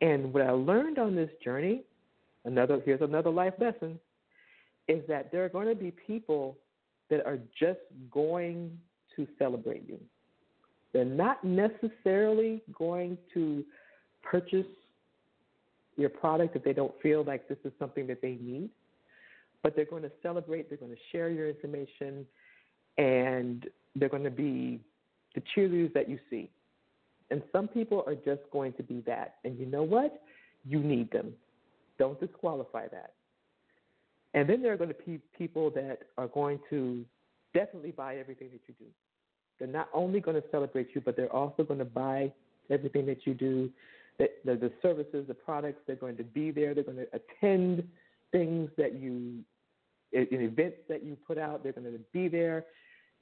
And 0.00 0.32
what 0.32 0.42
I 0.42 0.50
learned 0.50 0.98
on 0.98 1.16
this 1.16 1.30
journey, 1.42 1.82
another 2.44 2.80
here's 2.84 3.00
another 3.00 3.30
life 3.30 3.54
lesson, 3.58 3.98
is 4.86 5.02
that 5.08 5.32
there 5.32 5.44
are 5.44 5.48
going 5.48 5.68
to 5.68 5.74
be 5.74 5.90
people 6.06 6.58
that 7.10 7.24
are 7.26 7.38
just 7.58 7.80
going 8.10 8.76
to 9.16 9.26
celebrate 9.38 9.88
you. 9.88 9.98
They're 10.94 11.04
not 11.04 11.42
necessarily 11.44 12.62
going 12.72 13.18
to 13.34 13.64
purchase 14.22 14.64
your 15.96 16.08
product 16.08 16.56
if 16.56 16.64
they 16.64 16.72
don't 16.72 16.94
feel 17.02 17.24
like 17.24 17.48
this 17.48 17.58
is 17.64 17.72
something 17.78 18.06
that 18.06 18.22
they 18.22 18.38
need, 18.40 18.70
but 19.62 19.74
they're 19.76 19.84
going 19.84 20.04
to 20.04 20.12
celebrate, 20.22 20.68
they're 20.70 20.78
going 20.78 20.92
to 20.92 20.98
share 21.10 21.28
your 21.30 21.48
information, 21.48 22.24
and 22.96 23.66
they're 23.96 24.08
going 24.08 24.22
to 24.22 24.30
be 24.30 24.80
the 25.34 25.42
cheerleaders 25.54 25.92
that 25.94 26.08
you 26.08 26.18
see. 26.30 26.48
And 27.30 27.42
some 27.50 27.66
people 27.66 28.04
are 28.06 28.14
just 28.14 28.42
going 28.52 28.72
to 28.74 28.84
be 28.84 29.02
that. 29.06 29.36
And 29.44 29.58
you 29.58 29.66
know 29.66 29.82
what? 29.82 30.22
You 30.64 30.78
need 30.78 31.10
them. 31.10 31.32
Don't 31.98 32.18
disqualify 32.20 32.86
that. 32.88 33.14
And 34.34 34.48
then 34.48 34.62
there 34.62 34.72
are 34.72 34.76
going 34.76 34.90
to 34.90 34.96
be 35.06 35.20
people 35.36 35.70
that 35.70 36.00
are 36.18 36.28
going 36.28 36.60
to 36.70 37.04
definitely 37.52 37.92
buy 37.92 38.16
everything 38.16 38.48
that 38.52 38.60
you 38.68 38.74
do. 38.78 38.86
They're 39.58 39.68
not 39.68 39.88
only 39.92 40.20
going 40.20 40.40
to 40.40 40.48
celebrate 40.50 40.88
you, 40.94 41.00
but 41.00 41.16
they're 41.16 41.32
also 41.32 41.62
going 41.62 41.78
to 41.78 41.84
buy 41.84 42.32
everything 42.70 43.06
that 43.06 43.26
you 43.26 43.34
do, 43.34 43.70
the, 44.18 44.28
the, 44.44 44.56
the 44.56 44.72
services, 44.82 45.26
the 45.28 45.34
products. 45.34 45.80
They're 45.86 45.96
going 45.96 46.16
to 46.16 46.24
be 46.24 46.50
there. 46.50 46.74
They're 46.74 46.84
going 46.84 46.98
to 46.98 47.08
attend 47.12 47.86
things 48.32 48.70
that 48.76 48.94
you, 48.94 49.40
in 50.12 50.26
events 50.30 50.78
that 50.88 51.04
you 51.04 51.16
put 51.26 51.38
out. 51.38 51.62
They're 51.62 51.72
going 51.72 51.92
to 51.92 52.00
be 52.12 52.28
there. 52.28 52.64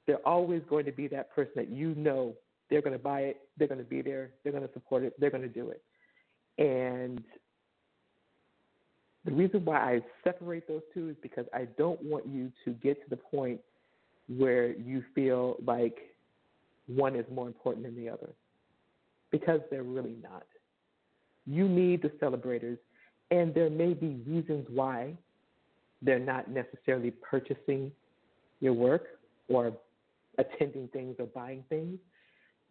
They're 0.07 0.27
always 0.27 0.61
going 0.69 0.85
to 0.85 0.91
be 0.91 1.07
that 1.09 1.33
person 1.33 1.53
that 1.55 1.69
you 1.69 1.95
know 1.95 2.33
they're 2.69 2.81
going 2.81 2.97
to 2.97 3.03
buy 3.03 3.21
it. 3.21 3.41
They're 3.57 3.67
going 3.67 3.79
to 3.79 3.85
be 3.85 4.01
there. 4.01 4.31
They're 4.43 4.51
going 4.51 4.67
to 4.67 4.73
support 4.73 5.03
it. 5.03 5.13
They're 5.19 5.29
going 5.29 5.43
to 5.43 5.49
do 5.49 5.69
it. 5.69 5.81
And 6.57 7.23
the 9.25 9.31
reason 9.31 9.63
why 9.63 9.77
I 9.77 10.01
separate 10.23 10.67
those 10.67 10.81
two 10.93 11.09
is 11.09 11.15
because 11.21 11.45
I 11.53 11.65
don't 11.77 12.01
want 12.03 12.27
you 12.27 12.51
to 12.65 12.71
get 12.71 13.01
to 13.03 13.09
the 13.09 13.17
point 13.17 13.59
where 14.27 14.73
you 14.73 15.03
feel 15.15 15.57
like 15.65 15.97
one 16.87 17.15
is 17.15 17.25
more 17.31 17.47
important 17.47 17.85
than 17.85 17.95
the 17.95 18.09
other 18.09 18.29
because 19.31 19.61
they're 19.69 19.83
really 19.83 20.15
not. 20.21 20.45
You 21.45 21.67
need 21.67 22.01
the 22.01 22.11
celebrators, 22.19 22.77
and 23.31 23.53
there 23.53 23.69
may 23.69 23.93
be 23.93 24.21
reasons 24.27 24.67
why 24.69 25.17
they're 26.01 26.19
not 26.19 26.49
necessarily 26.49 27.11
purchasing 27.11 27.91
your 28.59 28.73
work 28.73 29.19
or 29.47 29.73
attending 30.37 30.87
things 30.89 31.15
or 31.19 31.25
buying 31.25 31.63
things. 31.69 31.99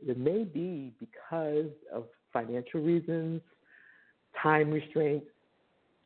It 0.07 0.19
may 0.19 0.45
be 0.45 0.93
because 0.99 1.71
of 1.93 2.05
financial 2.33 2.81
reasons, 2.81 3.41
time 4.43 4.71
restraints, 4.71 5.27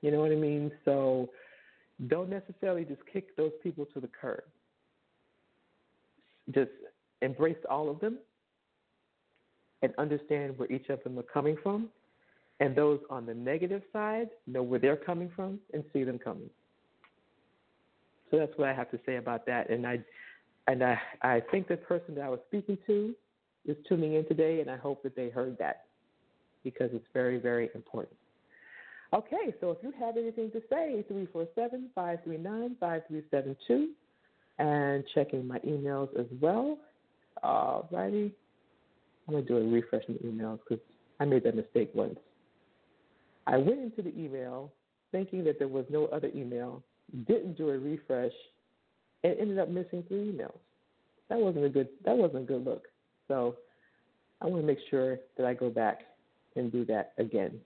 you 0.03 0.11
know 0.11 0.21
what 0.21 0.33
I 0.33 0.37
mean? 0.37 0.71
So 0.85 1.31
don't 2.09 2.29
necessarily 2.29 2.85
just 2.85 3.01
kick 3.11 3.37
those 3.37 3.53
people 3.63 3.87
to 3.95 4.01
the 4.01 4.09
curb. 4.09 4.43
Just 6.55 6.71
embrace 7.23 7.57
all 7.71 7.91
of 7.91 8.01
them 8.01 8.19
and 9.83 9.93
understand 9.99 10.59
where 10.59 10.71
each 10.71 10.89
of 10.89 11.03
them 11.05 11.19
are 11.19 11.23
coming 11.23 11.57
from. 11.63 11.89
And 12.59 12.75
those 12.75 13.01
on 13.11 13.27
the 13.27 13.35
negative 13.35 13.83
side 13.93 14.29
know 14.47 14.63
where 14.63 14.81
they're 14.81 14.97
coming 14.97 15.31
from 15.37 15.61
and 15.75 15.85
see 15.93 16.05
them 16.05 16.19
coming. 16.19 16.49
So 18.31 18.39
that's 18.39 18.53
what 18.57 18.69
I 18.69 18.75
have 18.75 18.91
to 18.91 19.01
say 19.05 19.17
about 19.17 19.47
that. 19.47 19.71
And 19.71 19.87
I 19.87 20.01
and 20.67 20.83
I, 20.83 20.99
I 21.23 21.43
think 21.53 21.69
the 21.69 21.77
person 21.77 22.17
that 22.17 22.25
I 22.25 22.29
was 22.29 22.41
speaking 22.49 22.77
to 22.87 23.15
is 23.67 23.77
tuning 23.89 24.15
in 24.15 24.27
today 24.27 24.61
and 24.61 24.71
I 24.71 24.77
hope 24.77 25.03
that 25.05 25.15
they 25.15 25.29
heard 25.29 25.57
that 25.59 25.85
because 26.65 26.91
it's 26.93 27.07
very, 27.15 27.39
very 27.39 27.71
important. 27.75 28.17
Okay, 29.15 29.55
so 29.61 29.71
if 29.71 29.79
you 29.83 29.93
have 30.01 30.17
anything 30.17 30.51
to 30.51 30.61
say, 30.69 31.05
347 31.07 31.91
539 31.95 32.77
5372 32.81 33.91
and 34.59 35.05
checking 35.15 35.47
my 35.47 35.59
emails 35.61 36.09
as 36.19 36.27
well. 36.41 36.79
Uh, 37.43 37.47
All 37.47 37.89
righty. 37.91 38.33
I'm 39.27 39.35
going 39.35 39.45
to 39.45 39.49
do 39.49 39.57
a 39.59 39.71
refresh 39.71 40.03
in 40.09 40.15
the 40.15 40.21
emails 40.21 40.61
because 40.69 40.83
I 41.19 41.25
made 41.25 41.45
that 41.45 41.57
mistake 41.57 41.91
once. 41.95 42.19
I 43.47 43.57
went 43.57 43.81
into 43.81 44.03
the 44.03 44.17
email 44.19 44.73
thinking 45.13 45.45
that 45.45 45.59
there 45.59 45.69
was 45.69 45.85
no 45.89 46.07
other 46.07 46.31
email, 46.35 46.83
didn't 47.27 47.57
do 47.57 47.71
a 47.71 47.79
refresh, 47.79 48.33
and 49.25 49.39
ended 49.39 49.59
up 49.59 49.69
missing 49.69 50.05
three 50.09 50.33
emails. 50.33 50.59
That 51.29 51.39
wasn't 51.39 51.65
a 51.65 51.69
good 51.69 51.89
that 52.05 52.17
wasn't 52.17 52.45
a 52.45 52.47
good 52.47 52.65
look. 52.65 52.85
So 53.29 53.57
I 54.41 54.47
want 54.47 54.63
to 54.63 54.67
make 54.67 54.79
sure 54.91 55.19
that 55.37 55.47
I 55.47 55.55
go 55.55 55.71
back 55.71 56.03
and 56.55 56.71
do 56.71 56.85
that 56.87 57.13
again. 57.19 57.59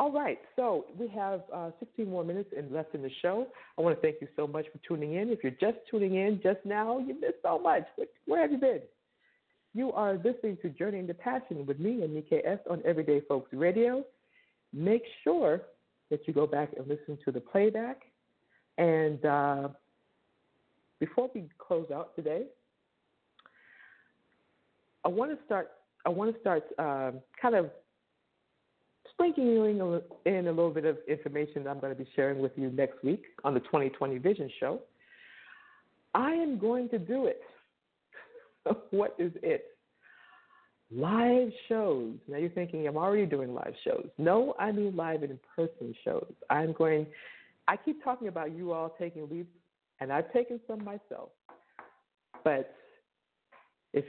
All 0.00 0.10
right, 0.10 0.38
so 0.56 0.86
we 0.98 1.08
have 1.08 1.42
uh, 1.54 1.72
16 1.78 2.08
more 2.08 2.24
minutes 2.24 2.48
and 2.56 2.72
left 2.72 2.94
in 2.94 3.02
the 3.02 3.10
show. 3.20 3.46
I 3.76 3.82
want 3.82 3.94
to 3.94 4.00
thank 4.00 4.22
you 4.22 4.28
so 4.34 4.46
much 4.46 4.64
for 4.72 4.78
tuning 4.88 5.16
in. 5.16 5.28
If 5.28 5.40
you're 5.42 5.52
just 5.60 5.76
tuning 5.90 6.14
in 6.14 6.40
just 6.42 6.60
now, 6.64 6.98
you 7.00 7.20
missed 7.20 7.42
so 7.42 7.58
much. 7.58 7.82
Where 8.24 8.40
have 8.40 8.50
you 8.50 8.56
been? 8.56 8.80
You 9.74 9.92
are 9.92 10.14
listening 10.14 10.56
to 10.62 10.70
Journey 10.70 11.00
into 11.00 11.12
Passion 11.12 11.66
with 11.66 11.78
Anika 11.78 12.40
S. 12.46 12.60
on 12.70 12.80
Everyday 12.86 13.20
Folks 13.28 13.52
Radio. 13.52 14.02
Make 14.72 15.02
sure 15.22 15.60
that 16.08 16.26
you 16.26 16.32
go 16.32 16.46
back 16.46 16.70
and 16.78 16.88
listen 16.88 17.18
to 17.26 17.30
the 17.30 17.40
playback. 17.40 18.00
And 18.78 19.22
uh, 19.26 19.68
before 20.98 21.28
we 21.34 21.44
close 21.58 21.90
out 21.94 22.16
today, 22.16 22.44
I 25.04 25.08
want 25.08 25.38
to 25.38 25.44
start. 25.44 25.72
I 26.06 26.08
want 26.08 26.34
to 26.34 26.40
start 26.40 26.64
um, 26.78 27.20
kind 27.42 27.54
of 27.54 27.70
sprinkling 29.20 30.00
in 30.24 30.46
a 30.46 30.50
little 30.50 30.70
bit 30.70 30.86
of 30.86 30.96
information 31.06 31.64
that 31.64 31.70
I'm 31.70 31.78
going 31.78 31.94
to 31.94 31.98
be 31.98 32.08
sharing 32.16 32.38
with 32.38 32.52
you 32.56 32.70
next 32.70 33.04
week 33.04 33.24
on 33.44 33.52
the 33.52 33.60
2020 33.60 34.16
Vision 34.16 34.50
Show. 34.58 34.80
I 36.14 36.30
am 36.30 36.58
going 36.58 36.88
to 36.88 36.98
do 36.98 37.26
it. 37.26 37.42
what 38.90 39.14
is 39.18 39.32
it? 39.42 39.64
Live 40.90 41.50
shows. 41.68 42.14
Now 42.28 42.38
you're 42.38 42.50
thinking 42.50 42.88
I'm 42.88 42.96
already 42.96 43.26
doing 43.26 43.54
live 43.54 43.74
shows. 43.84 44.08
No, 44.16 44.54
I 44.58 44.72
mean 44.72 44.96
live 44.96 45.22
in 45.22 45.38
person 45.54 45.94
shows. 46.02 46.32
I'm 46.48 46.72
going, 46.72 47.06
I 47.68 47.76
keep 47.76 48.02
talking 48.02 48.28
about 48.28 48.56
you 48.56 48.72
all 48.72 48.96
taking 48.98 49.28
leaps, 49.28 49.54
and 50.00 50.10
I've 50.10 50.32
taken 50.32 50.60
some 50.66 50.82
myself. 50.82 51.28
But 52.42 52.74
if 53.92 54.04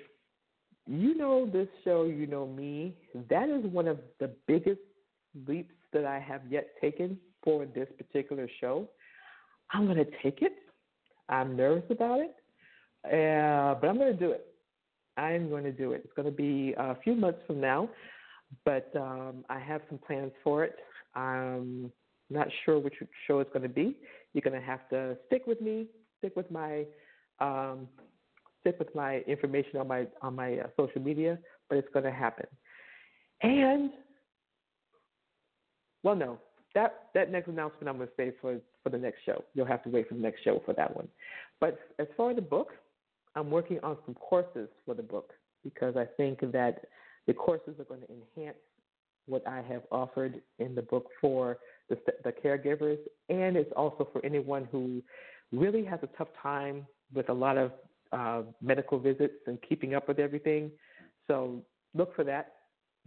you 0.88 1.16
know 1.16 1.46
this 1.46 1.68
show, 1.84 2.06
you 2.06 2.26
know 2.28 2.48
me, 2.48 2.96
that 3.30 3.50
is 3.50 3.66
one 3.72 3.88
of 3.88 4.00
the 4.20 4.32
biggest 4.48 4.80
leaps 5.48 5.74
that 5.94 6.06
I 6.06 6.20
have 6.20 6.42
yet 6.50 6.68
taken 6.80 7.18
for 7.44 7.66
this 7.66 7.88
particular 7.98 8.48
show. 8.60 8.88
I'm 9.72 9.86
going 9.86 9.98
to 9.98 10.12
take 10.24 10.42
it. 10.42 10.54
I'm 11.30 11.56
nervous 11.56 11.84
about 11.90 12.20
it, 12.20 12.36
uh, 13.06 13.80
but 13.80 13.88
I'm 13.88 13.98
going 13.98 14.14
to 14.14 14.20
do 14.20 14.32
it. 14.32 14.46
I'm 15.18 15.50
going 15.50 15.64
to 15.64 15.72
do 15.72 15.94
it. 15.94 16.02
It's 16.04 16.14
going 16.14 16.26
to 16.26 16.32
be 16.32 16.74
a 16.78 16.96
few 17.04 17.16
months 17.16 17.40
from 17.48 17.62
now, 17.62 17.90
but 18.66 18.92
um, 18.96 19.46
I 19.50 19.60
have 19.60 19.82
some 19.90 19.98
plans 19.98 20.32
for 20.44 20.64
it. 20.64 20.76
I'm 21.16 21.92
not 22.30 22.48
sure 22.66 22.80
which 22.80 22.96
show 23.28 23.40
it's 23.40 23.52
going 23.52 23.64
to 23.64 23.70
be. 23.70 23.98
You're 24.34 24.42
going 24.42 24.60
to 24.60 24.66
have 24.66 24.88
to 24.90 25.18
stick 25.28 25.44
with 25.48 25.62
me, 25.62 25.88
stick 26.20 26.36
with 26.36 26.50
my, 26.52 26.86
um, 27.40 27.88
stick 28.62 28.78
with 28.80 28.94
my 28.96 29.20
information 29.20 29.80
on 29.80 29.88
my 29.88 30.08
on 30.22 30.36
my 30.36 30.60
uh, 30.60 30.68
social 30.78 31.02
media, 31.02 31.40
but 31.70 31.78
it's 31.78 31.90
going 31.94 32.06
to 32.06 32.12
happen. 32.12 32.46
And 33.42 33.92
well, 36.04 36.16
no, 36.16 36.40
that 36.76 37.08
that 37.14 37.32
next 37.32 37.48
announcement 37.48 37.90
I'm 37.90 37.98
going 37.98 38.08
to 38.08 38.14
save 38.18 38.34
for 38.42 38.58
for 38.84 38.90
the 38.90 38.98
next 38.98 39.20
show. 39.26 39.44
You'll 39.54 39.66
have 39.66 39.84
to 39.84 39.90
wait 39.90 40.08
for 40.08 40.16
the 40.16 40.22
next 40.22 40.44
show 40.44 40.62
for 40.66 40.74
that 40.74 40.96
one. 40.96 41.08
But 41.60 41.80
as 42.00 42.08
far 42.18 42.32
as 42.32 42.36
the 42.36 42.42
book, 42.42 42.70
I'm 43.36 43.52
working 43.52 43.80
on 43.84 43.98
some 44.06 44.16
courses 44.16 44.70
for 44.86 44.94
the 44.94 45.04
book 45.04 45.32
because 45.64 45.96
I 45.96 46.06
think 46.18 46.40
that 46.52 46.86
the 47.28 47.34
courses 47.34 47.76
are 47.80 47.84
going 47.84 48.02
to 48.02 48.08
enhance 48.10 48.58
what 49.28 49.48
I 49.48 49.62
have 49.62 49.84
offered 49.92 50.42
in 50.60 50.74
the 50.74 50.82
book 50.82 51.08
for 51.20 51.58
the, 51.90 51.98
the 52.24 52.32
caregivers, 52.32 52.98
and 53.30 53.56
it's 53.56 53.72
also 53.76 54.08
for 54.12 54.26
anyone 54.26 54.68
who 54.72 55.04
really 55.52 55.86
has 55.86 56.00
a 56.02 56.08
tough 56.18 56.30
time 56.42 56.86
with 57.14 57.30
a 57.30 57.34
lot 57.34 57.58
of 57.58 57.72
uh, 58.12 58.42
medical 58.62 59.00
visits 59.00 59.36
and 59.46 59.60
keeping 59.68 59.94
up 59.94 60.08
with 60.08 60.20
everything. 60.20 60.72
So 61.28 61.62
look 61.94 62.16
for 62.16 62.24
that 62.24 62.54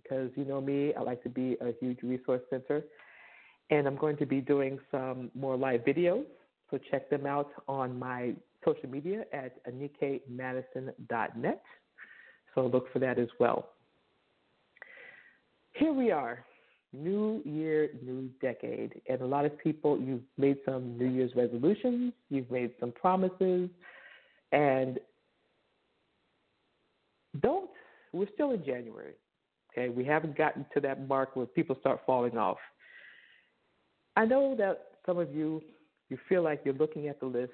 because 0.05 0.30
you 0.36 0.44
know 0.44 0.61
me, 0.61 0.92
I 0.94 1.00
like 1.00 1.22
to 1.22 1.28
be 1.28 1.57
a 1.61 1.72
huge 1.80 1.98
resource 2.02 2.42
center. 2.50 2.84
And 3.70 3.86
I'm 3.86 3.96
going 3.96 4.18
to 4.18 4.26
be 4.26 4.40
doing 4.40 4.78
some 4.90 5.30
more 5.34 5.57
live 5.57 5.80
videos, 5.80 6.24
so 6.70 6.78
check 6.90 7.09
them 7.09 7.24
out 7.26 7.50
on 7.66 7.98
my 7.98 8.34
social 8.64 8.88
media 8.88 9.24
at 9.32 9.57
anikamadison.net. 9.66 11.62
So 12.55 12.66
look 12.66 12.92
for 12.92 12.98
that 12.98 13.18
as 13.18 13.28
well. 13.40 13.70
Here 15.72 15.92
we 15.92 16.11
are, 16.12 16.44
new 16.92 17.42
year, 17.44 17.90
new 18.05 18.30
decade. 18.40 19.00
And 19.09 19.22
a 19.22 19.26
lot 19.26 19.44
of 19.44 19.59
people, 19.59 19.98
you've 19.98 20.22
made 20.38 20.59
some 20.64 20.96
New 20.96 21.09
Year's 21.09 21.32
resolutions, 21.34 22.12
you've 22.30 22.50
made 22.50 22.72
some 22.78 22.92
promises, 22.92 23.70
and 24.52 25.00
don't, 27.40 27.70
we're 28.12 28.28
still 28.34 28.52
in 28.52 28.64
January. 28.64 29.14
Okay, 29.77 29.89
we 29.89 30.05
haven't 30.05 30.37
gotten 30.37 30.64
to 30.72 30.81
that 30.81 31.09
mark 31.09 31.35
where 31.35 31.47
people 31.47 31.77
start 31.81 32.01
falling 32.07 32.39
off. 32.39 32.59
I 34.16 34.25
know 34.25 34.55
that 34.57 34.87
some 35.05 35.18
of 35.18 35.35
you 35.35 35.62
you 36.11 36.18
feel 36.29 36.43
like 36.43 36.61
you're 36.64 36.75
looking 36.75 37.09
at 37.09 37.18
the 37.18 37.27
list 37.27 37.53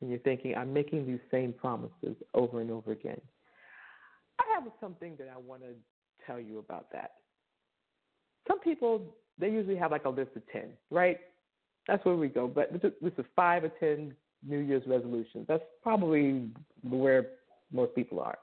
and 0.00 0.10
you're 0.10 0.18
thinking, 0.20 0.54
I'm 0.56 0.72
making 0.72 1.06
these 1.06 1.20
same 1.30 1.52
promises 1.52 2.16
over 2.34 2.60
and 2.60 2.70
over 2.70 2.92
again. 2.92 3.20
I 4.40 4.44
have 4.54 4.64
something 4.80 5.14
that 5.18 5.28
I 5.32 5.38
want 5.38 5.62
to 5.62 5.74
tell 6.26 6.40
you 6.40 6.58
about 6.58 6.90
that. 6.92 7.12
Some 8.48 8.58
people 8.60 9.14
they 9.38 9.48
usually 9.50 9.76
have 9.76 9.92
like 9.92 10.06
a 10.06 10.10
list 10.10 10.30
of 10.34 10.42
ten, 10.52 10.70
right? 10.90 11.18
That's 11.86 12.04
where 12.04 12.16
we 12.16 12.28
go. 12.28 12.48
But 12.48 12.72
this 12.72 13.12
is 13.16 13.24
five 13.36 13.62
or 13.62 13.70
ten 13.80 14.14
New 14.46 14.58
Year's 14.58 14.82
resolutions. 14.86 15.46
That's 15.46 15.62
probably 15.82 16.48
where 16.82 17.26
most 17.72 17.94
people 17.94 18.18
are 18.18 18.38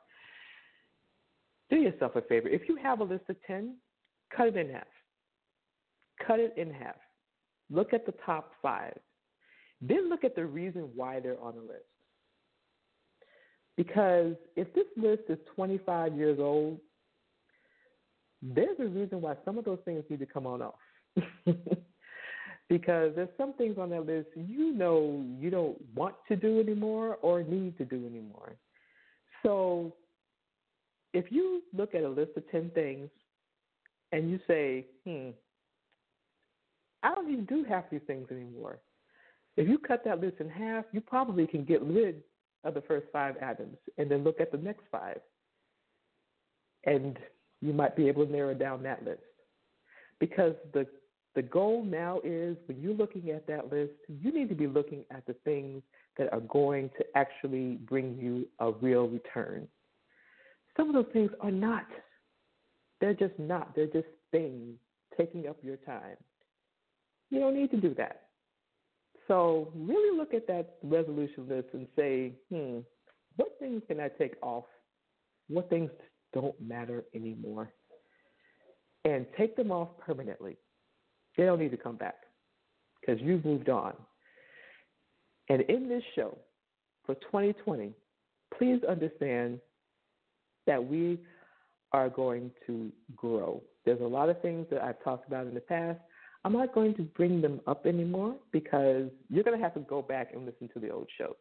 do 1.70 1.78
yourself 1.78 2.16
a 2.16 2.22
favor. 2.22 2.48
If 2.48 2.68
you 2.68 2.76
have 2.78 3.00
a 3.00 3.04
list 3.04 3.26
of 3.30 3.36
10, 3.48 3.76
cut 4.36 4.48
it 4.48 4.58
in 4.58 4.70
half. 4.70 4.84
Cut 6.26 6.40
it 6.40 6.54
in 6.58 6.72
half. 6.72 6.96
Look 7.70 7.94
at 7.94 8.06
the 8.06 8.14
top 8.26 8.52
five. 8.62 8.98
Then 9.82 10.10
look 10.10 10.24
at 10.24 10.36
the 10.36 10.46
reason 10.46 10.90
why 10.96 11.20
they're 11.20 11.42
on 11.42 11.56
the 11.56 11.62
list. 11.62 11.86
Because 13.78 14.36
if 14.56 14.74
this 14.74 14.86
list 14.96 15.24
is 15.28 15.38
25 15.56 16.16
years 16.16 16.40
old, 16.40 16.80
there's 18.42 18.80
a 18.80 18.86
reason 18.86 19.22
why 19.22 19.36
some 19.44 19.58
of 19.58 19.66
those 19.66 19.80
things 19.86 20.04
need 20.10 20.20
to 20.20 20.26
come 20.26 20.48
on 20.48 20.62
off. 20.62 20.76
because 22.70 23.12
there's 23.16 23.30
some 23.38 23.54
things 23.54 23.78
on 23.78 23.90
that 23.90 24.06
list 24.06 24.28
you 24.36 24.74
know 24.74 25.24
you 25.40 25.50
don't 25.50 25.78
want 25.94 26.16
to 26.28 26.36
do 26.36 26.60
anymore 26.60 27.18
or 27.22 27.44
need 27.44 27.78
to 27.78 27.86
do 27.86 28.06
anymore. 28.06 28.56
So 29.44 29.94
if 31.16 31.32
you 31.32 31.64
look 31.74 31.96
at 31.96 32.04
a 32.04 32.10
list 32.10 32.32
of 32.36 32.44
10 32.52 32.72
things 32.76 33.10
and 34.12 34.30
you 34.30 34.38
say, 34.48 34.86
hmm, 35.06 35.30
I 37.04 37.16
don't 37.16 37.32
even 37.32 37.46
do 37.46 37.64
half 37.64 37.90
these 37.90 38.02
things 38.06 38.28
anymore. 38.30 38.80
If 39.56 39.70
you 39.70 39.78
cut 39.78 40.04
that 40.04 40.20
list 40.20 40.42
in 40.42 40.50
half, 40.50 40.84
you 40.92 41.00
probably 41.00 41.48
can 41.48 41.64
get 41.64 41.82
rid 41.84 42.22
of 42.66 42.74
the 42.74 42.82
first 42.82 43.08
five 43.14 43.36
items 43.42 43.78
and 43.98 44.12
then 44.12 44.26
look 44.26 44.42
at 44.42 44.52
the 44.52 44.58
next 44.58 44.84
five. 44.92 45.22
And 46.84 47.18
you 47.62 47.72
might 47.72 47.96
be 47.96 48.10
able 48.10 48.26
to 48.26 48.32
narrow 48.32 48.54
down 48.54 48.84
that 48.84 49.06
list. 49.06 49.22
Because 50.20 50.54
the 50.74 50.86
the 51.36 51.42
goal 51.42 51.84
now 51.84 52.22
is 52.24 52.56
when 52.66 52.80
you're 52.80 52.94
looking 52.94 53.30
at 53.32 53.46
that 53.48 53.70
list, 53.70 53.92
you 54.08 54.32
need 54.32 54.48
to 54.48 54.56
be 54.56 54.68
looking 54.68 55.04
at 55.12 55.26
the 55.26 55.36
things 55.44 55.84
that 56.18 56.32
are 56.32 56.40
going 56.40 56.90
to 56.98 57.06
actually 57.14 57.76
bring 57.90 58.18
you 58.18 58.48
a 58.60 58.72
real 58.72 59.10
return. 59.10 59.68
Some 60.78 60.90
of 60.90 60.96
those 60.96 61.14
things 61.14 61.32
are 61.42 61.52
not. 61.52 61.86
They're 63.02 63.14
just 63.14 63.38
not. 63.38 63.76
They're 63.76 63.88
just 63.88 64.08
things 64.32 64.76
taking 65.18 65.48
up 65.48 65.58
your 65.62 65.78
time. 65.78 66.18
You 67.30 67.40
don't 67.40 67.56
need 67.56 67.72
to 67.72 67.78
do 67.78 67.94
that. 67.96 68.24
So 69.28 69.72
really 69.76 70.18
look 70.18 70.34
at 70.34 70.48
that 70.48 70.76
resolution 70.84 71.48
list 71.50 71.70
and 71.74 71.88
say, 71.96 72.34
hmm, 72.52 72.80
what 73.38 73.50
things 73.60 73.82
can 73.88 74.00
I 74.00 74.10
take 74.10 74.36
off? 74.42 74.66
What 75.48 75.70
things 75.70 75.90
don't 76.34 76.60
matter 76.62 77.04
anymore? 77.14 77.72
And 79.04 79.26
take 79.38 79.56
them 79.56 79.72
off 79.72 79.90
permanently. 80.00 80.58
They 81.38 81.44
don't 81.44 81.60
need 81.60 81.72
to 81.72 81.78
come 81.78 81.96
back 81.96 82.16
because 83.00 83.22
you've 83.22 83.46
moved 83.46 83.70
on. 83.70 83.94
And 85.50 85.62
in 85.62 85.88
this 85.88 86.04
show 86.16 86.38
for 87.06 87.16
2020, 87.16 87.94
please 88.58 88.82
understand 88.88 89.60
that 90.68 90.86
we 90.86 91.20
are 91.92 92.10
going 92.10 92.52
to 92.68 92.92
grow. 93.16 93.62
There's 93.86 94.02
a 94.02 94.06
lot 94.06 94.30
of 94.30 94.42
things 94.42 94.66
that 94.72 94.82
I've 94.84 95.02
talked 95.04 95.28
about 95.28 95.48
in 95.48 95.54
the 95.54 95.62
past. 95.62 96.00
I'm 96.44 96.54
not 96.54 96.74
going 96.74 96.94
to 96.96 97.04
bring 97.04 97.42
them 97.42 97.62
up 97.68 97.86
anymore 97.86 98.36
because 98.52 99.10
you're 99.30 99.44
going 99.44 99.58
to 99.58 99.64
have 99.64 99.74
to 99.76 99.80
go 99.82 100.02
back 100.02 100.32
and 100.34 100.46
listen 100.46 100.70
to 100.74 100.80
the 100.80 100.90
old 100.90 101.08
shows 101.18 101.36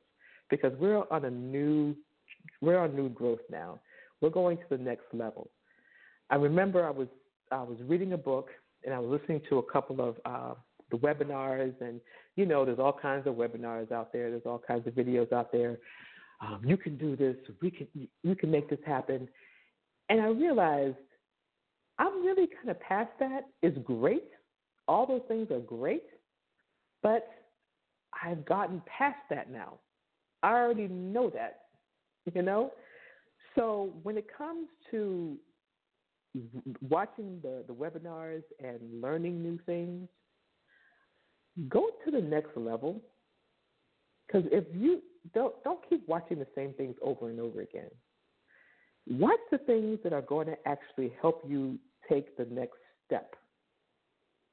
because 0.51 0.73
we're 0.79 1.03
on 1.11 1.25
a 1.25 1.31
new 1.31 1.95
we're 2.61 2.79
on 2.79 2.95
new 2.95 3.09
growth 3.09 3.41
now. 3.51 3.81
We're 4.21 4.31
going 4.31 4.59
to 4.59 4.65
the 4.71 4.79
next 4.79 5.07
level. 5.13 5.51
I 6.31 6.37
remember 6.37 6.87
I 6.87 6.91
was 6.91 7.09
I 7.51 7.63
was 7.63 7.79
reading 7.87 8.13
a 8.13 8.19
book 8.19 8.49
and 8.85 8.95
I 8.95 8.99
was 8.99 9.19
listening 9.21 9.43
to 9.49 9.59
a 9.59 9.63
couple 9.63 10.01
of 10.01 10.17
uh, 10.25 10.55
the 10.91 10.99
webinars 10.99 11.75
and 11.81 12.01
you 12.37 12.47
know 12.47 12.65
there's 12.65 12.79
all 12.79 12.97
kinds 13.01 13.27
of 13.27 13.35
webinars 13.35 13.93
out 13.93 14.13
there. 14.13 14.31
There's 14.31 14.47
all 14.47 14.63
kinds 14.67 14.87
of 14.87 14.95
videos 14.95 15.33
out 15.33 15.53
there 15.53 15.79
um, 16.41 16.61
you 16.65 16.77
can 16.77 16.97
do 16.97 17.17
this, 17.17 17.37
we 17.63 17.71
can, 17.71 17.87
you 18.23 18.35
can 18.35 18.51
make 18.51 18.69
this 18.69 18.79
happen. 18.87 19.29
And 20.09 20.21
I 20.21 20.27
realized 20.27 20.97
I'm 21.99 22.25
really 22.25 22.49
kind 22.49 22.71
of 22.71 22.81
past 22.81 23.11
that. 23.21 23.47
It's 23.63 23.79
great. 23.85 24.29
All 24.89 25.07
those 25.07 25.23
things 25.29 25.51
are 25.51 25.61
great, 25.61 26.05
but 27.03 27.29
I've 28.23 28.45
gotten 28.45 28.83
past 28.87 29.19
that 29.31 29.51
now. 29.51 29.75
I 30.43 30.53
already 30.53 30.89
know 30.89 31.31
that, 31.31 31.61
you 32.35 32.43
know? 32.43 32.73
So 33.55 33.95
when 34.03 34.19
it 34.19 34.27
comes 34.37 34.69
to 34.91 35.37
watching 36.89 37.39
the, 37.43 37.65
the 37.67 37.73
webinars 37.73 38.43
and 38.63 39.01
learning 39.01 39.43
new 39.43 39.59
things, 39.65 40.09
go 41.69 41.91
to 42.05 42.11
the 42.11 42.21
next 42.21 42.57
level. 42.57 43.01
Because 44.27 44.45
if 44.51 44.65
you 44.75 45.01
don't 45.33 45.55
don't 45.65 45.81
keep 45.89 46.07
watching 46.09 46.39
the 46.39 46.47
same 46.55 46.75
things 46.75 46.97
over 47.03 47.31
and 47.31 47.41
over 47.41 47.61
again. 47.61 47.91
Watch 49.09 49.41
the 49.51 49.59
things 49.59 49.99
that 50.03 50.13
are 50.13 50.23
going 50.23 50.47
to 50.47 50.57
actually 50.67 51.13
help 51.21 51.43
you 51.47 51.79
take 52.09 52.37
the 52.37 52.47
next 52.47 52.79
step. 53.07 53.35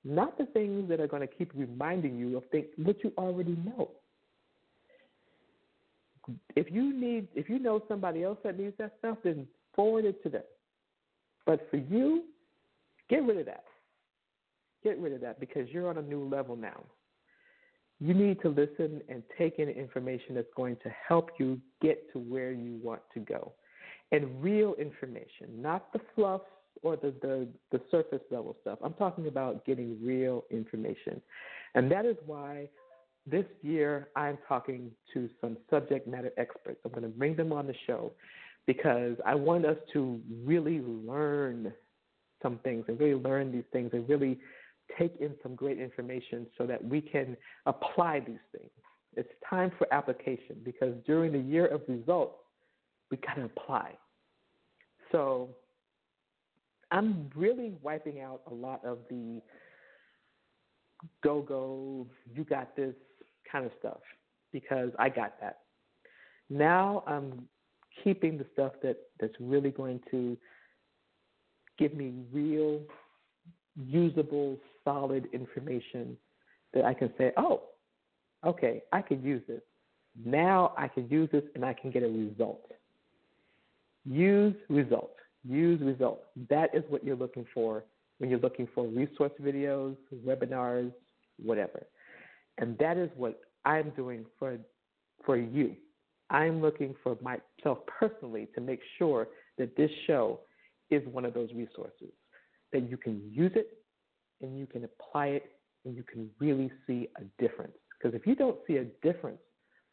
Not 0.04 0.38
the 0.38 0.46
things 0.48 0.90
that 0.90 1.00
are 1.00 1.08
going 1.08 1.28
to 1.28 1.34
keep 1.34 1.52
reminding 1.56 2.18
you 2.18 2.38
of 2.38 2.44
things 2.52 2.68
what 2.78 3.04
you 3.04 3.14
already 3.18 3.58
know. 3.66 3.90
If 6.56 6.72
you 6.72 6.94
need 6.94 7.28
if 7.36 7.50
you 7.50 7.60
know 7.60 7.82
somebody 7.88 8.24
else 8.24 8.38
that 8.44 8.58
needs 8.58 8.76
that 8.78 8.94
stuff, 9.00 9.18
then 9.24 9.48
forward 9.76 10.06
it 10.06 10.22
to 10.24 10.30
them. 10.30 10.44
But 11.46 11.68
for 11.70 11.78
you, 11.78 12.26
get 13.10 13.24
rid 13.24 13.38
of 13.38 13.46
that. 13.48 13.64
Get 14.84 15.00
rid 15.00 15.14
of 15.14 15.22
that 15.22 15.40
because 15.40 15.70
you're 15.70 15.90
on 15.90 15.98
a 15.98 16.02
new 16.02 16.28
level 16.28 16.56
now. 16.56 16.82
You 18.04 18.16
need 18.16 18.42
to 18.42 18.50
listen 18.50 19.02
and 19.10 19.22
take 19.38 19.60
in 19.60 19.70
information 19.70 20.34
that's 20.34 20.48
going 20.58 20.78
to 20.84 20.90
help 21.08 21.30
you 21.38 21.62
get 21.84 22.12
to 22.14 22.20
where 22.20 22.52
you 22.52 22.80
want 22.84 23.02
to 23.14 23.20
go. 23.20 23.54
And 24.12 24.42
real 24.44 24.74
information, 24.80 25.62
not 25.62 25.94
the 25.94 26.02
fluff 26.16 26.42
or 26.82 26.96
the, 26.96 27.14
the, 27.22 27.48
the 27.72 27.80
surface 27.92 28.24
level 28.32 28.58
stuff. 28.62 28.80
I'm 28.84 28.94
talking 28.94 29.28
about 29.28 29.64
getting 29.66 30.04
real 30.04 30.46
information. 30.50 31.22
And 31.76 31.92
that 31.92 32.06
is 32.08 32.16
why 32.26 32.68
this 33.28 33.46
year 33.62 34.10
I'm 34.16 34.40
talking 34.48 34.90
to 35.14 35.30
some 35.40 35.58
subject 35.70 36.08
matter 36.08 36.32
experts. 36.38 36.80
I'm 36.84 36.92
going 36.92 37.04
to 37.04 37.10
bring 37.10 37.36
them 37.36 37.54
on 37.54 37.68
the 37.68 37.76
show 37.86 38.12
because 38.66 39.16
I 39.26 39.36
want 39.36 39.66
us 39.66 39.78
to 39.94 40.20
really 40.44 40.82
learn 40.82 41.72
some 42.42 42.58
things 42.64 42.86
and 42.88 43.00
really 43.00 43.22
learn 43.22 43.52
these 43.52 43.64
things 43.72 43.92
and 43.94 44.10
really 44.10 44.40
take 44.98 45.16
in 45.20 45.34
some 45.44 45.56
great 45.56 45.80
information 45.80 46.48
so 46.58 46.66
that 46.66 46.84
we 46.84 47.02
can 47.02 47.38
apply 47.66 48.20
these 48.20 48.40
things. 48.52 48.72
It's 49.16 49.30
time 49.50 49.72
for 49.78 49.92
application 49.94 50.58
because 50.64 50.94
during 51.06 51.34
the 51.34 51.40
year 51.40 51.68
of 51.68 51.82
results, 51.88 52.36
we 53.10 53.18
got 53.18 53.36
to 53.36 53.44
apply. 53.44 53.94
So 55.12 55.50
I'm 56.92 57.30
really 57.36 57.74
wiping 57.82 58.22
out 58.22 58.42
a 58.50 58.54
lot 58.54 58.84
of 58.86 59.00
the 59.10 59.42
go 61.24 61.42
go, 61.42 62.08
you 62.34 62.44
got 62.44 62.76
this 62.76 62.94
kind 63.52 63.66
of 63.66 63.72
stuff 63.80 64.00
because 64.52 64.92
I 65.00 65.10
got 65.10 65.40
that. 65.42 65.60
Now 66.50 67.04
I'm 67.08 67.48
keeping 68.04 68.38
the 68.38 68.46
stuff 68.54 68.74
that, 68.84 68.98
that's 69.20 69.34
really 69.40 69.72
going 69.72 70.00
to 70.12 70.38
give 71.78 71.94
me 71.96 72.14
real, 72.32 72.82
usable, 73.76 74.58
solid 74.84 75.28
information 75.34 76.18
that 76.74 76.86
I 76.86 76.94
can 76.94 77.12
say, 77.18 77.32
oh, 77.38 77.64
okay, 78.46 78.82
I 78.92 79.02
can 79.02 79.24
use 79.24 79.42
this. 79.48 79.62
Now 80.26 80.74
I 80.78 80.88
can 80.88 81.08
use 81.10 81.30
this 81.32 81.44
and 81.56 81.64
I 81.64 81.74
can 81.74 81.92
get 81.92 82.04
a 82.04 82.08
result. 82.08 82.72
Use 84.06 84.56
result. 84.70 85.16
Use 85.48 85.82
result. 85.82 86.24
That 86.50 86.74
is 86.74 86.84
what 86.90 87.04
you're 87.04 87.16
looking 87.16 87.46
for 87.54 87.84
when 88.18 88.30
you're 88.30 88.40
looking 88.40 88.68
for 88.74 88.86
resource 88.86 89.32
videos, 89.42 89.96
webinars, 90.26 90.92
whatever. 91.42 91.84
And 92.58 92.78
that 92.78 92.98
is 92.98 93.10
what 93.16 93.42
I'm 93.66 93.92
doing 93.92 94.26
for 94.38 94.58
for 95.26 95.38
you. 95.38 95.76
I'm 96.30 96.62
looking 96.62 96.96
for 97.04 97.18
myself 97.22 97.80
personally 98.00 98.48
to 98.56 98.62
make 98.62 98.80
sure 98.98 99.28
that 99.58 99.76
this 99.76 99.92
show 100.08 100.40
is 100.90 101.04
one 101.12 101.26
of 101.26 101.34
those 101.34 101.50
resources 101.54 102.12
that 102.72 102.90
you 102.90 102.98
can 102.98 103.22
use 103.32 103.52
it 103.56 103.81
and 104.42 104.58
you 104.58 104.66
can 104.66 104.84
apply 104.84 105.28
it 105.28 105.52
and 105.86 105.96
you 105.96 106.04
can 106.04 106.30
really 106.40 106.72
see 106.88 107.10
a 107.18 107.42
difference. 107.42 107.74
Because 107.98 108.16
if 108.16 108.26
you 108.26 108.36
don't 108.36 108.58
see 108.68 108.78
a 108.78 108.86
difference 109.04 109.40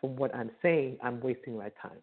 from 0.01 0.17
what 0.17 0.35
I'm 0.35 0.51
saying, 0.63 0.99
I'm 1.03 1.21
wasting 1.21 1.57
my 1.57 1.71
time. 1.81 1.99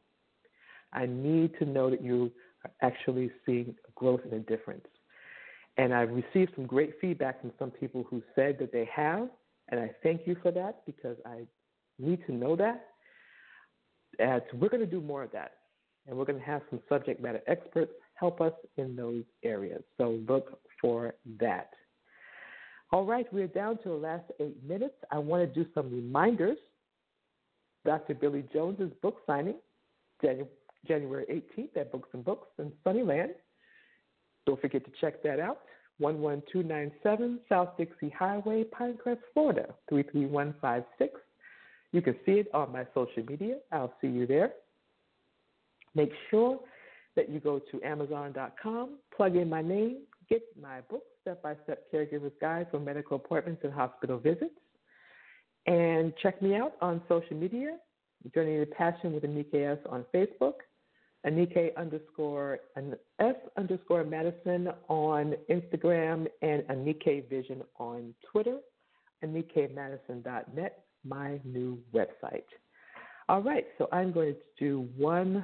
I 0.93 1.06
need 1.06 1.58
to 1.60 1.66
know 1.66 1.89
that 1.89 2.02
you 2.04 2.32
are 2.64 2.72
actually 2.82 3.32
seeing 3.46 3.76
growth 3.96 4.22
and 4.24 4.34
a 4.34 4.39
difference. 4.39 4.86
And 5.78 5.93
I've 5.93 6.12
received 6.12 6.54
some 6.56 6.66
great 6.66 6.93
feedback 7.02 7.41
from 7.41 7.52
some 7.60 7.72
people 7.72 8.06
who 8.10 8.22
said 8.34 8.58
that 8.60 8.72
they 8.72 8.89
have, 8.93 9.28
and 9.70 9.80
I 9.80 9.91
thank 10.04 10.22
you 10.26 10.38
for 10.41 10.52
that 10.52 10.86
because 10.86 11.18
I 11.26 11.41
need 12.00 12.26
to 12.28 12.34
know 12.34 12.56
that. 12.56 12.86
And 14.20 14.41
we're 14.54 14.70
going 14.70 14.82
to 14.82 14.86
do 14.86 15.02
more 15.02 15.24
of 15.24 15.32
that, 15.34 15.52
and 16.08 16.18
we're 16.18 16.26
going 16.26 16.39
to 16.39 16.46
have 16.46 16.62
some 16.70 16.80
subject 16.88 17.22
matter 17.22 17.41
experts 17.48 17.91
help 18.14 18.39
us 18.39 18.54
in 18.78 18.96
those 18.96 19.24
areas. 19.43 19.84
So 19.98 20.20
look 20.28 20.60
for 20.82 21.16
that. 21.39 21.70
All 22.96 23.04
right, 23.04 23.28
we're 23.34 23.48
down 23.48 23.78
to 23.80 23.89
the 23.89 23.96
last 23.96 24.24
eight 24.39 24.56
minutes. 24.66 24.93
I 25.12 25.18
want 25.18 25.41
to 25.43 25.64
do 25.64 25.70
some 25.76 25.91
reminders. 25.91 26.58
Dr. 27.86 28.14
Billy 28.14 28.46
Jones's 28.54 28.93
book 29.02 29.18
signing, 29.28 29.56
January 30.22 31.43
18th 31.58 31.76
at 31.76 31.91
Books 31.91 32.08
and 32.14 32.24
Books 32.24 32.48
in 32.58 32.72
Suniland. 32.86 33.32
Don't 34.46 34.62
forget 34.62 34.86
to 34.86 34.91
check 35.02 35.22
that 35.24 35.41
out. 35.41 35.60
11297 36.00 37.41
South 37.50 37.76
Dixie 37.78 38.16
Highway, 38.18 38.64
Pinecrest, 38.64 39.20
Florida, 39.34 39.76
33156. 39.89 41.20
You 41.91 42.02
can 42.02 42.16
see 42.26 42.39
it 42.39 42.48
on 42.54 42.72
my 42.72 42.86
social 42.93 43.26
media. 43.28 43.58
I'll 43.74 43.93
see 44.00 44.08
you 44.08 44.26
there. 44.26 44.54
Make 45.96 46.14
sure 46.32 46.62
that 47.18 47.28
you 47.28 47.41
go 47.41 47.60
to 47.60 47.84
Amazon.com, 47.84 48.91
plug 49.14 49.36
in 49.36 49.50
my 49.50 49.62
name, 49.62 49.98
get 50.30 50.41
my 50.59 50.82
book, 50.82 51.03
Step 51.21 51.41
by 51.41 51.55
Step 51.63 51.84
Caregiver's 51.93 52.34
Guide 52.39 52.67
for 52.71 52.80
Medical 52.80 53.17
Appointments 53.17 53.61
and 53.63 53.73
Hospital 53.73 54.17
Visits. 54.17 54.55
And 55.67 56.13
check 56.21 56.41
me 56.41 56.55
out 56.55 56.73
on 56.82 57.01
social 57.07 57.36
media, 57.36 57.78
Journey 58.34 58.63
to 58.63 58.65
Passion 58.65 59.13
with 59.13 59.23
Anika 59.23 59.73
S 59.73 59.80
on 59.89 60.05
Facebook, 60.13 60.53
Anika 61.26 61.76
underscore 61.76 62.59
S 63.19 63.36
underscore 63.57 64.03
Madison 64.03 64.69
on 64.88 65.34
Instagram, 65.49 66.28
and 66.41 66.63
Anika 66.63 67.28
Vision 67.30 67.63
on 67.80 68.13
Twitter, 68.32 68.59
AnikaMadison.net, 69.23 70.84
my 71.03 71.39
new 71.43 71.80
website. 71.93 72.43
All 73.28 73.41
right, 73.41 73.65
so 73.80 73.88
I'm 73.91 74.11
going 74.11 74.36
to 74.36 74.39
do 74.59 74.88
one 74.95 75.43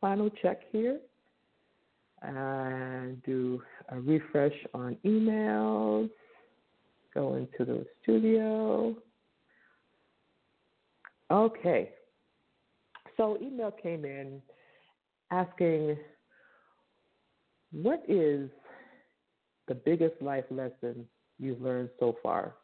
final 0.00 0.30
check 0.42 0.60
here 0.72 1.00
and 2.22 3.22
do 3.24 3.62
a 3.88 4.00
refresh 4.00 4.54
on 4.74 4.96
emails, 5.04 6.10
go 7.14 7.34
into 7.34 7.64
the 7.64 7.86
studio. 8.02 8.94
Okay. 11.30 11.90
So 13.16 13.38
email 13.40 13.70
came 13.70 14.04
in 14.04 14.40
asking 15.30 15.96
what 17.72 18.02
is 18.08 18.50
the 19.68 19.74
biggest 19.74 20.20
life 20.20 20.44
lesson 20.50 21.06
you've 21.38 21.60
learned 21.60 21.90
so 21.98 22.16
far? 22.22 22.54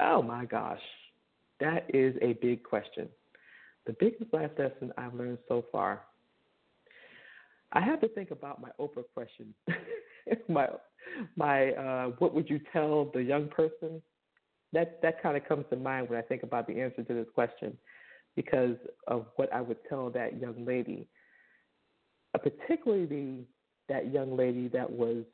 Oh 0.00 0.22
my 0.22 0.44
gosh. 0.44 0.80
That 1.60 1.86
is 1.92 2.16
a 2.22 2.34
big 2.34 2.62
question. 2.62 3.08
The 3.86 3.94
biggest 3.98 4.32
life 4.32 4.50
lesson 4.58 4.92
I've 4.98 5.14
learned 5.14 5.38
so 5.48 5.64
far 5.72 6.02
I 7.72 7.80
have 7.80 8.00
to 8.00 8.08
think 8.08 8.30
about 8.30 8.60
my 8.60 8.70
Oprah 8.80 9.04
question. 9.14 9.54
my 10.48 10.68
my 11.36 11.72
uh, 11.72 12.06
what 12.18 12.34
would 12.34 12.48
you 12.48 12.60
tell 12.72 13.10
the 13.12 13.22
young 13.22 13.48
person? 13.48 14.02
That 14.72 15.00
that 15.02 15.22
kind 15.22 15.36
of 15.36 15.46
comes 15.46 15.64
to 15.70 15.76
mind 15.76 16.08
when 16.08 16.18
I 16.18 16.22
think 16.22 16.42
about 16.42 16.66
the 16.66 16.80
answer 16.80 17.02
to 17.02 17.14
this 17.14 17.26
question, 17.34 17.76
because 18.36 18.76
of 19.06 19.26
what 19.36 19.52
I 19.52 19.60
would 19.60 19.78
tell 19.88 20.10
that 20.10 20.40
young 20.40 20.64
lady, 20.64 21.08
uh, 22.34 22.38
particularly 22.38 23.46
that 23.88 24.12
young 24.12 24.36
lady 24.36 24.68
that 24.68 24.90
was 24.90 25.24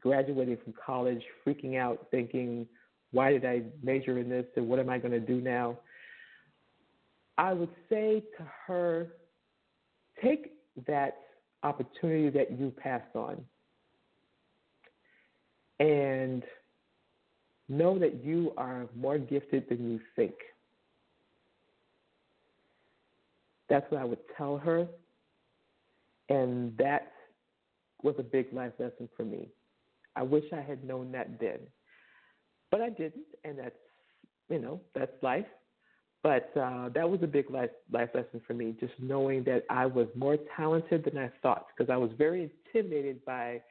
graduating 0.00 0.58
from 0.62 0.74
college, 0.84 1.22
freaking 1.46 1.76
out, 1.76 2.06
thinking, 2.10 2.66
"Why 3.10 3.32
did 3.32 3.44
I 3.44 3.62
major 3.82 4.18
in 4.18 4.28
this? 4.28 4.46
And 4.56 4.68
what 4.68 4.78
am 4.78 4.88
I 4.88 4.98
going 4.98 5.12
to 5.12 5.20
do 5.20 5.40
now?" 5.40 5.78
I 7.38 7.54
would 7.54 7.70
say 7.88 8.22
to 8.36 8.46
her, 8.66 9.14
take 10.22 10.52
that 10.86 11.16
opportunity 11.62 12.30
that 12.30 12.58
you 12.58 12.70
passed 12.70 13.14
on. 13.14 13.44
And 15.78 16.42
know 17.68 17.98
that 17.98 18.22
you 18.24 18.52
are 18.56 18.86
more 18.96 19.18
gifted 19.18 19.68
than 19.68 19.90
you 19.90 20.00
think. 20.16 20.34
That's 23.68 23.90
what 23.90 24.00
I 24.00 24.04
would 24.04 24.18
tell 24.36 24.58
her. 24.58 24.86
And 26.28 26.76
that 26.76 27.12
was 28.02 28.14
a 28.18 28.22
big 28.22 28.52
life 28.52 28.72
lesson 28.78 29.08
for 29.16 29.24
me. 29.24 29.48
I 30.16 30.22
wish 30.22 30.44
I 30.52 30.60
had 30.60 30.84
known 30.84 31.12
that 31.12 31.38
then. 31.40 31.58
But 32.70 32.80
I 32.80 32.90
didn't, 32.90 33.26
and 33.44 33.58
that's, 33.58 33.74
you 34.48 34.58
know, 34.58 34.80
that's 34.94 35.12
life. 35.22 35.46
But 36.22 36.52
uh, 36.54 36.90
that 36.90 37.08
was 37.08 37.20
a 37.22 37.26
big 37.26 37.50
life, 37.50 37.70
life 37.90 38.10
lesson 38.14 38.42
for 38.46 38.52
me, 38.52 38.74
just 38.78 38.92
knowing 38.98 39.42
that 39.44 39.64
I 39.70 39.86
was 39.86 40.06
more 40.14 40.36
talented 40.54 41.04
than 41.04 41.16
I 41.16 41.30
thought, 41.42 41.66
because 41.68 41.90
I 41.90 41.96
was 41.96 42.10
very 42.18 42.50
intimidated 42.74 43.24
by 43.24 43.62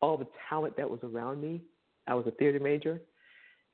all 0.00 0.16
the 0.16 0.26
talent 0.48 0.76
that 0.76 0.88
was 0.88 1.00
around 1.02 1.40
me. 1.40 1.62
I 2.06 2.14
was 2.14 2.26
a 2.26 2.30
theater 2.32 2.60
major, 2.60 3.00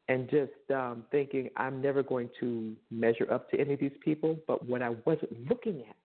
and 0.08 0.30
just 0.30 0.52
um, 0.74 1.04
thinking 1.10 1.50
I'm 1.56 1.82
never 1.82 2.02
going 2.02 2.30
to 2.40 2.74
measure 2.90 3.30
up 3.30 3.50
to 3.50 3.60
any 3.60 3.74
of 3.74 3.80
these 3.80 3.96
people. 4.02 4.38
But 4.46 4.66
what 4.66 4.80
I 4.80 4.90
wasn't 5.04 5.48
looking 5.48 5.80
at 5.80 5.96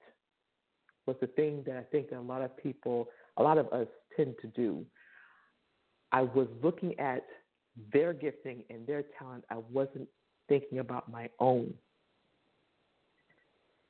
was 1.05 1.15
the 1.21 1.27
thing 1.27 1.63
that 1.65 1.77
I 1.77 1.83
think 1.83 2.11
a 2.11 2.19
lot 2.19 2.41
of 2.41 2.55
people, 2.57 3.07
a 3.37 3.43
lot 3.43 3.57
of 3.57 3.71
us 3.71 3.87
tend 4.17 4.35
to 4.41 4.47
do. 4.47 4.85
I 6.11 6.23
was 6.23 6.47
looking 6.61 6.99
at 6.99 7.25
their 7.93 8.13
gifting 8.13 8.63
and 8.69 8.85
their 8.85 9.03
talent. 9.17 9.45
I 9.49 9.57
wasn't 9.71 10.07
thinking 10.49 10.79
about 10.79 11.09
my 11.09 11.29
own. 11.39 11.73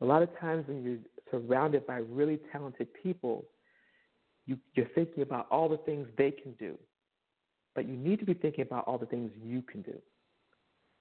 A 0.02 0.06
lot 0.06 0.24
of 0.24 0.30
times 0.40 0.68
when 0.68 0.84
you're 0.84 0.98
surrounded 1.30 1.86
by 1.86 1.98
really 1.98 2.40
talented 2.52 2.88
people, 3.02 3.46
you, 4.46 4.58
you're 4.74 4.90
thinking 4.96 5.22
about 5.22 5.48
all 5.52 5.70
the 5.70 5.78
things 5.78 6.08
they 6.18 6.32
can 6.32 6.54
do, 6.54 6.78
but 7.76 7.88
you 7.88 7.96
need 7.96 8.20
to 8.20 8.26
be 8.26 8.34
thinking 8.34 8.64
about 8.64 8.86
all 8.88 8.98
the 8.98 9.06
things 9.06 9.32
you 9.44 9.62
can 9.62 9.82
do. 9.82 9.98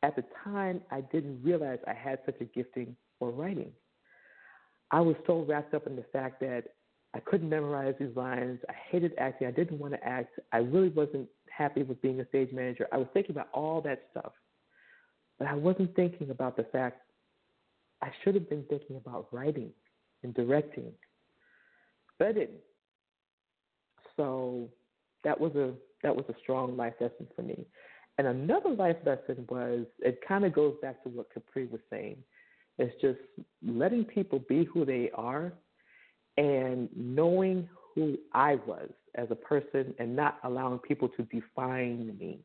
At 0.03 0.17
the 0.17 0.25
time, 0.45 0.83
I 0.91 1.01
didn't 1.01 1.43
realize 1.43 1.79
I 1.87 1.95
had 1.95 2.21
such 2.25 2.41
a 2.41 2.45
gifting 2.45 2.97
for 3.19 3.31
writing. 3.31 3.73
I 4.91 5.01
was 5.01 5.17
so 5.27 5.45
wrapped 5.49 5.75
up 5.75 5.87
in 5.87 5.97
the 5.97 6.05
fact 6.13 6.41
that 6.41 6.65
I 7.15 7.21
couldn't 7.21 7.49
memorize 7.49 7.95
these 7.99 8.15
lines. 8.15 8.61
I 8.69 8.75
hated 8.91 9.13
acting. 9.19 9.49
I 9.49 9.51
didn't 9.51 9.79
want 9.79 9.95
to 9.95 10.05
act. 10.05 10.39
I 10.53 10.59
really 10.59 10.89
wasn't 10.91 11.29
happy 11.51 11.83
with 11.83 12.01
being 12.03 12.21
a 12.21 12.29
stage 12.29 12.53
manager. 12.53 12.87
I 12.93 12.97
was 12.99 13.09
thinking 13.13 13.33
about 13.35 13.49
all 13.53 13.81
that 13.83 14.03
stuff. 14.11 14.33
But 15.39 15.49
I 15.49 15.55
wasn't 15.55 15.95
thinking 15.97 16.31
about 16.31 16.57
the 16.57 16.65
fact 16.65 17.01
I 18.03 18.11
should 18.23 18.35
have 18.35 18.49
been 18.49 18.65
thinking 18.69 18.97
about 18.97 19.29
writing 19.33 19.71
and 20.23 20.35
directing. 20.35 20.93
But 22.19 22.29
I 22.29 22.33
didn't. 22.33 22.61
So 24.17 24.69
that 25.25 25.39
was 25.39 25.55
a 25.57 25.73
that 26.03 26.15
was 26.15 26.25
a 26.29 26.35
strong 26.43 26.77
life 26.77 26.95
lesson 27.01 27.27
for 27.35 27.43
me. 27.43 27.67
And 28.19 28.27
another 28.27 28.71
life 28.71 28.97
lesson 29.05 29.47
was 29.49 29.87
it 30.01 30.21
kind 30.27 30.45
of 30.45 30.53
goes 30.53 30.75
back 30.83 31.03
to 31.05 31.09
what 31.09 31.33
Capri 31.33 31.67
was 31.67 31.81
saying. 31.91 32.17
It's 32.79 32.95
just 33.01 33.19
letting 33.67 34.05
people 34.05 34.41
be 34.49 34.65
who 34.65 34.85
they 34.85 35.11
are 35.15 35.53
and 36.37 36.89
knowing 36.97 37.69
who 37.95 38.17
I 38.33 38.57
was 38.67 38.91
as 39.15 39.29
a 39.31 39.35
person 39.35 39.95
and 39.99 40.15
not 40.15 40.39
allowing 40.45 40.79
people 40.79 41.09
to 41.11 41.23
define 41.25 42.17
me. 42.19 42.41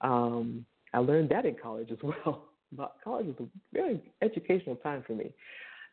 Um, 0.00 0.64
I 0.92 0.98
learned 0.98 1.30
that 1.30 1.46
in 1.46 1.56
college 1.60 1.90
as 1.90 1.98
well. 2.02 2.48
But 2.72 2.96
college 3.04 3.26
was 3.26 3.36
a 3.40 3.46
very 3.72 4.00
educational 4.22 4.76
time 4.76 5.04
for 5.06 5.12
me 5.12 5.30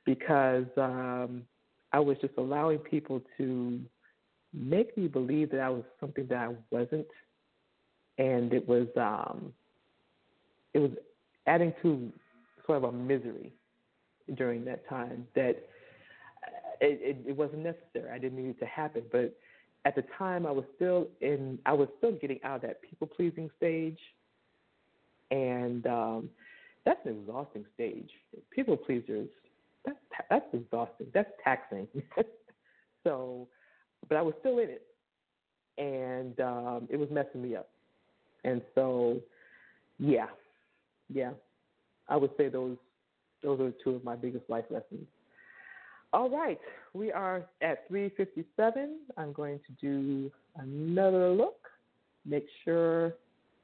because 0.05 0.65
um, 0.77 1.43
I 1.91 1.99
was 1.99 2.17
just 2.21 2.33
allowing 2.37 2.79
people 2.79 3.21
to 3.37 3.79
make 4.53 4.97
me 4.97 5.07
believe 5.07 5.51
that 5.51 5.59
I 5.59 5.69
was 5.69 5.83
something 5.99 6.25
that 6.27 6.37
I 6.37 6.55
wasn't, 6.71 7.07
and 8.17 8.53
it 8.53 8.67
was 8.67 8.87
um, 8.97 9.53
it 10.73 10.79
was 10.79 10.91
adding 11.47 11.73
to 11.81 12.11
sort 12.65 12.83
of 12.83 12.83
a 12.85 12.91
misery 12.91 13.53
during 14.35 14.63
that 14.65 14.87
time 14.87 15.27
that 15.35 15.57
it, 16.81 16.99
it, 17.01 17.17
it 17.27 17.37
wasn't 17.37 17.63
necessary. 17.63 18.09
I 18.13 18.19
didn't 18.19 18.37
need 18.37 18.51
it 18.51 18.59
to 18.59 18.65
happen, 18.65 19.03
but 19.11 19.35
at 19.85 19.95
the 19.95 20.03
time 20.17 20.45
I 20.45 20.51
was 20.51 20.65
still 20.75 21.07
in 21.21 21.59
I 21.65 21.73
was 21.73 21.87
still 21.97 22.11
getting 22.13 22.39
out 22.43 22.57
of 22.57 22.61
that 22.63 22.81
people 22.81 23.07
pleasing 23.07 23.49
stage, 23.57 23.99
and 25.31 25.85
um, 25.87 26.29
that's 26.89 27.05
an 27.05 27.19
exhausting 27.21 27.65
stage. 27.75 28.09
People 28.49 28.75
pleasers 28.75 29.27
that's 29.85 29.97
that's 30.29 30.45
exhausting. 30.53 31.05
That's 31.13 31.29
taxing. 31.43 31.87
so 33.03 33.47
but 34.07 34.17
I 34.17 34.23
was 34.23 34.33
still 34.39 34.57
in 34.57 34.69
it, 34.69 34.87
and 35.77 36.39
um, 36.39 36.87
it 36.89 36.97
was 36.97 37.09
messing 37.11 37.43
me 37.43 37.55
up. 37.55 37.69
And 38.43 38.61
so, 38.73 39.19
yeah, 39.99 40.27
yeah, 41.13 41.31
I 42.07 42.15
would 42.15 42.31
say 42.37 42.49
those 42.49 42.77
those 43.43 43.59
are 43.59 43.71
two 43.83 43.91
of 43.91 44.03
my 44.03 44.15
biggest 44.15 44.49
life 44.49 44.65
lessons. 44.71 45.05
All 46.11 46.29
right, 46.29 46.59
we 46.93 47.11
are 47.11 47.45
at 47.61 47.87
3:57. 47.91 48.95
I'm 49.15 49.31
going 49.31 49.59
to 49.59 49.71
do 49.79 50.31
another 50.57 51.29
look, 51.29 51.67
make 52.25 52.47
sure 52.65 53.13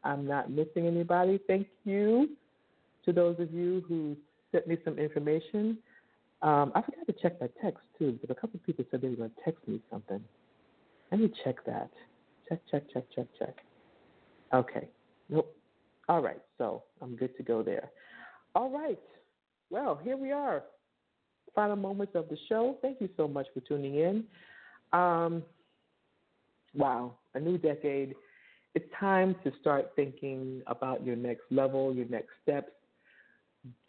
I'm 0.04 0.28
not 0.28 0.52
missing 0.52 0.86
anybody. 0.86 1.40
Thank 1.48 1.68
you 1.86 2.30
to 3.06 3.14
those 3.14 3.40
of 3.40 3.54
you 3.54 3.84
who 3.88 4.16
sent 4.52 4.68
me 4.68 4.78
some 4.84 4.98
information. 5.00 5.78
Um, 6.42 6.72
I 6.76 6.82
forgot 6.82 7.06
to 7.08 7.14
check 7.22 7.40
my 7.40 7.50
text 7.62 7.82
too, 7.98 8.20
but 8.22 8.30
a 8.30 8.36
couple 8.36 8.58
of 8.60 8.66
people 8.66 8.86
said 8.92 9.02
they 9.02 9.10
were 9.10 9.16
going 9.16 9.30
to 9.30 9.44
text 9.44 9.68
me 9.68 9.80
something. 9.90 10.22
Let 11.12 11.22
me 11.22 11.32
check 11.44 11.64
that. 11.66 11.90
Check, 12.50 12.60
check, 12.70 12.84
check, 12.94 13.04
check, 13.16 13.28
check. 13.40 13.56
Okay. 14.54 14.88
Nope. 15.30 15.56
All 16.08 16.22
right. 16.22 16.42
So 16.58 16.84
I'm 17.02 17.16
good 17.16 17.36
to 17.38 17.44
go 17.44 17.64
there. 17.64 17.90
All 18.54 18.70
right. 18.70 19.00
Well, 19.70 20.00
here 20.04 20.18
we 20.18 20.32
are. 20.32 20.64
Final 21.56 21.76
moments 21.76 22.14
of 22.16 22.30
the 22.30 22.38
show. 22.48 22.78
Thank 22.82 23.02
you 23.02 23.10
so 23.18 23.28
much 23.28 23.48
for 23.54 23.62
tuning 23.62 23.96
in. 23.96 24.24
Um, 24.94 25.44
wow, 26.76 27.16
a 27.34 27.40
new 27.40 27.58
decade. 27.58 28.16
It's 28.76 28.86
time 29.00 29.36
to 29.44 29.52
start 29.62 29.92
thinking 29.96 30.62
about 30.68 31.06
your 31.06 31.16
next 31.16 31.44
level, 31.50 31.94
your 31.94 32.08
next 32.08 32.32
steps. 32.44 32.72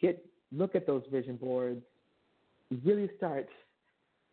Get 0.01 0.23
look 0.51 0.75
at 0.75 0.87
those 0.87 1.03
vision 1.11 1.35
boards 1.35 1.81
really 2.83 3.09
start 3.17 3.47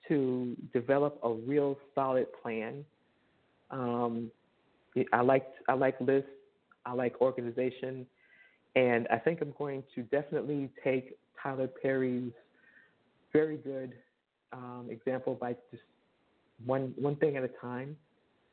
to 0.09 0.57
develop 0.73 1.19
a 1.23 1.33
real 1.33 1.79
solid 1.95 2.27
plan. 2.43 2.85
Um, 3.71 4.31
I 5.13 5.23
like 5.23 5.47
I 5.69 5.75
like 5.75 6.01
lists. 6.01 6.29
I 6.87 6.93
like 6.93 7.21
organization, 7.21 8.07
and 8.77 9.09
I 9.11 9.19
think 9.19 9.41
I'm 9.41 9.55
going 9.59 9.83
to 9.95 10.03
definitely 10.03 10.71
take 10.83 11.17
Tyler 11.43 11.69
Perry's 11.69 12.33
very 13.33 13.57
good 13.57 13.95
um, 14.53 14.89
example 14.91 15.35
by 15.35 15.57
just 15.71 15.83
one 16.65 16.95
one 16.97 17.17
thing 17.17 17.37
at 17.37 17.45
a 17.45 17.51
time. 17.61 17.97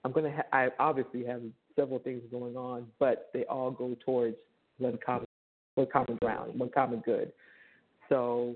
I'm 0.04 0.12
gonna 0.12 0.32
ha- 0.32 0.58
I 0.58 0.70
obviously 0.80 1.24
have 1.26 1.42
several 1.76 2.00
things 2.00 2.24
going 2.32 2.56
on, 2.56 2.88
but 3.00 3.30
they 3.34 3.46
all 3.46 3.70
go 3.72 3.96
towards 4.04 4.38
one 4.78 4.98
common 5.06 5.28
one 5.76 5.88
common 5.92 6.18
ground, 6.22 6.58
one 6.60 6.70
common 6.70 7.00
good. 7.00 7.32
So 8.10 8.56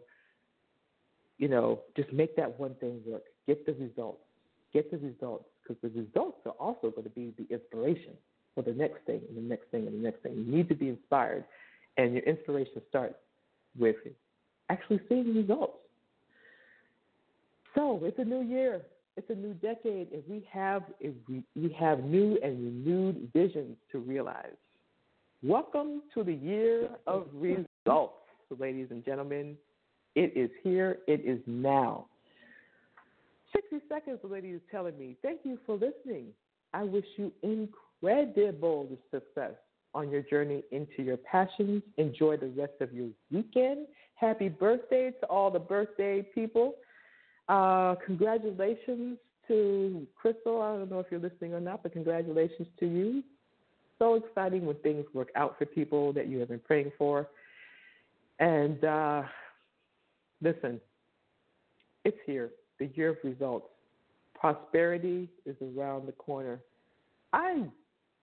you 1.38 1.47
know, 1.47 1.82
just 1.95 2.11
make 2.13 2.36
that 2.38 2.59
one 2.59 2.76
thing 2.76 3.01
work. 3.05 3.24
Get 3.47 3.66
the 3.66 3.74
results. 3.74 4.22
Get 4.74 4.91
the 4.91 4.97
results 4.97 5.45
because 5.61 5.82
the 5.82 6.01
results 6.01 6.38
are 6.45 6.53
also 6.53 6.91
going 6.91 7.03
to 7.03 7.09
be 7.09 7.34
the 7.38 7.53
inspiration 7.53 8.13
for 8.53 8.61
the 8.61 8.72
next 8.72 9.05
thing 9.05 9.22
and 9.28 9.38
the 9.38 9.41
next 9.41 9.70
thing 9.72 9.88
and 9.88 9.99
the 9.99 10.03
next 10.03 10.22
thing. 10.24 10.34
You 10.36 10.45
need 10.45 10.70
to 10.70 10.76
be 10.76 10.89
inspired, 10.89 11.45
and 11.97 12.13
your 12.13 12.24
inspiration 12.24 12.82
starts 12.89 13.16
with 13.78 13.95
actually 14.70 15.01
seeing 15.09 15.36
results. 15.36 15.78
So 17.76 17.99
it's 18.03 18.20
a 18.20 18.24
new 18.24 18.41
year. 18.41 18.82
It's 19.18 19.30
a 19.30 19.36
new 19.36 19.53
decade, 19.53 20.11
and 20.11 20.24
we 20.28 20.45
have 20.51 20.84
we, 21.55 21.76
have 21.80 22.03
new 22.03 22.38
and 22.43 22.66
renewed 22.66 23.30
visions 23.34 23.78
to 23.91 23.99
realize. 23.99 24.55
Welcome 25.47 26.01
to 26.15 26.23
the 26.23 26.33
year 26.33 26.89
of 27.05 27.27
results, 27.31 28.15
ladies 28.57 28.87
and 28.89 29.05
gentlemen. 29.05 29.55
It 30.15 30.35
is 30.35 30.49
here. 30.63 30.97
It 31.07 31.21
is 31.23 31.39
now. 31.45 32.07
60 33.53 33.85
seconds, 33.87 34.17
the 34.23 34.27
lady 34.27 34.49
is 34.49 34.61
telling 34.71 34.97
me, 34.97 35.15
Thank 35.21 35.41
you 35.43 35.59
for 35.67 35.75
listening. 35.75 36.29
I 36.73 36.81
wish 36.81 37.05
you 37.17 37.31
incredible 37.43 38.89
success 39.11 39.51
on 39.93 40.09
your 40.09 40.23
journey 40.23 40.63
into 40.71 41.03
your 41.03 41.17
passions. 41.17 41.83
Enjoy 41.97 42.37
the 42.37 42.47
rest 42.47 42.81
of 42.81 42.91
your 42.91 43.09
weekend. 43.31 43.85
Happy 44.15 44.49
birthday 44.49 45.11
to 45.19 45.27
all 45.27 45.51
the 45.51 45.59
birthday 45.59 46.23
people. 46.23 46.73
Uh, 47.49 47.93
congratulations 48.03 49.19
to 49.47 50.07
Crystal. 50.19 50.63
I 50.63 50.75
don't 50.75 50.89
know 50.89 51.01
if 51.01 51.05
you're 51.11 51.19
listening 51.19 51.53
or 51.53 51.61
not, 51.61 51.83
but 51.83 51.93
congratulations 51.93 52.67
to 52.79 52.87
you. 52.87 53.23
So 53.99 54.15
exciting 54.15 54.65
when 54.65 54.75
things 54.77 55.05
work 55.13 55.29
out 55.35 55.57
for 55.57 55.65
people 55.65 56.11
that 56.13 56.27
you 56.27 56.39
have 56.39 56.49
been 56.49 56.59
praying 56.59 56.91
for. 56.97 57.27
And 58.39 58.83
uh, 58.83 59.23
Listen, 60.41 60.79
it's 62.03 62.17
here, 62.25 62.51
the 62.79 62.87
year 62.93 63.09
of 63.09 63.17
results. 63.23 63.67
Prosperity 64.39 65.29
is 65.45 65.55
around 65.61 66.07
the 66.07 66.11
corner. 66.11 66.59
I 67.33 67.63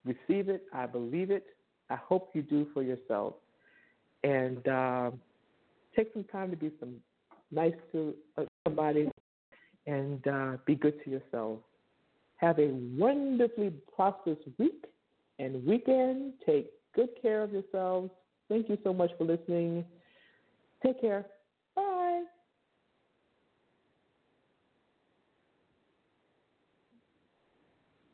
receive 0.05 0.49
it, 0.49 0.63
I 0.73 0.85
believe 0.85 1.31
it. 1.31 1.45
I 1.89 1.95
hope 1.95 2.29
you 2.33 2.41
do 2.41 2.67
for 2.73 2.81
yourself. 2.81 3.33
And 4.23 4.65
uh, 4.67 5.11
take 5.95 6.13
some 6.13 6.23
time 6.25 6.49
to 6.51 6.55
be 6.55 6.71
some 6.79 6.95
nice 7.51 7.73
to 7.91 8.13
uh, 8.37 8.43
somebody, 8.65 9.09
and 9.85 10.25
uh, 10.27 10.57
be 10.65 10.75
good 10.75 11.03
to 11.03 11.09
yourself. 11.09 11.59
Have 12.37 12.57
a 12.59 12.69
wonderfully 12.97 13.73
prosperous 13.93 14.39
week 14.57 14.85
and 15.39 15.65
weekend. 15.65 16.33
Take 16.45 16.71
good 16.95 17.09
care 17.21 17.43
of 17.43 17.51
yourselves. 17.51 18.11
Thank 18.49 18.69
you 18.69 18.77
so 18.83 18.93
much 18.93 19.11
for 19.17 19.25
listening. 19.25 19.85
Take 20.85 21.01
care. 21.01 21.25